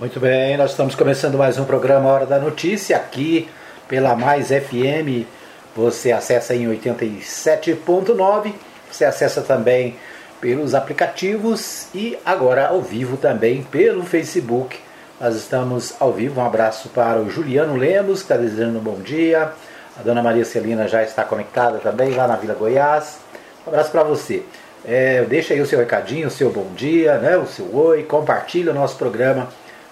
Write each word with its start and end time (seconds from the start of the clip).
Muito 0.00 0.18
bem, 0.18 0.56
nós 0.56 0.70
estamos 0.70 0.94
começando 0.94 1.36
mais 1.36 1.58
um 1.58 1.66
programa 1.66 2.08
Hora 2.08 2.24
da 2.24 2.38
Notícia 2.38 2.96
aqui 2.96 3.46
pela 3.86 4.16
Mais 4.16 4.48
FM. 4.48 5.28
Você 5.76 6.10
acessa 6.10 6.54
em 6.54 6.66
87.9, 6.66 8.54
você 8.90 9.04
acessa 9.04 9.42
também 9.42 9.94
pelos 10.40 10.74
aplicativos 10.74 11.88
e 11.94 12.18
agora 12.24 12.68
ao 12.68 12.80
vivo 12.80 13.18
também 13.18 13.62
pelo 13.62 14.02
Facebook. 14.02 14.78
Nós 15.20 15.36
estamos 15.36 15.92
ao 16.00 16.14
vivo. 16.14 16.40
Um 16.40 16.46
abraço 16.46 16.88
para 16.88 17.20
o 17.20 17.28
Juliano 17.28 17.76
Lemos, 17.76 18.20
que 18.20 18.32
está 18.32 18.38
desejando 18.38 18.78
um 18.78 18.82
bom 18.82 19.02
dia. 19.02 19.52
A 19.98 20.02
dona 20.02 20.22
Maria 20.22 20.46
Celina 20.46 20.88
já 20.88 21.02
está 21.02 21.24
conectada 21.24 21.76
também 21.76 22.14
lá 22.14 22.26
na 22.26 22.36
Vila 22.36 22.54
Goiás. 22.54 23.18
Um 23.66 23.68
abraço 23.68 23.90
para 23.90 24.02
você. 24.02 24.44
É, 24.82 25.24
deixa 25.24 25.52
aí 25.52 25.60
o 25.60 25.66
seu 25.66 25.78
recadinho, 25.78 26.28
o 26.28 26.30
seu 26.30 26.50
bom 26.50 26.72
dia, 26.74 27.18
né, 27.18 27.36
o 27.36 27.46
seu 27.46 27.76
oi, 27.76 28.02
compartilha 28.04 28.72
o 28.72 28.74
nosso 28.74 28.96
programa 28.96 29.46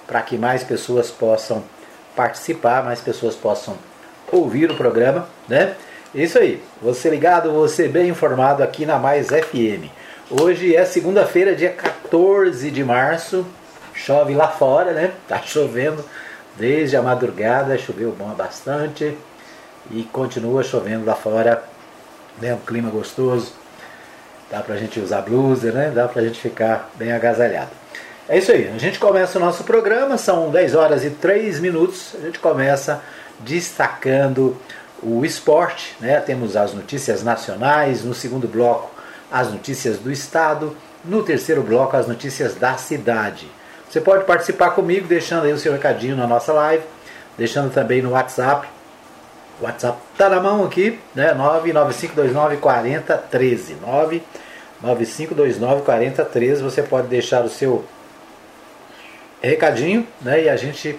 para 0.08 0.22
que 0.22 0.38
mais 0.38 0.64
pessoas 0.64 1.10
possam 1.10 1.62
participar, 2.16 2.82
mais 2.82 3.00
pessoas 3.00 3.36
possam 3.36 3.76
ouvir 4.32 4.70
o 4.70 4.74
programa, 4.74 5.28
né? 5.46 5.74
Isso 6.14 6.38
aí, 6.38 6.62
você 6.80 7.10
ligado, 7.10 7.52
você 7.52 7.86
bem 7.86 8.08
informado 8.08 8.62
aqui 8.62 8.86
na 8.86 8.98
Mais 8.98 9.28
FM. 9.28 9.90
Hoje 10.30 10.74
é 10.74 10.84
segunda-feira, 10.86 11.54
dia 11.54 11.70
14 11.70 12.70
de 12.70 12.82
março. 12.82 13.46
Chove 13.94 14.34
lá 14.34 14.48
fora, 14.48 14.92
né? 14.92 15.12
Tá 15.28 15.42
chovendo 15.42 16.02
desde 16.56 16.96
a 16.96 17.02
madrugada, 17.02 17.76
choveu 17.76 18.10
bom 18.10 18.30
bastante 18.30 19.16
e 19.90 20.02
continua 20.04 20.64
chovendo 20.64 21.04
lá 21.04 21.14
fora, 21.14 21.62
né? 22.40 22.54
Um 22.54 22.58
clima 22.58 22.90
gostoso. 22.90 23.52
Dá 24.50 24.60
pra 24.60 24.76
gente 24.76 24.98
usar 24.98 25.20
blusa, 25.20 25.70
né? 25.70 25.92
Dá 25.94 26.08
pra 26.08 26.22
gente 26.22 26.40
ficar 26.40 26.90
bem 26.96 27.12
agasalhado. 27.12 27.70
É 28.28 28.36
isso 28.36 28.52
aí, 28.52 28.68
a 28.68 28.76
gente 28.76 28.98
começa 28.98 29.38
o 29.38 29.40
nosso 29.40 29.64
programa, 29.64 30.18
são 30.18 30.50
10 30.50 30.74
horas 30.74 31.02
e 31.02 31.08
3 31.08 31.60
minutos. 31.60 32.14
A 32.14 32.26
gente 32.26 32.38
começa 32.38 33.00
destacando 33.40 34.54
o 35.02 35.24
esporte, 35.24 35.96
né? 35.98 36.20
Temos 36.20 36.54
as 36.54 36.74
notícias 36.74 37.22
nacionais, 37.22 38.04
no 38.04 38.12
segundo 38.12 38.46
bloco 38.46 38.90
as 39.30 39.50
notícias 39.50 39.98
do 39.98 40.12
estado, 40.12 40.76
no 41.04 41.22
terceiro 41.22 41.62
bloco 41.62 41.96
as 41.96 42.06
notícias 42.06 42.54
da 42.54 42.76
cidade. 42.76 43.48
Você 43.88 44.00
pode 44.00 44.24
participar 44.24 44.72
comigo 44.72 45.06
deixando 45.06 45.44
aí 45.44 45.52
o 45.52 45.58
seu 45.58 45.72
recadinho 45.72 46.14
na 46.14 46.26
nossa 46.26 46.52
live, 46.52 46.84
deixando 47.38 47.72
também 47.72 48.02
no 48.02 48.10
WhatsApp. 48.10 48.68
O 49.58 49.64
WhatsApp 49.64 49.98
está 50.12 50.28
na 50.28 50.38
mão 50.38 50.66
aqui, 50.66 51.00
né? 51.14 51.32
99529 51.32 52.58
4013. 52.58 53.76
99529 53.80 55.82
4013. 55.82 56.62
Você 56.62 56.82
pode 56.82 57.06
deixar 57.06 57.42
o 57.42 57.48
seu 57.48 57.86
recadinho, 59.42 60.06
né? 60.20 60.44
E 60.44 60.48
a 60.48 60.56
gente 60.56 60.98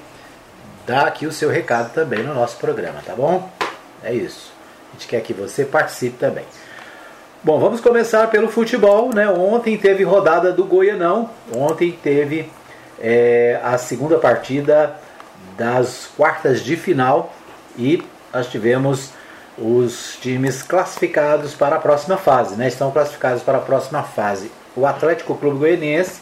dá 0.85 1.01
aqui 1.01 1.25
o 1.27 1.31
seu 1.31 1.49
recado 1.49 1.93
também 1.93 2.23
no 2.23 2.33
nosso 2.33 2.57
programa, 2.57 3.01
tá 3.05 3.13
bom? 3.13 3.49
É 4.03 4.13
isso. 4.13 4.51
A 4.89 4.93
gente 4.93 5.07
quer 5.07 5.21
que 5.21 5.33
você 5.33 5.65
participe 5.65 6.17
também. 6.17 6.45
Bom, 7.41 7.59
vamos 7.59 7.79
começar 7.79 8.27
pelo 8.27 8.49
futebol, 8.49 9.13
né? 9.13 9.29
Ontem 9.29 9.77
teve 9.77 10.03
rodada 10.03 10.51
do 10.51 10.65
Goianão. 10.65 11.29
Ontem 11.55 11.97
teve 12.03 12.51
é, 12.99 13.59
a 13.63 13.77
segunda 13.77 14.17
partida 14.17 14.95
das 15.57 16.09
quartas 16.17 16.61
de 16.61 16.75
final 16.75 17.33
e 17.77 18.03
nós 18.33 18.47
tivemos 18.47 19.11
os 19.57 20.17
times 20.21 20.61
classificados 20.61 21.53
para 21.53 21.77
a 21.77 21.79
próxima 21.79 22.17
fase, 22.17 22.55
né? 22.55 22.67
Estão 22.67 22.91
classificados 22.91 23.41
para 23.41 23.57
a 23.57 23.61
próxima 23.61 24.03
fase. 24.03 24.51
O 24.75 24.85
Atlético 24.85 25.35
Clube 25.35 25.59
Goianiense, 25.59 26.21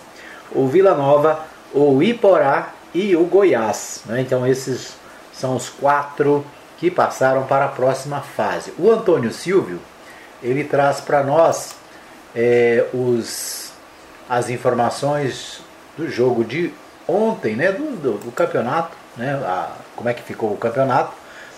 o 0.52 0.68
Vila 0.68 0.94
Nova, 0.94 1.47
o 1.74 2.02
Iporá 2.02 2.74
e 2.94 3.16
o 3.16 3.24
Goiás. 3.26 4.02
Né? 4.06 4.22
Então 4.22 4.46
esses 4.46 4.96
são 5.34 5.56
os 5.56 5.70
quatro 5.70 6.46
que 6.78 6.92
passaram 6.92 7.44
para 7.44 7.66
a 7.66 7.70
próxima 7.70 8.22
fase. 8.22 8.74
O 8.78 8.90
Antônio 8.92 9.32
Silvio 9.32 9.80
ele 10.42 10.64
traz 10.64 11.02
para 11.02 11.24
nós 11.24 11.76
é, 12.36 12.86
os, 12.94 13.72
as 14.30 14.50
informações 14.50 15.62
do 15.98 16.10
jogo 16.10 16.44
de 16.44 16.72
ontem, 17.08 17.56
né, 17.56 17.72
do, 17.72 17.96
do, 17.96 18.12
do 18.18 18.32
campeonato, 18.32 18.96
né, 19.16 19.34
a, 19.34 19.72
como 19.96 20.10
é 20.10 20.14
que 20.14 20.22
ficou 20.22 20.52
o 20.52 20.58
campeonato. 20.58 21.14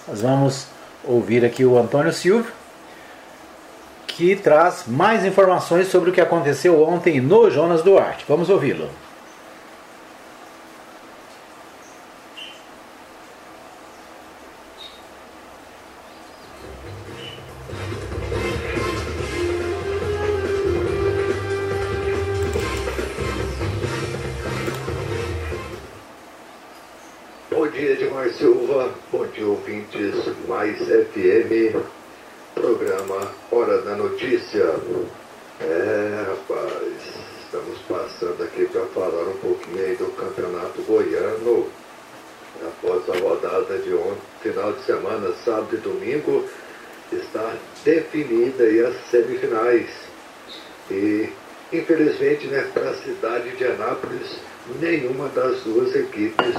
Nós 0.08 0.22
vamos 0.22 0.68
ouvir 1.03 1.44
aqui 1.44 1.66
o 1.66 1.78
Antônio 1.78 2.14
Silvio, 2.14 2.52
que 4.08 4.36
traz 4.36 4.84
mais 4.88 5.26
informações 5.26 5.88
sobre 5.88 6.09
o 6.09 6.14
que 6.14 6.22
aconteceu 6.22 6.81
ontem 6.84 7.20
no 7.20 7.50
Jonas 7.50 7.81
Duarte. 7.81 8.26
Vamos 8.28 8.50
ouvi-lo. 8.50 8.90
Infelizmente, 51.90 52.48
para 52.72 52.92
a 52.92 52.94
cidade 52.94 53.50
de 53.58 53.66
Anápolis, 53.66 54.38
nenhuma 54.80 55.28
das 55.30 55.62
duas 55.62 55.96
equipes 55.96 56.56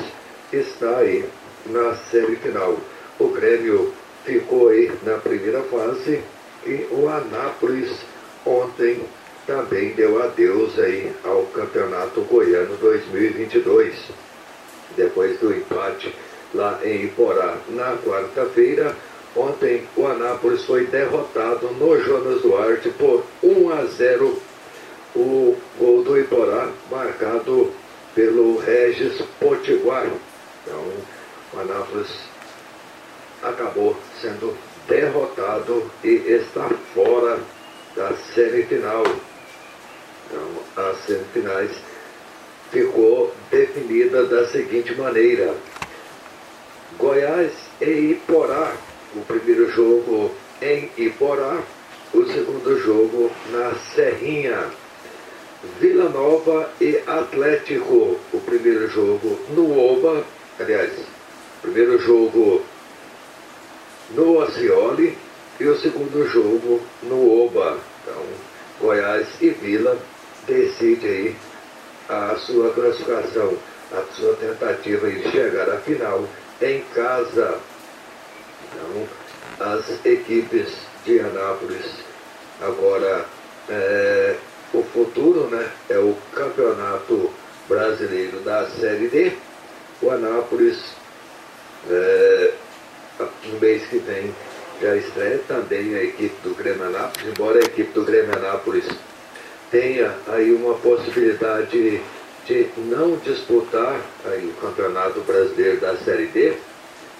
está 0.52 0.98
aí 0.98 1.24
na 1.66 1.94
série 2.10 2.34
final. 2.36 2.76
O 3.18 3.28
Grêmio 3.28 3.92
ficou 4.24 4.70
aí 4.70 4.90
na 5.04 5.18
primeira 5.18 5.62
fase 5.62 6.20
e 6.66 6.86
o 6.90 7.08
Anápolis 7.08 7.90
ontem 8.44 9.02
também 9.46 9.90
deu 9.90 10.20
adeus 10.20 10.76
aí 10.80 11.12
ao 11.24 11.44
Campeonato 11.46 12.22
Goiano 12.22 12.76
2022. 12.78 13.94
Depois 14.96 15.38
do 15.38 15.54
empate 15.54 16.12
lá 16.52 16.80
em 16.82 17.04
Iporá 17.04 17.56
na 17.68 17.96
quarta-feira, 18.04 18.96
ontem 19.36 19.84
o 19.96 20.06
Anápolis 20.08 20.64
foi 20.64 20.86
derrotado 20.86 21.68
no 21.70 22.00
Jonas 22.00 22.42
Duarte 22.42 22.88
por 22.90 23.24
1 23.44 23.70
a 23.70 23.84
0. 23.84 24.49
O 25.14 25.56
gol 25.78 26.04
do 26.04 26.18
Iporá 26.18 26.70
marcado 26.90 27.72
pelo 28.14 28.58
Regis 28.58 29.20
Potiguar. 29.38 30.06
Então, 30.62 30.92
o 31.52 31.60
Anápolis 31.60 32.08
acabou 33.42 33.96
sendo 34.20 34.56
derrotado 34.86 35.90
e 36.04 36.08
está 36.08 36.68
fora 36.94 37.40
da 37.96 38.12
semifinal. 38.34 39.04
Então, 40.26 40.88
as 40.90 40.98
semifinais 40.98 41.70
ficou 42.70 43.34
definida 43.50 44.24
da 44.26 44.46
seguinte 44.46 44.94
maneira. 44.94 45.54
Goiás 46.98 47.52
e 47.80 48.12
Iporá, 48.12 48.74
o 49.14 49.20
primeiro 49.22 49.70
jogo 49.70 50.30
em 50.60 50.90
Iporá, 50.96 51.62
o 52.12 52.24
segundo 52.26 52.78
jogo 52.78 53.30
na 53.50 53.74
Serrinha. 53.94 54.79
Vila 55.78 56.08
Nova 56.08 56.70
e 56.80 57.02
Atlético, 57.06 58.18
o 58.32 58.40
primeiro 58.40 58.88
jogo 58.88 59.38
no 59.54 59.78
Oba, 59.78 60.24
aliás, 60.58 60.92
Primeiro 61.60 61.98
jogo 61.98 62.62
no 64.14 64.38
Oscioli 64.38 65.16
e 65.58 65.64
o 65.66 65.78
segundo 65.78 66.26
jogo 66.26 66.80
no 67.02 67.44
Oba. 67.44 67.76
Então, 68.02 68.22
Goiás 68.80 69.28
e 69.42 69.50
Vila 69.50 69.98
decide 70.46 71.06
aí 71.06 71.36
a 72.08 72.34
sua 72.36 72.72
classificação, 72.72 73.54
a 73.92 74.02
sua 74.14 74.34
tentativa 74.36 75.10
de 75.10 75.30
chegar 75.30 75.68
à 75.68 75.76
final 75.80 76.26
em 76.62 76.80
casa. 76.94 77.58
Então, 78.64 79.06
as 79.60 80.06
equipes 80.06 80.72
de 81.04 81.20
Anápolis 81.20 81.92
agora 82.62 83.26
é, 83.68 84.36
o 84.72 84.82
futuro 84.82 85.48
né, 85.48 85.68
é 85.88 85.98
o 85.98 86.16
campeonato 86.32 87.30
brasileiro 87.68 88.40
da 88.40 88.66
Série 88.68 89.08
D. 89.08 89.32
O 90.02 90.10
Anápolis 90.10 90.78
é, 91.88 92.52
no 93.44 93.58
mês 93.60 93.86
que 93.88 93.98
vem 93.98 94.34
já 94.80 94.96
estreia 94.96 95.40
também 95.46 95.94
a 95.94 96.02
equipe 96.02 96.34
do 96.42 96.54
Grêmio 96.54 96.84
Anápolis, 96.84 97.28
embora 97.28 97.58
a 97.58 97.62
equipe 97.62 97.92
do 97.92 98.04
Grêmio 98.04 98.34
Anápolis 98.34 98.86
tenha 99.70 100.14
aí 100.28 100.52
uma 100.52 100.74
possibilidade 100.74 102.00
de 102.46 102.66
não 102.76 103.16
disputar 103.18 104.00
aí 104.24 104.46
o 104.46 104.60
Campeonato 104.60 105.20
Brasileiro 105.20 105.80
da 105.80 105.96
Série 105.98 106.26
D, 106.26 106.54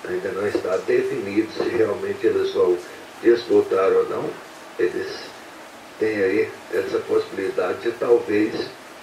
ainda 0.08 0.30
não 0.30 0.46
está 0.48 0.76
definido 0.78 1.52
se 1.52 1.68
realmente 1.68 2.26
eles 2.26 2.52
vão 2.52 2.76
disputar 3.22 3.92
ou 3.92 4.08
não. 4.08 4.30
Eles 4.78 5.29
têm 6.00 6.16
aí 6.16 6.48
essa 6.72 6.98
possibilidade 7.00 7.82
de 7.82 7.92
talvez 7.92 8.54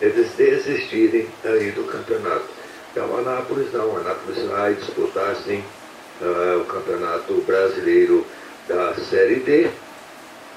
eles 0.02 0.32
desistirem 0.36 1.28
aí 1.46 1.72
do 1.72 1.84
campeonato. 1.86 2.46
Então 2.92 3.18
Anápolis 3.18 3.72
não, 3.72 3.96
Anápolis 3.96 4.44
vai 4.46 4.74
disputar 4.74 5.36
sim 5.38 5.64
uh, 6.22 6.62
o 6.62 6.66
Campeonato 6.66 7.34
Brasileiro 7.46 8.26
da 8.68 8.94
Série 8.96 9.36
D. 9.36 9.68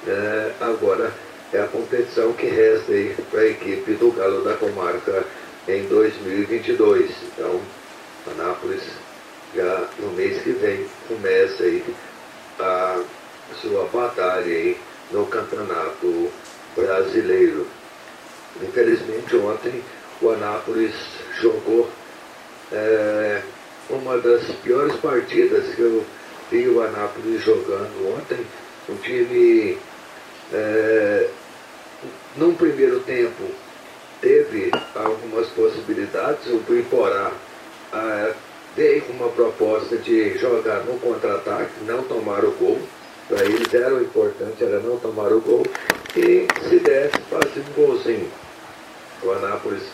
Uh, 0.07 0.53
agora 0.61 1.13
é 1.53 1.61
a 1.61 1.67
competição 1.67 2.33
que 2.33 2.47
resta 2.47 2.93
aí 2.93 3.15
para 3.31 3.41
a 3.41 3.47
equipe 3.47 3.93
do 3.93 4.11
Galo 4.13 4.43
da 4.43 4.55
Comarca 4.55 5.25
em 5.69 5.85
2022. 5.85 7.11
Então, 7.35 7.61
Anápolis 8.33 8.83
já 9.55 9.89
no 9.99 10.13
mês 10.13 10.43
que 10.43 10.53
vem 10.53 10.87
começa 11.09 11.65
aí 11.65 11.85
a 12.59 13.03
sua 13.61 13.85
batalha 13.93 14.47
aí 14.47 14.79
no 15.11 15.27
Campeonato 15.27 16.31
Brasileiro. 16.77 17.67
Infelizmente 18.63 19.37
ontem 19.37 19.83
o 20.21 20.31
Anápolis 20.31 20.95
jogou 21.41 21.89
é, 22.73 23.43
uma 23.89 24.19
das 24.19 24.45
piores 24.63 24.95
partidas 24.97 25.75
que 25.75 25.81
eu 25.81 26.05
vi 26.51 26.69
o 26.69 26.83
Anápolis 26.83 27.43
jogando 27.43 28.17
ontem. 28.17 28.45
Um 28.89 28.97
time 28.97 29.79
é, 30.53 31.29
num 32.37 32.55
primeiro 32.55 33.01
tempo 33.01 33.45
teve 34.21 34.71
algumas 34.95 35.49
possibilidades, 35.49 36.47
o 36.47 36.75
Iporá 36.75 37.33
ah, 37.93 38.33
veio 38.77 39.03
com 39.03 39.13
uma 39.15 39.29
proposta 39.29 39.97
de 39.97 40.37
jogar 40.39 40.85
no 40.85 40.99
contra-ataque, 40.99 41.73
não 41.87 42.03
tomar 42.03 42.45
o 42.45 42.53
gol. 42.53 42.81
Para 43.31 43.45
eles 43.45 43.73
era 43.73 43.95
o 43.95 44.03
importante, 44.03 44.65
era 44.65 44.81
não 44.81 44.99
tomar 44.99 45.33
o 45.33 45.41
gol. 45.41 45.65
E 46.17 46.49
se 46.69 46.81
desse, 46.81 47.17
fazer 47.31 47.61
um 47.61 47.73
golzinho. 47.87 48.29
O 49.23 49.31
Anápolis 49.31 49.85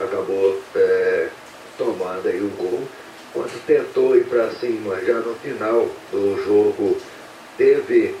acabou 0.00 0.58
é, 0.74 1.28
tomando 1.76 2.26
aí 2.26 2.40
o 2.40 2.48
gol. 2.56 2.82
Quando 3.34 3.66
tentou 3.66 4.16
ir 4.16 4.24
para 4.24 4.50
cima, 4.52 4.98
já 5.04 5.20
no 5.20 5.34
final 5.34 5.86
do 6.10 6.42
jogo, 6.46 6.96
teve 7.58 8.16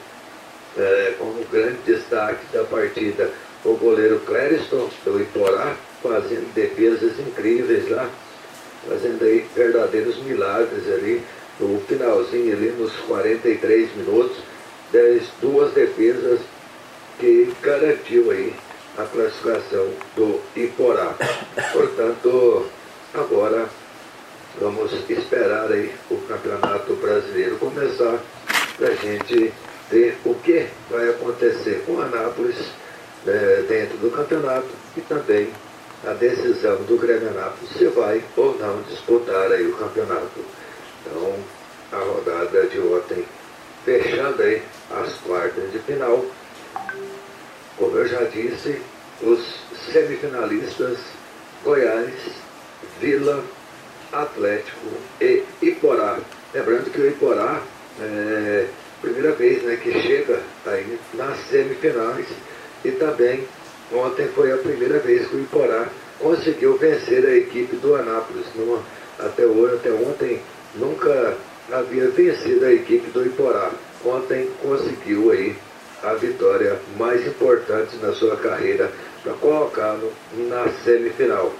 é, 0.76 1.14
como 1.18 1.42
grande 1.50 1.78
destaque 1.86 2.44
da 2.52 2.62
partida 2.64 3.30
o 3.64 3.74
goleiro 3.74 4.20
Clériston 4.20 4.90
do 5.02 5.18
Iporá, 5.18 5.74
fazendo 6.02 6.52
defesas 6.54 7.18
incríveis 7.18 7.88
lá, 7.88 8.08
fazendo 8.86 9.24
aí 9.24 9.46
verdadeiros 9.56 10.18
milagres 10.18 10.86
ali 10.92 11.22
no 11.58 11.80
finalzinho 11.80 12.52
ali 12.52 12.70
nos 12.78 12.92
43 13.06 13.96
minutos, 13.96 14.36
das 14.92 15.22
duas 15.40 15.72
defesas 15.72 16.40
que 17.18 17.52
garantiu 17.62 18.30
aí 18.30 18.54
a 18.96 19.04
classificação 19.04 19.88
do 20.16 20.40
Iporá. 20.56 21.14
Portanto, 21.72 22.66
agora 23.14 23.68
vamos 24.60 24.92
esperar 25.08 25.70
aí 25.70 25.92
o 26.10 26.16
Campeonato 26.28 26.94
Brasileiro 26.94 27.56
começar 27.58 28.18
para 28.76 28.88
a 28.88 28.94
gente 28.94 29.52
ver 29.90 30.18
o 30.24 30.34
que 30.34 30.66
vai 30.90 31.08
acontecer 31.10 31.82
com 31.86 32.00
Anápolis 32.00 32.56
é, 33.26 33.64
dentro 33.68 33.98
do 33.98 34.10
campeonato 34.10 34.68
e 34.96 35.00
também 35.02 35.48
a 36.06 36.12
decisão 36.12 36.76
do 36.82 36.96
Grêmio 36.96 37.28
Anápolis 37.30 37.70
se 37.76 37.86
vai 37.88 38.22
ou 38.36 38.56
não 38.58 38.82
disputar 38.82 39.50
aí 39.50 39.66
o 39.66 39.76
campeonato. 39.76 40.44
Então, 41.00 41.34
a 41.92 41.96
rodada 41.96 42.66
de 42.66 42.78
ontem, 42.80 43.24
fechando 43.84 44.42
aí 44.42 44.62
as 44.90 45.12
quartas 45.18 45.72
de 45.72 45.78
final, 45.80 46.24
como 47.76 47.96
eu 47.96 48.08
já 48.08 48.22
disse, 48.24 48.80
os 49.22 49.40
semifinalistas 49.92 50.98
Goiás, 51.64 52.14
Vila, 53.00 53.44
Atlético 54.12 54.86
e 55.20 55.44
Iporá. 55.60 56.18
Lembrando 56.54 56.90
que 56.90 57.00
o 57.00 57.08
Iporá 57.08 57.62
é 58.00 58.66
primeira 59.00 59.32
vez 59.32 59.62
né, 59.62 59.76
que 59.76 59.92
chega 60.02 60.40
aí 60.66 60.98
nas 61.14 61.38
semifinais 61.48 62.26
e 62.84 62.90
também 62.92 63.46
ontem 63.92 64.28
foi 64.28 64.52
a 64.52 64.58
primeira 64.58 64.98
vez 64.98 65.26
que 65.28 65.36
o 65.36 65.40
Iporá 65.40 65.88
conseguiu 66.18 66.76
vencer 66.76 67.24
a 67.24 67.36
equipe 67.36 67.76
do 67.76 67.94
Anápolis. 67.94 68.46
Numa, 68.54 68.82
até 69.18 69.44
hoje, 69.46 69.76
até 69.76 69.90
ontem, 69.90 70.40
nunca 70.74 71.36
havia 71.72 72.08
vencido 72.10 72.64
a 72.64 72.72
equipe 72.72 73.10
do 73.10 73.24
Iporá. 73.24 73.70
Ontem 74.04 74.50
conseguiu 74.62 75.30
aí 75.32 75.56
a 76.02 76.14
vitória 76.14 76.78
mais 76.96 77.26
importante 77.26 77.96
na 77.96 78.12
sua 78.12 78.36
carreira 78.36 78.90
para 79.22 79.32
colocá-lo 79.34 80.12
na 80.48 80.68
semifinal. 80.84 81.52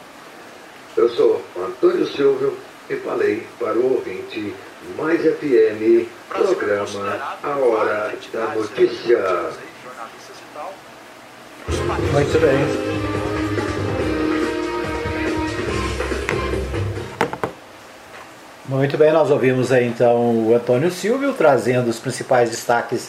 Eu 0.97 1.09
sou 1.11 1.43
Antônio 1.57 2.07
Silvio 2.07 2.57
e 2.89 2.97
falei 2.97 3.47
para 3.59 3.77
o 3.77 3.95
ouvinte 3.95 4.55
Mais 4.97 5.21
FM, 5.21 6.07
programa 6.29 7.37
A 7.43 7.57
Hora 7.57 8.15
da 8.33 8.55
Notícia. 8.55 9.51
Muito 11.69 12.41
bem. 12.41 13.08
Muito 18.69 18.99
bem, 18.99 19.11
nós 19.11 19.31
ouvimos 19.31 19.73
aí 19.73 19.87
então 19.87 20.47
o 20.47 20.55
Antônio 20.55 20.91
Silvio 20.91 21.33
trazendo 21.33 21.89
os 21.89 21.99
principais 21.99 22.51
destaques 22.51 23.09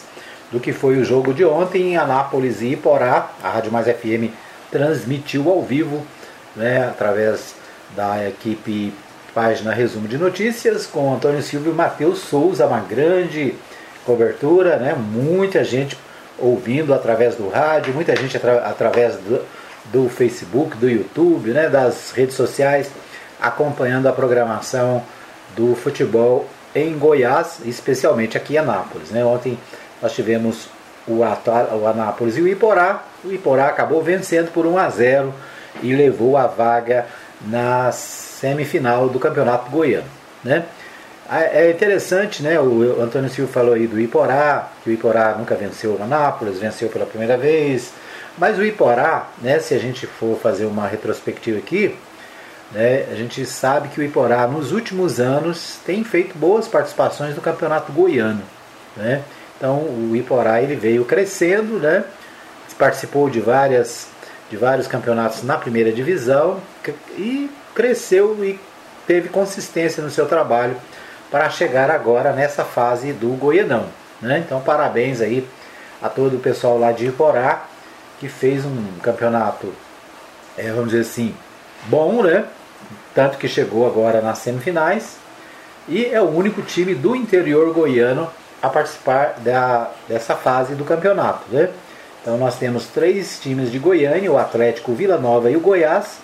do 0.50 0.58
que 0.58 0.72
foi 0.72 0.96
o 0.96 1.04
jogo 1.04 1.34
de 1.34 1.44
ontem 1.44 1.92
em 1.92 1.96
Anápolis 1.98 2.62
e 2.62 2.68
Iporá. 2.68 3.30
A 3.42 3.50
Rádio 3.50 3.70
Mais 3.70 3.86
FM 3.86 4.32
transmitiu 4.70 5.50
ao 5.50 5.62
vivo, 5.62 6.02
né, 6.56 6.88
através 6.88 7.54
da 7.94 8.26
equipe 8.26 8.94
Página 9.34 9.74
Resumo 9.74 10.08
de 10.08 10.16
Notícias, 10.16 10.86
com 10.86 11.12
Antônio 11.14 11.42
Silvio 11.42 11.72
e 11.72 11.74
Matheus 11.74 12.20
Souza, 12.20 12.64
uma 12.64 12.80
grande 12.80 13.54
cobertura, 14.06 14.78
né, 14.78 14.94
muita 14.94 15.62
gente 15.62 15.94
ouvindo 16.38 16.94
através 16.94 17.36
do 17.36 17.50
rádio, 17.50 17.92
muita 17.92 18.16
gente 18.16 18.34
atra 18.34 18.64
através 18.64 19.16
do, 19.16 19.44
do, 19.92 20.08
Facebook, 20.08 20.74
do 20.78 20.88
YouTube, 20.88 21.50
né, 21.50 21.68
das 21.68 22.12
redes 22.12 22.34
sociais, 22.34 22.90
acompanhando 23.38 24.06
a 24.06 24.12
programação 24.12 25.02
do 25.56 25.74
futebol 25.74 26.46
em 26.74 26.96
Goiás, 26.98 27.58
especialmente 27.64 28.36
aqui 28.36 28.54
em 28.54 28.58
Anápolis. 28.58 29.10
Né? 29.10 29.24
Ontem 29.24 29.58
nós 30.00 30.12
tivemos 30.12 30.68
o, 31.06 31.18
o 31.20 31.86
Anápolis 31.86 32.36
e 32.36 32.42
o 32.42 32.48
Iporá. 32.48 33.04
O 33.24 33.32
Iporá 33.32 33.68
acabou 33.68 34.02
vencendo 34.02 34.52
por 34.52 34.66
1 34.66 34.78
a 34.78 34.88
0 34.88 35.34
e 35.82 35.94
levou 35.94 36.36
a 36.36 36.46
vaga 36.46 37.06
na 37.42 37.90
semifinal 37.92 39.08
do 39.08 39.18
Campeonato 39.18 39.70
Goiano. 39.70 40.08
Né? 40.44 40.64
É 41.30 41.70
interessante, 41.70 42.42
né? 42.42 42.58
O 42.58 43.00
Antônio 43.00 43.30
Silva 43.30 43.52
falou 43.52 43.74
aí 43.74 43.86
do 43.86 44.00
Iporá, 44.00 44.68
que 44.82 44.90
o 44.90 44.92
Iporá 44.92 45.36
nunca 45.38 45.54
venceu 45.54 45.92
o 45.92 46.02
Anápolis, 46.02 46.58
venceu 46.58 46.88
pela 46.88 47.06
primeira 47.06 47.36
vez. 47.36 47.92
Mas 48.36 48.58
o 48.58 48.64
Iporá, 48.64 49.28
né, 49.40 49.60
se 49.60 49.72
a 49.72 49.78
gente 49.78 50.08
for 50.08 50.36
fazer 50.40 50.64
uma 50.64 50.88
retrospectiva 50.88 51.58
aqui, 51.58 51.96
né, 52.72 53.06
a 53.10 53.14
gente 53.14 53.44
sabe 53.46 53.88
que 53.88 54.00
o 54.00 54.04
Iporá 54.04 54.46
nos 54.46 54.72
últimos 54.72 55.18
anos 55.18 55.78
tem 55.84 56.04
feito 56.04 56.36
boas 56.38 56.68
participações 56.68 57.34
no 57.34 57.42
Campeonato 57.42 57.92
Goiano. 57.92 58.42
Né? 58.96 59.22
Então 59.56 59.78
o 59.78 60.14
Iporá 60.14 60.62
ele 60.62 60.76
veio 60.76 61.04
crescendo, 61.04 61.78
né? 61.78 62.04
participou 62.80 63.28
de, 63.28 63.40
várias, 63.40 64.08
de 64.48 64.56
vários 64.56 64.86
campeonatos 64.86 65.42
na 65.42 65.58
primeira 65.58 65.92
divisão 65.92 66.58
e 67.18 67.50
cresceu 67.74 68.42
e 68.42 68.58
teve 69.06 69.28
consistência 69.28 70.02
no 70.02 70.10
seu 70.10 70.26
trabalho 70.26 70.76
para 71.30 71.50
chegar 71.50 71.90
agora 71.90 72.32
nessa 72.32 72.64
fase 72.64 73.12
do 73.12 73.28
Goianão. 73.36 73.86
Né? 74.20 74.42
Então, 74.44 74.62
parabéns 74.62 75.20
aí 75.20 75.46
a 76.00 76.08
todo 76.08 76.38
o 76.38 76.40
pessoal 76.40 76.78
lá 76.78 76.90
de 76.90 77.06
Iporá 77.06 77.66
que 78.18 78.28
fez 78.28 78.64
um 78.64 78.98
campeonato, 79.02 79.72
é, 80.56 80.70
vamos 80.70 80.90
dizer 80.90 81.02
assim, 81.02 81.34
bom, 81.86 82.22
né? 82.22 82.44
Tanto 83.14 83.38
que 83.38 83.48
chegou 83.48 83.86
agora 83.86 84.20
nas 84.20 84.38
semifinais 84.38 85.16
e 85.88 86.06
é 86.06 86.20
o 86.20 86.28
único 86.28 86.62
time 86.62 86.94
do 86.94 87.16
interior 87.16 87.72
goiano 87.72 88.30
a 88.62 88.68
participar 88.68 89.36
da, 89.38 89.90
dessa 90.08 90.36
fase 90.36 90.74
do 90.74 90.84
campeonato. 90.84 91.44
Né? 91.50 91.70
Então 92.22 92.36
nós 92.36 92.56
temos 92.58 92.86
três 92.86 93.40
times 93.40 93.72
de 93.72 93.78
Goiânia, 93.78 94.30
o 94.30 94.38
Atlético, 94.38 94.92
o 94.92 94.94
Vila 94.94 95.16
Nova 95.16 95.50
e 95.50 95.56
o 95.56 95.60
Goiás, 95.60 96.18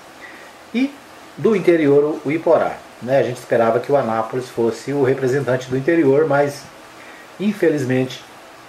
e 0.75 0.95
do 1.37 1.57
interior 1.57 2.21
o 2.25 2.31
Iporá. 2.31 2.77
Né? 3.03 3.19
A 3.19 3.23
gente 3.23 3.39
esperava 3.39 3.81
que 3.81 3.91
o 3.91 3.97
Anápolis 3.97 4.49
fosse 4.49 4.93
o 4.93 5.03
representante 5.03 5.69
do 5.69 5.77
interior, 5.77 6.27
mas 6.27 6.63
infelizmente 7.41 8.23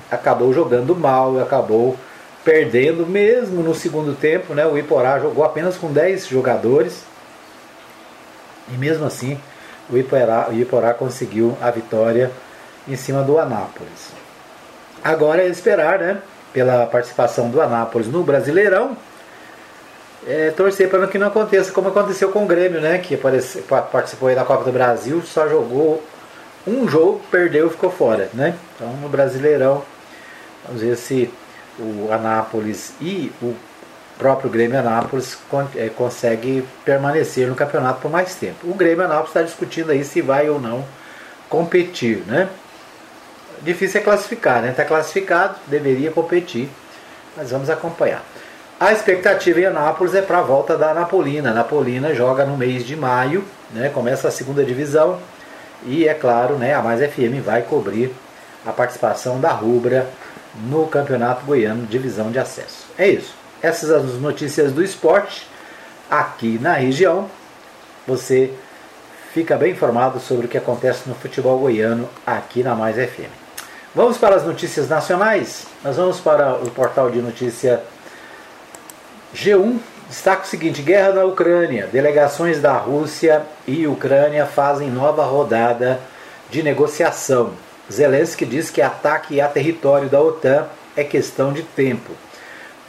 acabou 0.10 0.54
jogando 0.54 0.96
mal 0.96 1.36
e 1.36 1.42
acabou 1.42 1.98
perdendo 2.44 3.06
mesmo 3.06 3.62
no 3.62 3.76
segundo 3.76 4.16
tempo. 4.16 4.54
Né? 4.54 4.66
O 4.66 4.78
Iporá 4.78 5.20
jogou 5.20 5.44
apenas 5.44 5.76
com 5.76 5.92
10 5.92 6.28
jogadores 6.28 7.04
e 8.70 8.78
mesmo 8.78 9.06
assim 9.06 9.40
o 9.90 9.98
Iporá, 9.98 10.48
o 10.50 10.54
Iporá 10.54 10.94
conseguiu 10.94 11.58
a 11.62 11.72
vitória 11.72 12.32
em 12.88 12.96
cima 12.96 13.24
do 13.24 13.38
Anápolis. 13.38 14.12
Agora 15.04 15.42
é 15.42 15.48
esperar, 15.48 16.00
né, 16.00 16.22
pela 16.52 16.86
participação 16.86 17.50
do 17.50 17.62
Anápolis 17.62 18.08
no 18.08 18.24
Brasileirão, 18.24 18.98
é, 20.28 20.52
torcer 20.52 20.90
para 20.90 21.08
que 21.08 21.18
não 21.18 21.28
aconteça 21.28 21.72
como 21.72 21.90
aconteceu 21.90 22.30
com 22.32 22.44
o 22.44 22.48
Grêmio, 22.48 22.82
né, 22.82 22.98
que 22.98 23.16
apareceu, 23.16 23.64
participou 23.64 24.34
da 24.34 24.44
Copa 24.44 24.64
do 24.66 24.72
Brasil, 24.72 25.22
só 25.22 25.48
jogou 25.48 26.04
um 26.66 26.88
jogo, 26.88 27.22
perdeu 27.32 27.68
e 27.68 27.70
ficou 27.70 27.90
fora, 27.90 28.30
né? 28.34 28.54
Então 28.76 28.90
no 28.98 29.08
Brasileirão, 29.08 29.84
vamos 30.66 30.82
ver 30.82 30.98
se 30.98 31.32
o 31.80 32.12
Anápolis 32.12 32.94
e 33.00 33.32
o 33.42 33.56
próprio 34.18 34.50
Grêmio 34.50 34.80
Anápolis 34.80 35.38
é, 35.76 35.90
consegue 35.90 36.68
permanecer 36.84 37.48
no 37.48 37.56
campeonato 37.56 38.02
por 38.02 38.12
mais 38.12 38.36
tempo. 38.36 38.68
O 38.70 38.74
Grêmio 38.74 39.06
Anápolis 39.06 39.30
está 39.30 39.42
discutindo 39.42 39.92
aí 39.92 40.04
se 40.04 40.22
vai 40.22 40.50
ou 40.50 40.60
não 40.60 40.84
competir, 41.50 42.24
né? 42.28 42.50
Difícil 43.62 44.02
é 44.02 44.04
classificar, 44.04 44.62
né? 44.62 44.70
Está 44.70 44.86
classificado, 44.86 45.56
deveria 45.68 46.12
competir, 46.12 46.70
mas 47.36 47.52
vamos 47.52 47.70
acompanhar. 47.70 48.24
A 48.80 48.92
expectativa 48.92 49.60
em 49.60 49.66
Anápolis 49.66 50.14
é 50.14 50.22
para 50.22 50.40
a 50.40 50.44
volta 50.44 50.78
da 50.78 50.94
Napolina. 50.94 51.50
A 51.50 51.54
Napolina 51.54 52.14
joga 52.14 52.46
no 52.46 52.56
mês 52.56 52.86
de 52.86 52.96
maio, 52.96 53.44
né? 53.72 53.90
Começa 53.90 54.28
a 54.28 54.32
segunda 54.32 54.64
divisão 54.64 55.20
e 55.84 56.08
é 56.08 56.14
claro, 56.14 56.56
né? 56.56 56.74
A 56.74 56.82
Mais 56.82 57.00
FM 57.00 57.44
vai 57.44 57.64
cobrir 57.64 58.14
a 58.66 58.72
participação 58.72 59.40
da 59.40 59.50
Rubra 59.50 60.08
no 60.70 60.88
Campeonato 60.88 61.46
Goiano 61.46 61.86
Divisão 61.88 62.32
de 62.32 62.40
Acesso. 62.40 62.86
É 62.98 63.08
isso. 63.08 63.34
Essas 63.62 63.90
as 63.90 64.04
notícias 64.20 64.72
do 64.72 64.84
esporte 64.84 65.48
aqui 66.10 66.60
na 66.62 66.74
região. 66.74 67.30
Você 68.08 68.54
fica 69.34 69.58
bem 69.58 69.72
informado 69.72 70.20
sobre 70.20 70.46
o 70.46 70.50
que 70.50 70.58
acontece 70.58 71.08
no 71.08 71.16
futebol 71.16 71.60
goiano 71.60 72.10
aqui 72.26 72.64
na 72.64 72.76
Mais 72.76 72.96
FM. 72.96 73.32
Vamos 73.94 74.18
para 74.18 74.36
as 74.36 74.46
notícias 74.46 74.88
nacionais. 74.88 75.66
Nós 75.84 75.98
vamos 75.98 76.20
para 76.20 76.54
o 76.56 76.70
portal 76.72 77.10
de 77.10 77.20
notícia 77.20 77.82
G1. 79.36 79.80
Destaca 80.08 80.44
o 80.44 80.48
seguinte: 80.48 80.82
guerra 80.82 81.14
na 81.14 81.26
Ucrânia. 81.26 81.88
Delegações 81.88 82.62
da 82.62 82.78
Rússia 82.78 83.44
e 83.66 83.88
Ucrânia 83.88 84.46
fazem 84.46 84.90
nova 84.90 85.26
rodada 85.26 86.00
de 86.50 86.62
negociação. 86.62 87.54
Zelensky 87.92 88.46
diz 88.46 88.70
que 88.70 88.82
ataque 88.82 89.42
a 89.42 89.48
território 89.48 90.10
da 90.10 90.22
OTAN 90.22 90.68
é 90.96 91.04
questão 91.04 91.52
de 91.52 91.64
tempo 91.64 92.12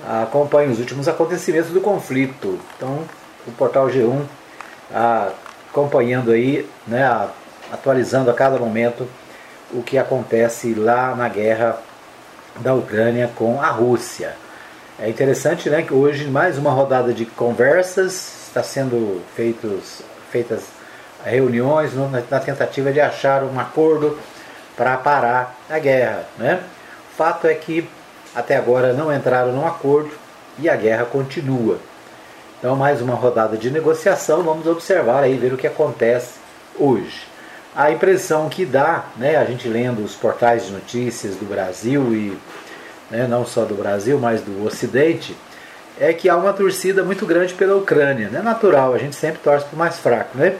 acompanhe 0.06 0.70
os 0.70 0.78
últimos 0.78 1.08
acontecimentos 1.08 1.70
do 1.70 1.80
conflito. 1.80 2.58
Então, 2.76 3.04
o 3.46 3.52
portal 3.52 3.88
G1 3.88 4.22
acompanhando 5.70 6.30
aí, 6.30 6.68
né, 6.86 7.28
atualizando 7.72 8.30
a 8.30 8.34
cada 8.34 8.58
momento 8.58 9.06
o 9.72 9.82
que 9.82 9.98
acontece 9.98 10.74
lá 10.74 11.14
na 11.14 11.28
guerra 11.28 11.78
da 12.60 12.74
Ucrânia 12.74 13.30
com 13.34 13.60
a 13.60 13.68
Rússia. 13.68 14.34
É 14.98 15.08
interessante 15.08 15.68
né, 15.70 15.82
que 15.82 15.94
hoje 15.94 16.26
mais 16.26 16.58
uma 16.58 16.70
rodada 16.70 17.12
de 17.12 17.24
conversas, 17.24 18.46
está 18.48 18.62
sendo 18.62 19.22
feitos, 19.36 20.02
feitas 20.30 20.64
reuniões 21.24 21.92
na 22.30 22.40
tentativa 22.40 22.90
de 22.90 23.00
achar 23.00 23.44
um 23.44 23.60
acordo 23.60 24.18
para 24.76 24.96
parar 24.96 25.56
a 25.68 25.78
guerra. 25.78 26.24
Né? 26.38 26.60
O 27.12 27.16
fato 27.16 27.46
é 27.46 27.54
que 27.54 27.88
até 28.34 28.56
agora 28.56 28.92
não 28.92 29.12
entraram 29.14 29.52
num 29.52 29.66
acordo 29.66 30.10
e 30.58 30.68
a 30.68 30.76
guerra 30.76 31.04
continua. 31.04 31.78
Então, 32.58 32.74
mais 32.74 33.00
uma 33.00 33.14
rodada 33.14 33.56
de 33.56 33.70
negociação, 33.70 34.42
vamos 34.42 34.66
observar 34.66 35.22
aí, 35.22 35.36
ver 35.36 35.52
o 35.52 35.56
que 35.56 35.66
acontece 35.66 36.34
hoje. 36.76 37.22
A 37.74 37.90
impressão 37.92 38.48
que 38.48 38.64
dá, 38.64 39.04
né, 39.16 39.36
a 39.36 39.44
gente 39.44 39.68
lendo 39.68 40.02
os 40.02 40.16
portais 40.16 40.66
de 40.66 40.72
notícias 40.72 41.36
do 41.36 41.48
Brasil 41.48 42.12
e 42.12 42.36
né, 43.10 43.26
não 43.28 43.46
só 43.46 43.64
do 43.64 43.74
Brasil, 43.74 44.18
mas 44.18 44.40
do 44.40 44.64
Ocidente, 44.66 45.36
é 46.00 46.12
que 46.12 46.28
há 46.28 46.36
uma 46.36 46.52
torcida 46.52 47.02
muito 47.04 47.24
grande 47.26 47.54
pela 47.54 47.76
Ucrânia. 47.76 48.30
É 48.32 48.42
natural, 48.42 48.94
a 48.94 48.98
gente 48.98 49.16
sempre 49.16 49.40
torce 49.42 49.66
para 49.66 49.76
o 49.76 49.78
mais 49.78 49.98
fraco, 49.98 50.36
né? 50.36 50.56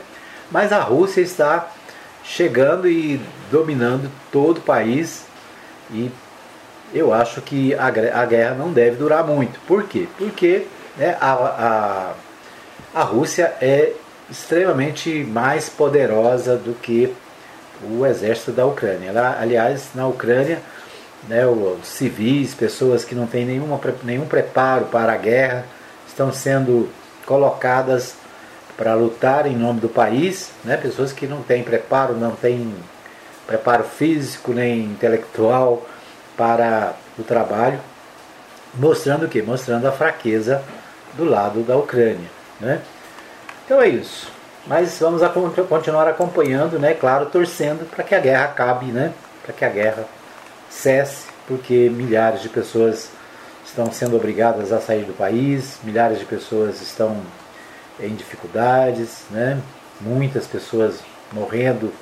Mas 0.51 0.73
a 0.73 0.81
Rússia 0.81 1.21
está 1.21 1.69
chegando 2.25 2.89
e 2.89 3.21
dominando 3.51 4.11
todo 4.31 4.59
o 4.59 4.63
país 4.63 5.25
e 5.91 6.11
eu 6.93 7.13
acho 7.13 7.41
que 7.43 7.75
a, 7.75 7.87
a 7.87 8.27
guerra 8.27 8.55
não 8.55 8.73
deve 8.73 8.97
durar 8.97 9.25
muito. 9.25 9.61
Por 9.67 9.85
quê? 9.85 10.09
Porque 10.17 10.67
né, 10.97 11.17
a, 11.21 11.33
a, 12.95 13.01
a 13.01 13.03
Rússia 13.03 13.55
é 13.61 13.93
extremamente 14.31 15.25
mais 15.25 15.69
poderosa 15.69 16.57
do 16.57 16.75
que 16.75 17.15
o 17.83 18.05
exército 18.05 18.53
da 18.53 18.67
Ucrânia. 18.67 19.09
Ela, 19.09 19.39
aliás, 19.41 19.91
na 19.95 20.07
Ucrânia, 20.07 20.61
né, 21.29 21.47
os 21.47 21.87
civis, 21.87 22.55
pessoas 22.55 23.05
que 23.05 23.15
não 23.15 23.27
têm 23.27 23.45
nenhuma, 23.45 23.81
nenhum 24.03 24.27
preparo 24.27 24.87
para 24.87 25.13
a 25.13 25.17
guerra, 25.17 25.65
estão 26.07 26.33
sendo 26.33 26.89
colocadas 27.25 28.15
para 28.77 28.95
lutar 28.95 29.47
em 29.47 29.57
nome 29.57 29.81
do 29.81 29.89
país, 29.89 30.51
né, 30.65 30.77
pessoas 30.77 31.13
que 31.13 31.27
não 31.27 31.43
têm 31.43 31.63
preparo, 31.63 32.15
não 32.15 32.33
têm 32.33 32.75
preparo 33.47 33.85
físico 33.85 34.53
nem 34.53 34.85
intelectual 34.85 35.87
para 36.39 36.95
o 37.19 37.25
trabalho, 37.25 37.81
mostrando 38.75 39.27
o 39.27 39.29
que? 39.29 39.43
Mostrando 39.43 39.87
a 39.87 39.93
fraqueza 39.93 40.63
do 41.15 41.25
lado 41.25 41.65
da 41.65 41.77
Ucrânia. 41.77 42.31
Né? 42.61 42.81
Então 43.65 43.83
é 43.83 43.89
isso. 43.89 44.31
Mas 44.67 44.99
vamos 45.01 45.23
a 45.23 45.29
continuar 45.29 46.07
acompanhando, 46.07 46.79
né? 46.79 46.95
claro, 46.95 47.27
torcendo 47.27 47.89
para 47.91 48.05
que 48.05 48.15
a 48.15 48.21
guerra 48.21 48.45
acabe, 48.45 48.87
né? 48.87 49.13
para 49.43 49.53
que 49.53 49.65
a 49.65 49.69
guerra 49.69 50.05
cesse, 50.71 51.27
porque 51.47 51.91
milhares 51.91 52.41
de 52.41 52.49
pessoas 52.49 53.11
estão 53.65 53.91
sendo 53.91 54.17
obrigadas 54.17 54.73
a 54.73 54.81
sair 54.81 55.05
do 55.05 55.13
país, 55.13 55.79
milhares 55.83 56.19
de 56.19 56.25
pessoas 56.25 56.81
estão 56.81 57.21
em 57.99 58.15
dificuldades, 58.15 59.25
né? 59.31 59.61
muitas 60.01 60.47
pessoas 60.47 61.01
morrendo 61.33 61.93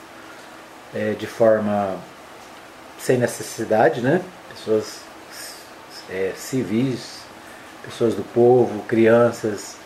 é, 0.95 1.13
de 1.13 1.27
forma 1.27 1.97
sem 2.99 3.19
necessidade, 3.19 4.01
né? 4.01 4.23
Pessoas 4.55 5.01
é, 6.11 6.33
civis, 6.37 7.21
pessoas 7.85 8.15
do 8.15 8.23
povo, 8.23 8.83
crianças 8.83 9.77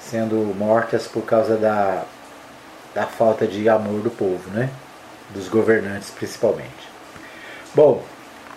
sendo 0.00 0.36
mortas 0.56 1.06
por 1.06 1.22
causa 1.22 1.56
da, 1.56 2.04
da 2.94 3.06
falta 3.06 3.46
de 3.46 3.68
amor 3.68 4.00
do 4.00 4.10
povo, 4.10 4.50
né? 4.50 4.70
Dos 5.30 5.48
governantes 5.48 6.10
principalmente. 6.10 6.90
Bom, 7.74 8.02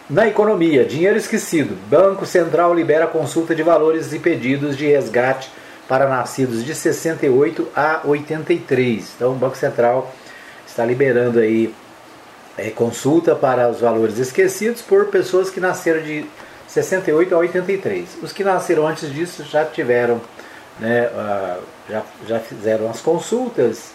na 0.10 0.28
economia, 0.28 0.84
dinheiro 0.84 1.18
esquecido. 1.18 1.78
Banco 1.88 2.26
Central 2.26 2.74
libera 2.74 3.08
consulta 3.08 3.56
de 3.56 3.64
valores 3.64 4.12
e 4.12 4.20
pedidos 4.20 4.76
de 4.76 4.88
resgate 4.88 5.50
para 5.88 6.08
nascidos 6.08 6.64
de 6.64 6.74
68 6.74 7.68
a 7.76 8.02
83. 8.04 9.14
Então, 9.16 9.32
o 9.32 9.36
Banco 9.36 9.56
Central 9.56 10.12
está 10.66 10.86
liberando 10.86 11.40
aí 11.40 11.74
é, 12.58 12.70
consulta 12.70 13.36
para 13.36 13.70
os 13.70 13.80
valores 13.80 14.18
esquecidos 14.18 14.82
por 14.82 15.08
pessoas 15.08 15.50
que 15.50 15.60
nasceram 15.60 16.02
de 16.02 16.26
68 16.68 17.34
a 17.34 17.38
83. 17.38 18.18
Os 18.22 18.32
que 18.32 18.44
nasceram 18.44 18.88
antes 18.88 19.12
disso 19.12 19.44
já 19.44 19.66
tiveram, 19.66 20.22
né, 20.80 21.10
já, 21.90 22.04
já 22.28 22.40
fizeram 22.40 22.90
as 22.90 23.00
consultas. 23.00 23.92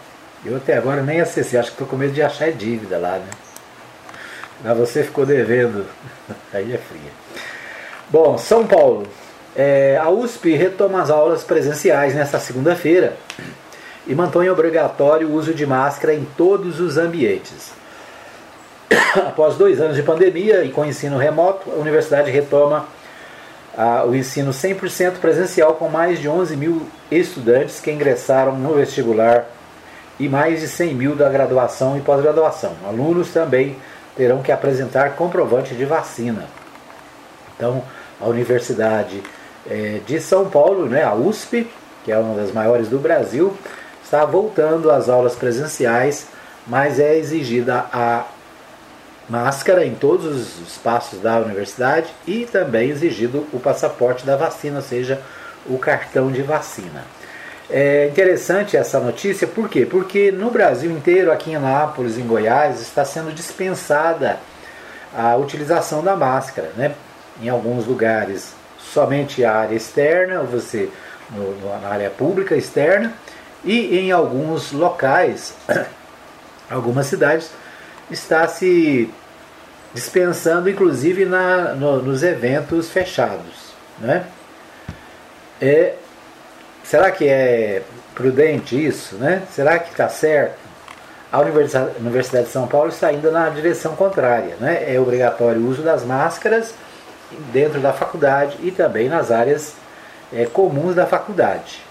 Eu 0.45 0.59
até 0.59 0.76
agora 0.76 1.02
nem 1.02 1.21
acessei, 1.21 1.59
acho 1.59 1.71
que 1.71 1.75
estou 1.75 1.88
com 1.88 1.97
medo 1.97 2.12
de 2.12 2.23
achar 2.23 2.52
dívida 2.52 2.99
lá, 2.99 3.19
né? 3.19 3.26
Mas 4.62 4.79
você 4.79 5.02
ficou 5.02 5.26
devendo, 5.26 5.87
aí 6.55 6.73
é 6.73 6.79
fria. 6.79 7.11
Bom, 8.09 8.38
São 8.38 8.64
Paulo. 8.64 9.09
É, 9.57 9.99
a 10.00 10.09
USP 10.09 10.55
retoma 10.55 11.02
as 11.02 11.11
aulas 11.11 11.43
presenciais 11.43 12.14
nesta 12.14 12.38
segunda-feira 12.38 13.17
e 14.07 14.14
mantém 14.14 14.49
obrigatório 14.49 15.26
o 15.26 15.35
uso 15.35 15.52
de 15.52 15.67
máscara 15.67 16.14
em 16.14 16.25
todos 16.37 16.79
os 16.79 16.97
ambientes. 16.97 17.79
Após 19.14 19.56
dois 19.56 19.80
anos 19.80 19.97
de 19.97 20.02
pandemia 20.02 20.64
e 20.64 20.70
com 20.70 20.85
ensino 20.85 21.16
remoto, 21.16 21.70
a 21.70 21.75
universidade 21.75 22.30
retoma 22.30 22.87
ah, 23.76 24.04
o 24.04 24.14
ensino 24.14 24.50
100% 24.50 25.18
presencial 25.20 25.75
com 25.75 25.88
mais 25.88 26.18
de 26.18 26.28
11 26.28 26.56
mil 26.56 26.87
estudantes 27.11 27.80
que 27.80 27.90
ingressaram 27.90 28.56
no 28.56 28.75
vestibular 28.75 29.47
e 30.18 30.28
mais 30.28 30.61
de 30.61 30.68
100 30.68 30.94
mil 30.94 31.14
da 31.14 31.28
graduação 31.28 31.97
e 31.97 32.00
pós-graduação. 32.00 32.73
Alunos 32.87 33.30
também 33.30 33.76
terão 34.16 34.42
que 34.42 34.52
apresentar 34.52 35.14
comprovante 35.16 35.75
de 35.75 35.85
vacina. 35.85 36.47
Então, 37.56 37.82
a 38.20 38.26
Universidade 38.26 39.23
é, 39.68 40.00
de 40.06 40.20
São 40.20 40.50
Paulo, 40.50 40.87
né, 40.87 41.02
a 41.02 41.14
USP, 41.14 41.70
que 42.04 42.12
é 42.12 42.18
uma 42.18 42.35
das 42.35 42.52
maiores 42.52 42.88
do 42.88 42.99
Brasil, 42.99 43.56
está 44.02 44.25
voltando 44.25 44.90
às 44.90 45.09
aulas 45.09 45.37
presenciais, 45.37 46.26
mas 46.66 46.99
é 46.99 47.16
exigida 47.16 47.87
a 47.92 48.25
máscara 49.30 49.87
em 49.87 49.94
todos 49.94 50.26
os 50.26 50.68
espaços 50.68 51.20
da 51.20 51.38
universidade 51.38 52.08
e 52.26 52.44
também 52.46 52.90
exigido 52.90 53.46
o 53.52 53.60
passaporte 53.60 54.26
da 54.26 54.37
vacina, 54.37 54.76
ou 54.76 54.82
seja, 54.82 55.22
o 55.66 55.78
cartão 55.78 56.32
de 56.32 56.42
vacina. 56.42 57.04
É 57.70 58.08
interessante 58.08 58.76
essa 58.76 58.99
notícia, 58.99 59.46
por 59.46 59.68
quê? 59.68 59.87
Porque 59.87 60.32
no 60.32 60.50
Brasil 60.50 60.90
inteiro, 60.90 61.30
aqui 61.30 61.52
em 61.52 61.54
Anápolis, 61.54 62.18
em 62.18 62.26
Goiás, 62.26 62.80
está 62.80 63.04
sendo 63.04 63.32
dispensada 63.32 64.40
a 65.16 65.37
utilização 65.37 66.02
da 66.02 66.16
máscara, 66.16 66.72
né? 66.76 66.92
Em 67.40 67.49
alguns 67.49 67.87
lugares, 67.87 68.52
somente 68.76 69.44
a 69.44 69.55
área 69.55 69.76
externa, 69.76 70.42
você 70.42 70.90
no, 71.31 71.81
na 71.81 71.88
área 71.88 72.11
pública 72.11 72.57
externa, 72.57 73.12
e 73.64 73.96
em 73.96 74.11
alguns 74.11 74.72
locais, 74.72 75.55
algumas 76.68 77.07
cidades, 77.07 77.52
está 78.11 78.48
se 78.48 79.09
dispensando, 79.92 80.68
inclusive 80.70 81.24
na, 81.24 81.74
no, 81.74 82.03
nos 82.03 82.22
eventos 82.22 82.90
fechados, 82.90 83.72
né? 83.98 84.24
É, 85.61 85.94
será 86.83 87.11
que 87.11 87.29
é 87.29 87.83
prudente 88.14 88.83
isso? 88.83 89.16
Né? 89.16 89.42
Será 89.53 89.79
que 89.79 89.90
está 89.90 90.09
certo? 90.09 90.59
A 91.31 91.38
Universidade, 91.40 92.46
de 92.46 92.53
São 92.53 92.66
Paulo 92.66 92.88
está 92.88 93.12
indo 93.12 93.31
na 93.31 93.48
direção 93.50 93.94
contrária. 93.94 94.57
Né? 94.59 94.92
É 94.92 94.98
obrigatório 94.98 95.61
o 95.61 95.68
uso 95.68 95.83
das 95.83 96.05
máscaras 96.05 96.74
dentro 97.53 97.79
da 97.81 97.92
faculdade 97.92 98.57
e 98.62 98.72
também 98.72 99.09
nas 99.09 99.31
áreas 99.31 99.74
é, 100.33 100.46
comuns 100.46 100.94
da 100.96 101.07
faculdade. 101.07 101.83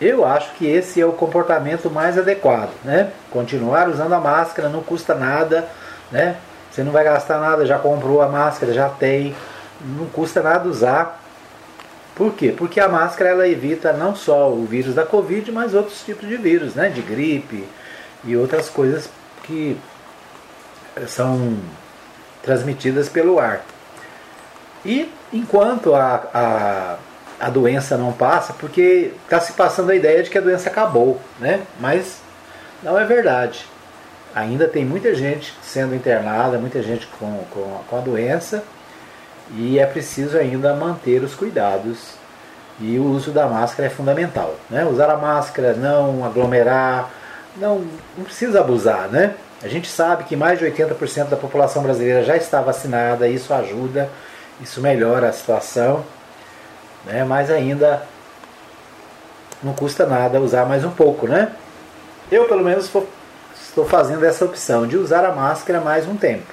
Eu 0.00 0.24
acho 0.24 0.52
que 0.54 0.66
esse 0.66 1.00
é 1.00 1.04
o 1.04 1.12
comportamento 1.12 1.90
mais 1.90 2.16
adequado. 2.16 2.70
Né? 2.84 3.10
Continuar 3.30 3.88
usando 3.88 4.14
a 4.14 4.20
máscara 4.20 4.68
não 4.68 4.82
custa 4.82 5.14
nada. 5.14 5.68
Né? 6.10 6.36
Você 6.76 6.84
não 6.84 6.92
vai 6.92 7.02
gastar 7.02 7.40
nada, 7.40 7.64
já 7.64 7.78
comprou 7.78 8.20
a 8.20 8.28
máscara, 8.28 8.72
já 8.72 8.88
tem. 8.88 9.34
Não 9.80 10.06
custa 10.06 10.42
nada 10.42 10.68
usar 10.68 11.20
por 12.16 12.32
quê? 12.32 12.52
Porque 12.56 12.80
a 12.80 12.88
máscara 12.88 13.28
ela 13.28 13.46
evita 13.46 13.92
não 13.92 14.16
só 14.16 14.50
o 14.50 14.64
vírus 14.64 14.94
da 14.94 15.04
Covid, 15.04 15.52
mas 15.52 15.74
outros 15.74 16.02
tipos 16.02 16.26
de 16.26 16.38
vírus, 16.38 16.74
né? 16.74 16.88
de 16.88 17.02
gripe 17.02 17.68
e 18.24 18.34
outras 18.34 18.70
coisas 18.70 19.10
que 19.42 19.78
são 21.06 21.58
transmitidas 22.42 23.10
pelo 23.10 23.38
ar. 23.38 23.62
E 24.82 25.12
enquanto 25.30 25.94
a, 25.94 26.26
a, 26.32 26.96
a 27.38 27.50
doença 27.50 27.98
não 27.98 28.14
passa, 28.14 28.54
porque 28.54 29.12
está 29.24 29.38
se 29.38 29.52
passando 29.52 29.90
a 29.90 29.94
ideia 29.94 30.22
de 30.22 30.30
que 30.30 30.38
a 30.38 30.40
doença 30.40 30.70
acabou, 30.70 31.20
né? 31.38 31.64
mas 31.78 32.16
não 32.82 32.98
é 32.98 33.04
verdade. 33.04 33.66
Ainda 34.36 34.68
tem 34.68 34.84
muita 34.84 35.14
gente 35.14 35.54
sendo 35.62 35.94
internada, 35.94 36.58
muita 36.58 36.82
gente 36.82 37.06
com, 37.18 37.42
com, 37.50 37.80
com 37.88 37.96
a 37.96 38.00
doença 38.00 38.62
e 39.52 39.78
é 39.78 39.86
preciso 39.86 40.36
ainda 40.36 40.74
manter 40.74 41.22
os 41.22 41.34
cuidados 41.34 42.10
e 42.78 42.98
o 42.98 43.04
uso 43.04 43.30
da 43.30 43.46
máscara 43.46 43.86
é 43.86 43.90
fundamental. 43.90 44.54
Né? 44.68 44.84
Usar 44.84 45.08
a 45.08 45.16
máscara, 45.16 45.72
não 45.72 46.22
aglomerar, 46.22 47.10
não, 47.56 47.86
não 48.14 48.24
precisa 48.24 48.60
abusar. 48.60 49.08
Né? 49.08 49.34
A 49.62 49.68
gente 49.68 49.88
sabe 49.88 50.24
que 50.24 50.36
mais 50.36 50.58
de 50.58 50.66
80% 50.66 51.28
da 51.28 51.36
população 51.38 51.82
brasileira 51.82 52.22
já 52.22 52.36
está 52.36 52.60
vacinada, 52.60 53.26
isso 53.26 53.54
ajuda, 53.54 54.10
isso 54.60 54.82
melhora 54.82 55.30
a 55.30 55.32
situação, 55.32 56.04
né? 57.06 57.24
mas 57.24 57.50
ainda 57.50 58.02
não 59.62 59.72
custa 59.72 60.04
nada 60.04 60.38
usar 60.42 60.66
mais 60.66 60.84
um 60.84 60.90
pouco. 60.90 61.26
Né? 61.26 61.52
Eu, 62.30 62.46
pelo 62.46 62.62
menos, 62.62 62.90
estou 63.76 63.84
fazendo 63.84 64.24
essa 64.24 64.42
opção 64.42 64.86
de 64.86 64.96
usar 64.96 65.22
a 65.22 65.32
máscara 65.32 65.82
mais 65.82 66.08
um 66.08 66.16
tempo. 66.16 66.50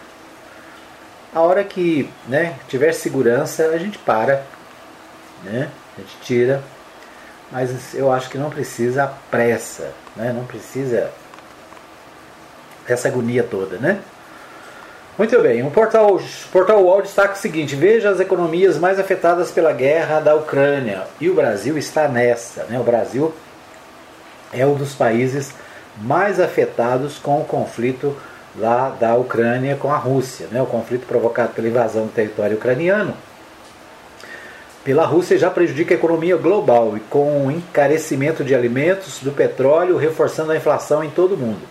A 1.34 1.40
hora 1.40 1.64
que 1.64 2.10
né, 2.28 2.56
tiver 2.68 2.92
segurança, 2.92 3.68
a 3.68 3.78
gente 3.78 3.98
para, 3.98 4.44
né? 5.42 5.70
a 5.98 6.02
gente 6.02 6.18
tira, 6.22 6.62
mas 7.50 7.94
eu 7.94 8.12
acho 8.12 8.30
que 8.30 8.38
não 8.38 8.50
precisa 8.50 9.10
pressa, 9.32 9.94
né? 10.18 10.34
não 10.34 10.44
precisa 10.44 11.12
essa 12.86 13.08
agonia 13.08 13.42
toda. 13.42 13.78
Né? 13.78 14.02
Muito 15.18 15.42
bem, 15.42 15.66
o 15.66 15.72
portal, 15.72 16.20
portal 16.52 16.84
UOL 16.84 17.04
destaca 17.04 17.36
o 17.36 17.38
seguinte: 17.38 17.74
veja 17.74 18.10
as 18.10 18.20
economias 18.20 18.78
mais 18.78 19.00
afetadas 19.00 19.50
pela 19.50 19.72
guerra 19.72 20.20
da 20.20 20.36
Ucrânia. 20.36 21.04
E 21.22 21.30
o 21.30 21.36
Brasil 21.36 21.78
está 21.78 22.06
nessa. 22.10 22.66
Né? 22.66 22.78
O 22.78 22.84
Brasil 22.84 23.34
é 24.52 24.66
um 24.68 24.76
dos 24.76 24.94
países 24.94 25.54
mais 25.98 26.40
afetados 26.40 27.18
com 27.18 27.42
o 27.42 27.46
conflito 27.46 28.16
lá 28.58 28.90
da 28.90 29.16
Ucrânia 29.16 29.76
com 29.76 29.92
a 29.92 29.98
Rússia, 29.98 30.48
né? 30.52 30.62
o 30.62 30.66
conflito 30.66 31.06
provocado 31.06 31.54
pela 31.54 31.68
invasão 31.68 32.06
do 32.06 32.12
território 32.12 32.58
ucraniano 32.58 33.14
pela 34.84 35.06
Rússia 35.06 35.38
já 35.38 35.50
prejudica 35.50 35.94
a 35.94 35.98
economia 35.98 36.36
global 36.36 36.98
e 36.98 37.00
com 37.00 37.48
o 37.48 37.52
encarecimento 37.52 38.44
de 38.44 38.54
alimentos, 38.54 39.20
do 39.22 39.32
petróleo, 39.32 39.96
reforçando 39.96 40.52
a 40.52 40.58
inflação 40.58 41.02
em 41.04 41.10
todo 41.10 41.36
o 41.36 41.38
mundo. 41.38 41.62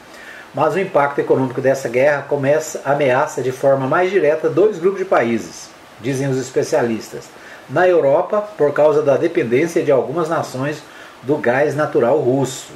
Mas 0.55 0.75
o 0.75 0.81
impacto 0.81 1.19
econômico 1.19 1.61
dessa 1.61 1.89
guerra 1.89 2.23
começa 2.23 2.81
ameaça 2.85 3.43
de 3.43 3.53
forma 3.53 3.87
mais 3.87 4.11
direta 4.11 4.49
dois 4.49 4.79
grupos 4.79 5.01
de 5.01 5.05
países, 5.05 5.69
dizem 6.01 6.29
os 6.29 6.39
especialistas. 6.39 7.29
Na 7.69 7.87
Europa, 7.87 8.41
por 8.57 8.73
causa 8.73 9.03
da 9.03 9.17
dependência 9.17 9.83
de 9.83 9.93
algumas 9.93 10.29
nações 10.29 10.83
do 11.23 11.37
gás 11.37 11.77
natural 11.77 12.19
russo 12.19 12.73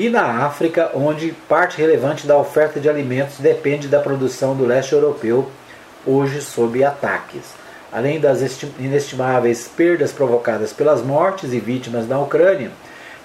e 0.00 0.08
na 0.08 0.46
África, 0.46 0.92
onde 0.94 1.32
parte 1.46 1.76
relevante 1.76 2.26
da 2.26 2.34
oferta 2.34 2.80
de 2.80 2.88
alimentos 2.88 3.36
depende 3.36 3.86
da 3.86 4.00
produção 4.00 4.56
do 4.56 4.64
leste 4.64 4.94
europeu, 4.94 5.50
hoje 6.06 6.40
sob 6.40 6.82
ataques. 6.82 7.52
Além 7.92 8.18
das 8.18 8.40
inestimáveis 8.78 9.68
perdas 9.68 10.10
provocadas 10.10 10.72
pelas 10.72 11.02
mortes 11.02 11.52
e 11.52 11.60
vítimas 11.60 12.08
na 12.08 12.18
Ucrânia, 12.18 12.70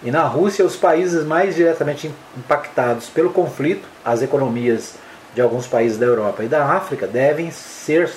E 0.03 0.11
na 0.11 0.23
Rússia, 0.23 0.65
os 0.65 0.75
países 0.75 1.23
mais 1.25 1.55
diretamente 1.55 2.11
impactados 2.37 3.09
pelo 3.09 3.29
conflito, 3.29 3.87
as 4.03 4.21
economias 4.21 4.95
de 5.33 5.41
alguns 5.41 5.65
países 5.65 5.97
da 5.97 6.05
Europa 6.05 6.43
e 6.43 6.47
da 6.47 6.65
África 6.65 7.07
devem 7.07 7.49
ser 7.51 8.11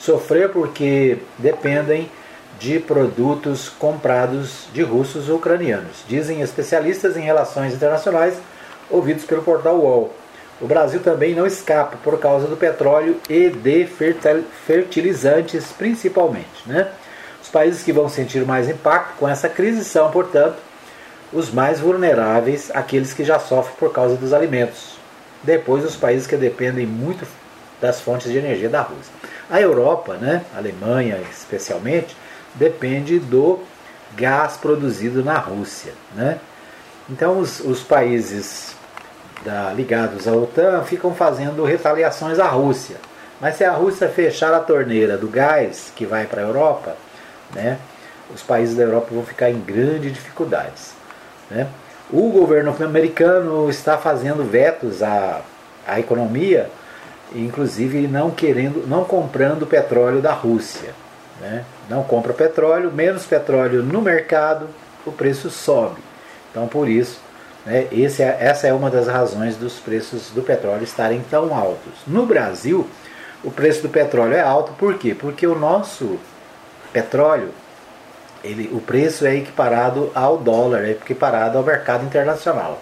sofrer 0.00 0.50
porque 0.50 1.18
dependem 1.38 2.10
de 2.58 2.78
produtos 2.78 3.68
comprados 3.68 4.66
de 4.72 4.82
russos 4.82 5.28
ucranianos, 5.28 6.04
dizem 6.08 6.40
especialistas 6.40 7.16
em 7.16 7.20
relações 7.20 7.74
internacionais 7.74 8.34
ouvidos 8.90 9.24
pelo 9.24 9.42
portal 9.42 9.76
UOL. 9.76 10.12
O 10.60 10.66
Brasil 10.66 11.00
também 11.00 11.34
não 11.34 11.46
escapa 11.46 11.96
por 12.02 12.18
causa 12.18 12.48
do 12.48 12.56
petróleo 12.56 13.20
e 13.28 13.48
de 13.48 13.88
fertilizantes, 14.66 15.66
principalmente. 15.76 16.66
Né? 16.66 16.88
Os 17.40 17.48
países 17.48 17.84
que 17.84 17.92
vão 17.92 18.08
sentir 18.08 18.44
mais 18.44 18.68
impacto 18.68 19.16
com 19.18 19.28
essa 19.28 19.48
crise 19.48 19.84
são, 19.84 20.10
portanto, 20.10 20.56
os 21.32 21.50
mais 21.50 21.78
vulneráveis, 21.78 22.70
aqueles 22.74 23.12
que 23.12 23.24
já 23.24 23.38
sofrem 23.38 23.76
por 23.78 23.92
causa 23.92 24.16
dos 24.16 24.32
alimentos. 24.32 24.98
Depois, 25.44 25.84
os 25.84 25.94
países 25.94 26.26
que 26.26 26.36
dependem 26.36 26.86
muito 26.86 27.24
das 27.80 28.00
fontes 28.00 28.30
de 28.32 28.38
energia 28.38 28.68
da 28.68 28.82
Rússia. 28.82 29.12
A 29.48 29.60
Europa, 29.60 30.14
né, 30.14 30.44
a 30.54 30.58
Alemanha 30.58 31.20
especialmente, 31.30 32.16
depende 32.54 33.18
do 33.18 33.60
gás 34.16 34.56
produzido 34.56 35.24
na 35.24 35.38
Rússia. 35.38 35.92
Né? 36.14 36.38
Então, 37.08 37.38
os, 37.38 37.60
os 37.60 37.82
países 37.82 38.74
da, 39.44 39.72
ligados 39.72 40.26
à 40.26 40.32
OTAN 40.32 40.82
ficam 40.84 41.14
fazendo 41.14 41.64
retaliações 41.64 42.38
à 42.38 42.48
Rússia. 42.48 42.96
Mas 43.40 43.56
se 43.56 43.64
a 43.64 43.72
Rússia 43.72 44.08
fechar 44.08 44.52
a 44.52 44.60
torneira 44.60 45.16
do 45.16 45.28
gás 45.28 45.92
que 45.94 46.04
vai 46.04 46.26
para 46.26 46.42
a 46.42 46.44
Europa, 46.44 46.96
né, 47.54 47.78
os 48.34 48.42
países 48.42 48.76
da 48.76 48.82
Europa 48.82 49.08
vão 49.12 49.24
ficar 49.24 49.50
em 49.50 49.60
grandes 49.60 50.12
dificuldades. 50.12 50.92
Né? 51.50 51.66
O 52.10 52.30
governo 52.30 52.74
americano 52.84 53.70
está 53.70 53.96
fazendo 53.96 54.44
vetos 54.44 55.02
à, 55.02 55.40
à 55.86 56.00
economia, 56.00 56.70
inclusive 57.34 58.06
não 58.08 58.30
querendo, 58.30 58.86
não 58.86 59.04
comprando 59.04 59.66
petróleo 59.66 60.20
da 60.20 60.32
Rússia. 60.32 60.94
Né? 61.40 61.64
Não 61.88 62.02
compra 62.02 62.32
petróleo, 62.32 62.92
menos 62.92 63.24
petróleo 63.24 63.82
no 63.82 64.00
mercado, 64.00 64.68
o 65.06 65.12
preço 65.12 65.50
sobe. 65.50 66.00
Então 66.50 66.66
por 66.68 66.88
isso 66.88 67.20
né? 67.68 67.86
Esse 67.92 68.22
é, 68.22 68.36
essa 68.40 68.66
é 68.66 68.72
uma 68.72 68.90
das 68.90 69.06
razões 69.06 69.56
dos 69.56 69.74
preços 69.74 70.30
do 70.30 70.42
petróleo 70.42 70.84
estarem 70.84 71.22
tão 71.30 71.54
altos. 71.54 71.92
No 72.06 72.24
Brasil, 72.24 72.88
o 73.44 73.50
preço 73.50 73.82
do 73.82 73.90
petróleo 73.90 74.32
é 74.32 74.40
alto, 74.40 74.72
por 74.72 74.94
quê? 74.94 75.14
Porque 75.14 75.46
o 75.46 75.54
nosso 75.54 76.18
petróleo, 76.92 77.50
ele, 78.42 78.70
o 78.72 78.80
preço 78.80 79.26
é 79.26 79.36
equiparado 79.36 80.10
ao 80.14 80.38
dólar, 80.38 80.84
é 80.84 80.92
equiparado 80.92 81.58
ao 81.58 81.64
mercado 81.64 82.06
internacional. 82.06 82.80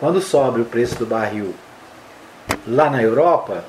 Quando 0.00 0.20
sobe 0.20 0.60
o 0.60 0.64
preço 0.64 0.96
do 0.96 1.06
barril 1.06 1.54
lá 2.66 2.90
na 2.90 3.00
Europa 3.00 3.64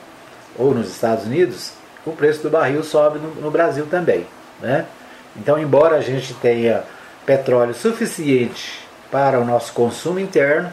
ou 0.58 0.74
nos 0.74 0.90
Estados 0.90 1.26
Unidos, 1.26 1.74
o 2.04 2.14
preço 2.14 2.42
do 2.42 2.50
barril 2.50 2.84
sobe 2.84 3.20
no, 3.20 3.36
no 3.36 3.52
Brasil 3.52 3.86
também. 3.86 4.26
Né? 4.62 4.86
Então, 5.36 5.60
embora 5.60 5.98
a 5.98 6.02
gente 6.02 6.34
tenha 6.36 6.84
petróleo 7.26 7.74
suficiente 7.74 8.88
para 9.12 9.40
o 9.40 9.46
nosso 9.46 9.74
consumo 9.74 10.20
interno, 10.20 10.72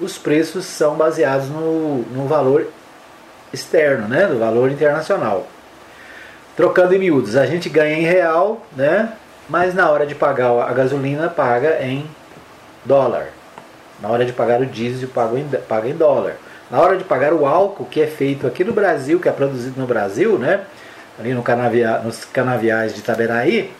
os 0.00 0.18
preços 0.18 0.64
são 0.64 0.96
baseados 0.96 1.48
no, 1.48 1.98
no 2.10 2.26
valor 2.26 2.66
externo, 3.52 4.08
né, 4.08 4.26
no 4.26 4.38
valor 4.38 4.70
internacional. 4.70 5.46
Trocando 6.56 6.94
em 6.94 6.98
miúdos, 6.98 7.36
a 7.36 7.46
gente 7.46 7.68
ganha 7.68 7.96
em 7.96 8.02
real, 8.02 8.66
né, 8.76 9.12
mas 9.48 9.74
na 9.74 9.90
hora 9.90 10.06
de 10.06 10.14
pagar 10.14 10.50
a 10.50 10.72
gasolina 10.72 11.28
paga 11.28 11.82
em 11.82 12.06
dólar. 12.84 13.28
Na 14.00 14.08
hora 14.08 14.24
de 14.24 14.32
pagar 14.32 14.60
o 14.60 14.66
diesel 14.66 15.08
paga 15.08 15.38
em, 15.38 15.48
paga 15.68 15.88
em 15.88 15.94
dólar. 15.94 16.34
Na 16.70 16.80
hora 16.80 16.96
de 16.96 17.04
pagar 17.04 17.32
o 17.32 17.46
álcool 17.46 17.84
que 17.84 18.00
é 18.00 18.06
feito 18.06 18.46
aqui 18.46 18.64
no 18.64 18.72
Brasil, 18.72 19.20
que 19.20 19.28
é 19.28 19.32
produzido 19.32 19.80
no 19.80 19.86
Brasil, 19.86 20.38
né, 20.38 20.62
ali 21.22 21.32
no 21.32 21.42
canavia, 21.42 21.98
nos 21.98 22.24
canaviais 22.24 22.92
de 22.92 22.98
Itaberaí, 22.98 23.72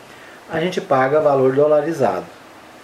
a 0.49 0.59
gente 0.61 0.79
paga 0.79 1.19
valor 1.19 1.53
dolarizado. 1.53 2.25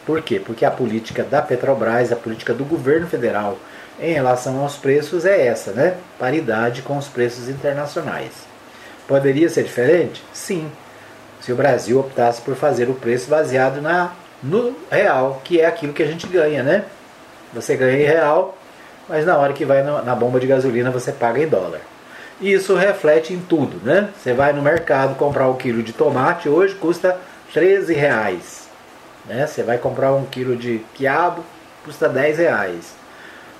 Por 0.05 0.21
quê? 0.21 0.39
Porque 0.39 0.65
a 0.65 0.71
política 0.71 1.23
da 1.23 1.41
Petrobras, 1.41 2.11
a 2.11 2.15
política 2.15 2.53
do 2.53 2.65
governo 2.65 3.07
federal 3.07 3.57
em 3.99 4.13
relação 4.13 4.59
aos 4.59 4.75
preços 4.75 5.25
é 5.25 5.47
essa, 5.47 5.71
né? 5.71 5.95
Paridade 6.17 6.81
com 6.81 6.97
os 6.97 7.07
preços 7.07 7.47
internacionais. 7.47 8.31
Poderia 9.07 9.49
ser 9.49 9.63
diferente? 9.63 10.23
Sim. 10.33 10.69
Se 11.41 11.53
o 11.53 11.55
Brasil 11.55 11.99
optasse 11.99 12.41
por 12.41 12.55
fazer 12.55 12.89
o 12.89 12.93
preço 12.93 13.29
baseado 13.29 13.81
na, 13.81 14.11
no 14.43 14.75
real, 14.91 15.41
que 15.43 15.61
é 15.61 15.65
aquilo 15.65 15.93
que 15.93 16.03
a 16.03 16.07
gente 16.07 16.27
ganha, 16.27 16.63
né? 16.63 16.83
Você 17.53 17.75
ganha 17.75 18.01
em 18.01 18.05
real, 18.05 18.57
mas 19.07 19.25
na 19.25 19.37
hora 19.37 19.53
que 19.53 19.63
vai 19.63 19.83
na 19.83 20.15
bomba 20.15 20.39
de 20.39 20.47
gasolina 20.47 20.91
você 20.91 21.11
paga 21.11 21.41
em 21.41 21.47
dólar. 21.47 21.81
E 22.41 22.53
isso 22.53 22.75
reflete 22.75 23.33
em 23.33 23.39
tudo, 23.39 23.83
né? 23.83 24.09
Você 24.17 24.33
vai 24.33 24.53
no 24.53 24.61
mercado 24.61 25.15
comprar 25.15 25.49
um 25.49 25.55
quilo 25.55 25.83
de 25.83 25.91
tomate, 25.91 26.47
hoje 26.47 26.73
custa 26.75 27.19
13 27.53 27.93
reais. 27.93 28.69
Né? 29.25 29.45
Você 29.45 29.61
vai 29.61 29.77
comprar 29.77 30.13
um 30.13 30.25
quilo 30.25 30.55
de 30.55 30.79
quiabo, 30.93 31.43
custa 31.83 32.07
10 32.07 32.37
reais. 32.37 32.93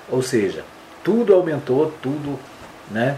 Ou 0.09 0.21
seja, 0.21 0.63
tudo 1.03 1.33
aumentou, 1.33 1.93
tudo 2.01 2.39
né, 2.89 3.17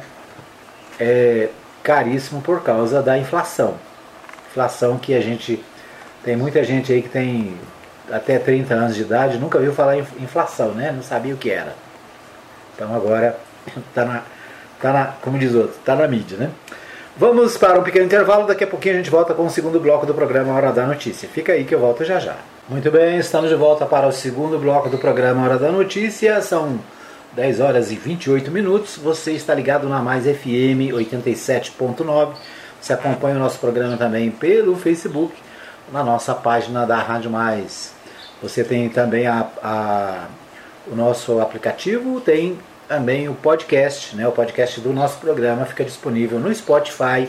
é 0.99 1.49
caríssimo 1.83 2.41
por 2.41 2.63
causa 2.63 3.01
da 3.01 3.17
inflação. 3.17 3.75
Inflação 4.49 4.97
que 4.97 5.13
a 5.13 5.21
gente. 5.21 5.63
Tem 6.23 6.35
muita 6.35 6.63
gente 6.63 6.91
aí 6.91 7.01
que 7.01 7.09
tem 7.09 7.57
até 8.11 8.37
30 8.37 8.73
anos 8.73 8.95
de 8.95 9.01
idade, 9.01 9.37
nunca 9.37 9.57
viu 9.57 9.73
falar 9.73 9.97
em 9.97 10.05
inflação, 10.19 10.73
né? 10.73 10.91
Não 10.91 11.01
sabia 11.01 11.33
o 11.33 11.37
que 11.37 11.49
era. 11.49 11.73
Então 12.75 12.93
agora 12.93 13.39
está 13.89 14.05
na, 14.05 14.23
tá 14.81 14.91
na, 14.91 15.05
como 15.21 15.37
diz 15.37 15.53
outro, 15.53 15.75
está 15.77 15.95
na 15.95 16.07
mídia, 16.07 16.37
né? 16.37 16.51
Vamos 17.17 17.57
para 17.57 17.79
um 17.79 17.83
pequeno 17.83 18.05
intervalo, 18.05 18.47
daqui 18.47 18.63
a 18.63 18.67
pouquinho 18.67 18.95
a 18.95 18.97
gente 18.97 19.09
volta 19.09 19.33
com 19.33 19.45
o 19.45 19.49
segundo 19.49 19.79
bloco 19.79 20.05
do 20.05 20.13
programa 20.13 20.53
Hora 20.53 20.71
da 20.71 20.87
Notícia. 20.87 21.27
Fica 21.27 21.51
aí 21.51 21.65
que 21.65 21.75
eu 21.75 21.79
volto 21.79 22.03
já 22.05 22.19
já. 22.19 22.37
Muito 22.69 22.89
bem, 22.89 23.17
estamos 23.17 23.49
de 23.49 23.55
volta 23.55 23.85
para 23.85 24.07
o 24.07 24.11
segundo 24.11 24.57
bloco 24.57 24.89
do 24.89 24.97
programa 24.97 25.43
Hora 25.43 25.57
da 25.57 25.71
Notícia. 25.71 26.41
São 26.41 26.79
10 27.33 27.59
horas 27.59 27.91
e 27.91 27.95
28 27.95 28.49
minutos. 28.49 28.97
Você 28.97 29.33
está 29.33 29.53
ligado 29.53 29.89
na 29.89 29.99
Mais 29.99 30.23
FM 30.23 30.93
87.9. 30.93 32.33
Você 32.79 32.93
acompanha 32.93 33.35
o 33.35 33.39
nosso 33.39 33.59
programa 33.59 33.97
também 33.97 34.31
pelo 34.31 34.75
Facebook, 34.75 35.33
na 35.91 36.03
nossa 36.03 36.33
página 36.33 36.85
da 36.85 36.97
Rádio 36.97 37.29
Mais. 37.29 37.93
Você 38.41 38.63
tem 38.63 38.89
também 38.89 39.27
a, 39.27 39.47
a, 39.61 40.25
o 40.91 40.95
nosso 40.95 41.39
aplicativo, 41.39 42.19
tem 42.21 42.57
também 42.91 43.29
o 43.29 43.33
podcast, 43.33 44.13
né? 44.17 44.27
O 44.27 44.33
podcast 44.33 44.81
do 44.81 44.91
nosso 44.91 45.17
programa 45.17 45.63
fica 45.63 45.81
disponível 45.81 46.37
no 46.41 46.53
Spotify 46.53 47.25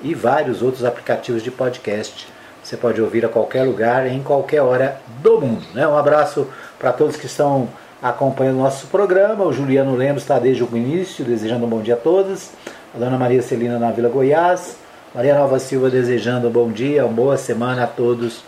e 0.00 0.14
vários 0.14 0.62
outros 0.62 0.86
aplicativos 0.86 1.42
de 1.42 1.50
podcast. 1.50 2.26
Você 2.64 2.78
pode 2.78 2.98
ouvir 2.98 3.22
a 3.22 3.28
qualquer 3.28 3.64
lugar, 3.64 4.06
em 4.06 4.22
qualquer 4.22 4.62
hora 4.62 5.02
do 5.22 5.38
mundo. 5.38 5.66
Né? 5.74 5.86
Um 5.86 5.98
abraço 5.98 6.48
para 6.78 6.94
todos 6.94 7.16
que 7.16 7.26
estão 7.26 7.68
acompanhando 8.00 8.56
o 8.56 8.62
nosso 8.62 8.86
programa. 8.86 9.44
O 9.44 9.52
Juliano 9.52 9.94
Lemos 9.94 10.22
está 10.22 10.38
desde 10.38 10.64
o 10.64 10.68
início, 10.74 11.22
desejando 11.22 11.66
um 11.66 11.68
bom 11.68 11.82
dia 11.82 11.92
a 11.92 11.98
todos. 11.98 12.48
A 12.94 12.98
dona 12.98 13.18
Maria 13.18 13.42
Celina 13.42 13.78
na 13.78 13.90
Vila 13.90 14.08
Goiás. 14.08 14.76
Maria 15.14 15.34
Nova 15.34 15.58
Silva 15.58 15.90
desejando 15.90 16.48
um 16.48 16.50
bom 16.50 16.70
dia, 16.70 17.04
uma 17.04 17.12
boa 17.12 17.36
semana 17.36 17.84
a 17.84 17.86
todos, 17.86 18.42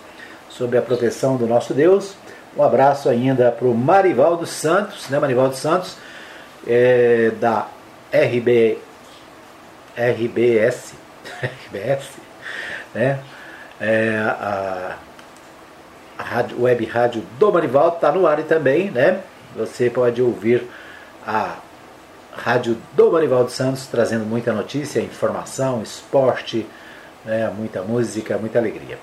sob 0.48 0.79
a 0.79 0.81
proteção 0.81 1.37
do 1.37 1.46
nosso 1.46 1.74
Deus. 1.74 2.14
Um 2.57 2.62
abraço 2.62 3.11
ainda 3.11 3.50
para 3.50 3.68
o 3.68 3.74
Marivaldo 3.74 4.46
Santos, 4.46 5.11
né, 5.11 5.18
Marivaldo 5.18 5.57
Santos, 5.57 5.98
é, 6.66 7.31
da 7.40 7.68
RB, 8.12 8.79
RBS, 9.96 10.94
RBS, 11.42 12.11
né? 12.94 13.20
É, 13.81 14.16
a, 14.18 14.96
a 16.18 16.22
rádio, 16.22 16.62
web 16.62 16.85
rádio 16.87 17.22
do 17.38 17.53
Marivaldo 17.53 17.96
está 17.96 18.12
no 18.12 18.27
ar 18.27 18.42
também, 18.44 18.90
né? 18.90 19.20
Você 19.57 19.90
pode 19.90 20.22
ouvir 20.22 20.68
a 21.27 21.57
rádio 22.33 22.77
do 22.92 23.11
Marivaldo 23.12 23.50
Santos 23.50 23.87
trazendo 23.87 24.24
muita 24.24 24.53
notícia, 24.53 25.00
informação, 25.00 25.83
esporte, 25.83 26.66
né? 27.24 27.48
muita 27.57 27.83
música, 27.83 28.37
muita 28.38 28.59
alegria. 28.59 28.98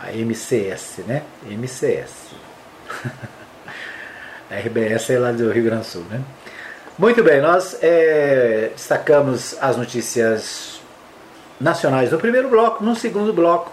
A 0.00 0.10
MCS, 0.12 0.98
né? 1.06 1.22
MCS. 1.44 2.32
a 4.50 4.54
RBS 4.58 5.10
é 5.10 5.18
lá 5.18 5.32
do 5.32 5.50
Rio 5.50 5.64
Grande 5.64 5.82
do 5.82 5.86
Sul, 5.86 6.04
né? 6.10 6.20
Muito 6.98 7.24
bem, 7.24 7.40
nós 7.40 7.78
é, 7.80 8.70
destacamos 8.74 9.56
as 9.60 9.78
notícias 9.78 10.80
nacionais 11.58 12.12
no 12.12 12.18
primeiro 12.18 12.50
bloco. 12.50 12.84
No 12.84 12.94
segundo 12.94 13.32
bloco, 13.32 13.72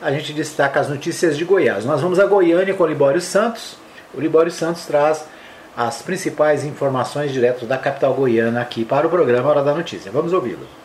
a 0.00 0.10
gente 0.10 0.32
destaca 0.32 0.80
as 0.80 0.88
notícias 0.88 1.36
de 1.36 1.44
Goiás. 1.44 1.84
Nós 1.84 2.00
vamos 2.00 2.18
a 2.18 2.24
Goiânia 2.24 2.72
com 2.72 2.84
o 2.84 2.86
Libório 2.86 3.20
Santos. 3.20 3.76
O 4.14 4.20
Libório 4.20 4.50
Santos 4.50 4.86
traz 4.86 5.26
as 5.76 6.00
principais 6.00 6.64
informações 6.64 7.32
direto 7.32 7.66
da 7.66 7.76
capital 7.76 8.14
goiana 8.14 8.60
aqui 8.60 8.84
para 8.84 9.06
o 9.06 9.10
programa 9.10 9.50
Hora 9.50 9.62
da 9.62 9.74
Notícia. 9.74 10.10
Vamos 10.10 10.32
ouvi-lo. 10.32 10.83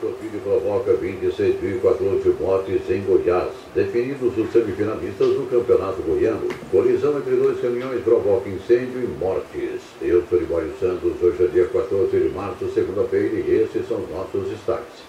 Covid 0.00 0.38
provoca 0.44 0.92
26.014 0.92 2.40
mortes 2.40 2.90
em 2.90 3.02
Goiás. 3.02 3.50
Definidos 3.74 4.36
os 4.36 4.52
semifinalistas 4.52 5.28
do 5.28 5.50
Campeonato 5.50 6.02
Goiano. 6.02 6.48
Colisão 6.70 7.18
entre 7.18 7.34
dois 7.36 7.60
caminhões 7.60 8.02
provoca 8.02 8.48
incêndio 8.48 9.02
e 9.02 9.06
mortes. 9.18 9.80
Eu 10.00 10.22
sou 10.28 10.38
Libório 10.38 10.72
Santos, 10.78 11.20
hoje 11.20 11.44
é 11.44 11.46
dia 11.48 11.66
14 11.66 12.16
de 12.16 12.28
março, 12.28 12.68
segunda-feira, 12.72 13.34
e 13.34 13.62
esses 13.62 13.88
são 13.88 14.00
nossos 14.12 14.48
destaques. 14.48 15.04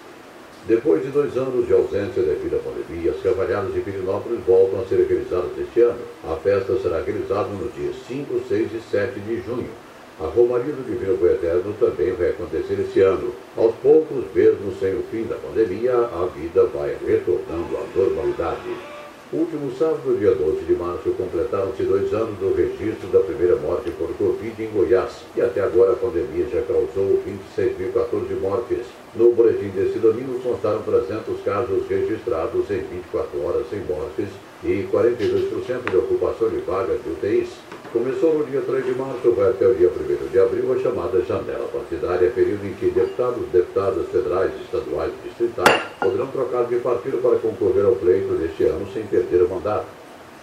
Depois 0.66 1.02
de 1.02 1.10
dois 1.10 1.36
anos 1.36 1.66
de 1.66 1.72
ausência 1.72 2.22
devido 2.22 2.56
à 2.56 2.58
pandemia, 2.58 3.12
as 3.12 3.22
cavalhadas 3.22 3.72
de 3.72 3.80
Pirinópolis 3.80 4.40
voltam 4.46 4.80
a 4.80 4.84
ser 4.86 5.06
realizadas 5.06 5.52
este 5.58 5.80
ano. 5.82 6.00
A 6.24 6.36
festa 6.36 6.76
será 6.80 7.00
realizada 7.00 7.48
nos 7.50 7.72
dias 7.74 7.96
5, 8.06 8.40
6 8.48 8.72
e 8.74 8.80
7 8.90 9.20
de 9.20 9.40
junho. 9.42 9.87
A 10.20 10.26
Romaria 10.26 10.72
do 10.72 10.82
Divino 10.82 11.14
Eterno 11.30 11.72
também 11.78 12.12
vai 12.12 12.30
acontecer 12.30 12.80
este 12.80 13.00
ano. 13.02 13.32
Aos 13.56 13.72
poucos, 13.76 14.24
mesmo 14.34 14.74
sem 14.80 14.94
o 14.94 15.02
fim 15.12 15.22
da 15.22 15.36
pandemia, 15.36 15.94
a 15.94 16.26
vida 16.34 16.64
vai 16.74 16.96
retornando 17.06 17.76
à 17.76 17.96
normalidade. 17.96 18.98
Último 19.32 19.70
sábado, 19.78 20.16
dia 20.18 20.34
12 20.34 20.64
de 20.64 20.72
março, 20.72 21.10
completaram-se 21.10 21.84
dois 21.84 22.12
anos 22.12 22.36
do 22.38 22.52
registro 22.52 23.06
da 23.12 23.20
primeira 23.20 23.54
morte 23.56 23.90
por 23.92 24.08
Covid 24.16 24.60
em 24.60 24.70
Goiás, 24.70 25.22
e 25.36 25.40
até 25.40 25.60
agora 25.60 25.92
a 25.92 25.96
pandemia 25.96 26.48
já 26.50 26.62
causou 26.62 27.22
26.014 27.56 28.40
mortes. 28.40 28.86
No 29.14 29.32
boletim 29.34 29.68
desse 29.68 30.00
domingo 30.00 30.40
constaram 30.40 30.82
300 30.82 31.42
casos 31.44 31.86
registrados 31.88 32.68
em 32.70 32.80
24 32.80 33.44
horas 33.44 33.66
sem 33.70 33.80
mortes 33.80 34.30
e 34.64 34.88
42% 34.90 35.90
de 35.90 35.96
ocupação 35.96 36.48
de 36.48 36.56
vagas 36.62 36.98
de 37.04 37.10
UTIs. 37.10 37.50
Começou 37.90 38.34
no 38.34 38.44
dia 38.44 38.60
3 38.60 38.84
de 38.84 38.92
março, 38.92 39.32
vai 39.32 39.48
até 39.48 39.66
o 39.66 39.74
dia 39.74 39.88
1 39.88 40.28
de 40.28 40.38
abril 40.38 40.74
a 40.74 40.78
chamada 40.78 41.22
janela 41.22 41.66
partidária, 41.68 42.28
período 42.28 42.66
em 42.66 42.74
que 42.74 42.90
deputados, 42.90 43.48
deputadas 43.50 44.06
federais, 44.08 44.52
estaduais 44.60 45.10
e 45.10 45.28
distritais 45.28 45.82
poderão 45.98 46.26
trocar 46.26 46.64
de 46.66 46.76
partido 46.76 47.16
para 47.22 47.38
concorrer 47.38 47.86
ao 47.86 47.96
pleito 47.96 48.34
deste 48.34 48.64
ano 48.64 48.86
sem 48.92 49.04
perder 49.04 49.42
o 49.42 49.48
mandato. 49.48 49.86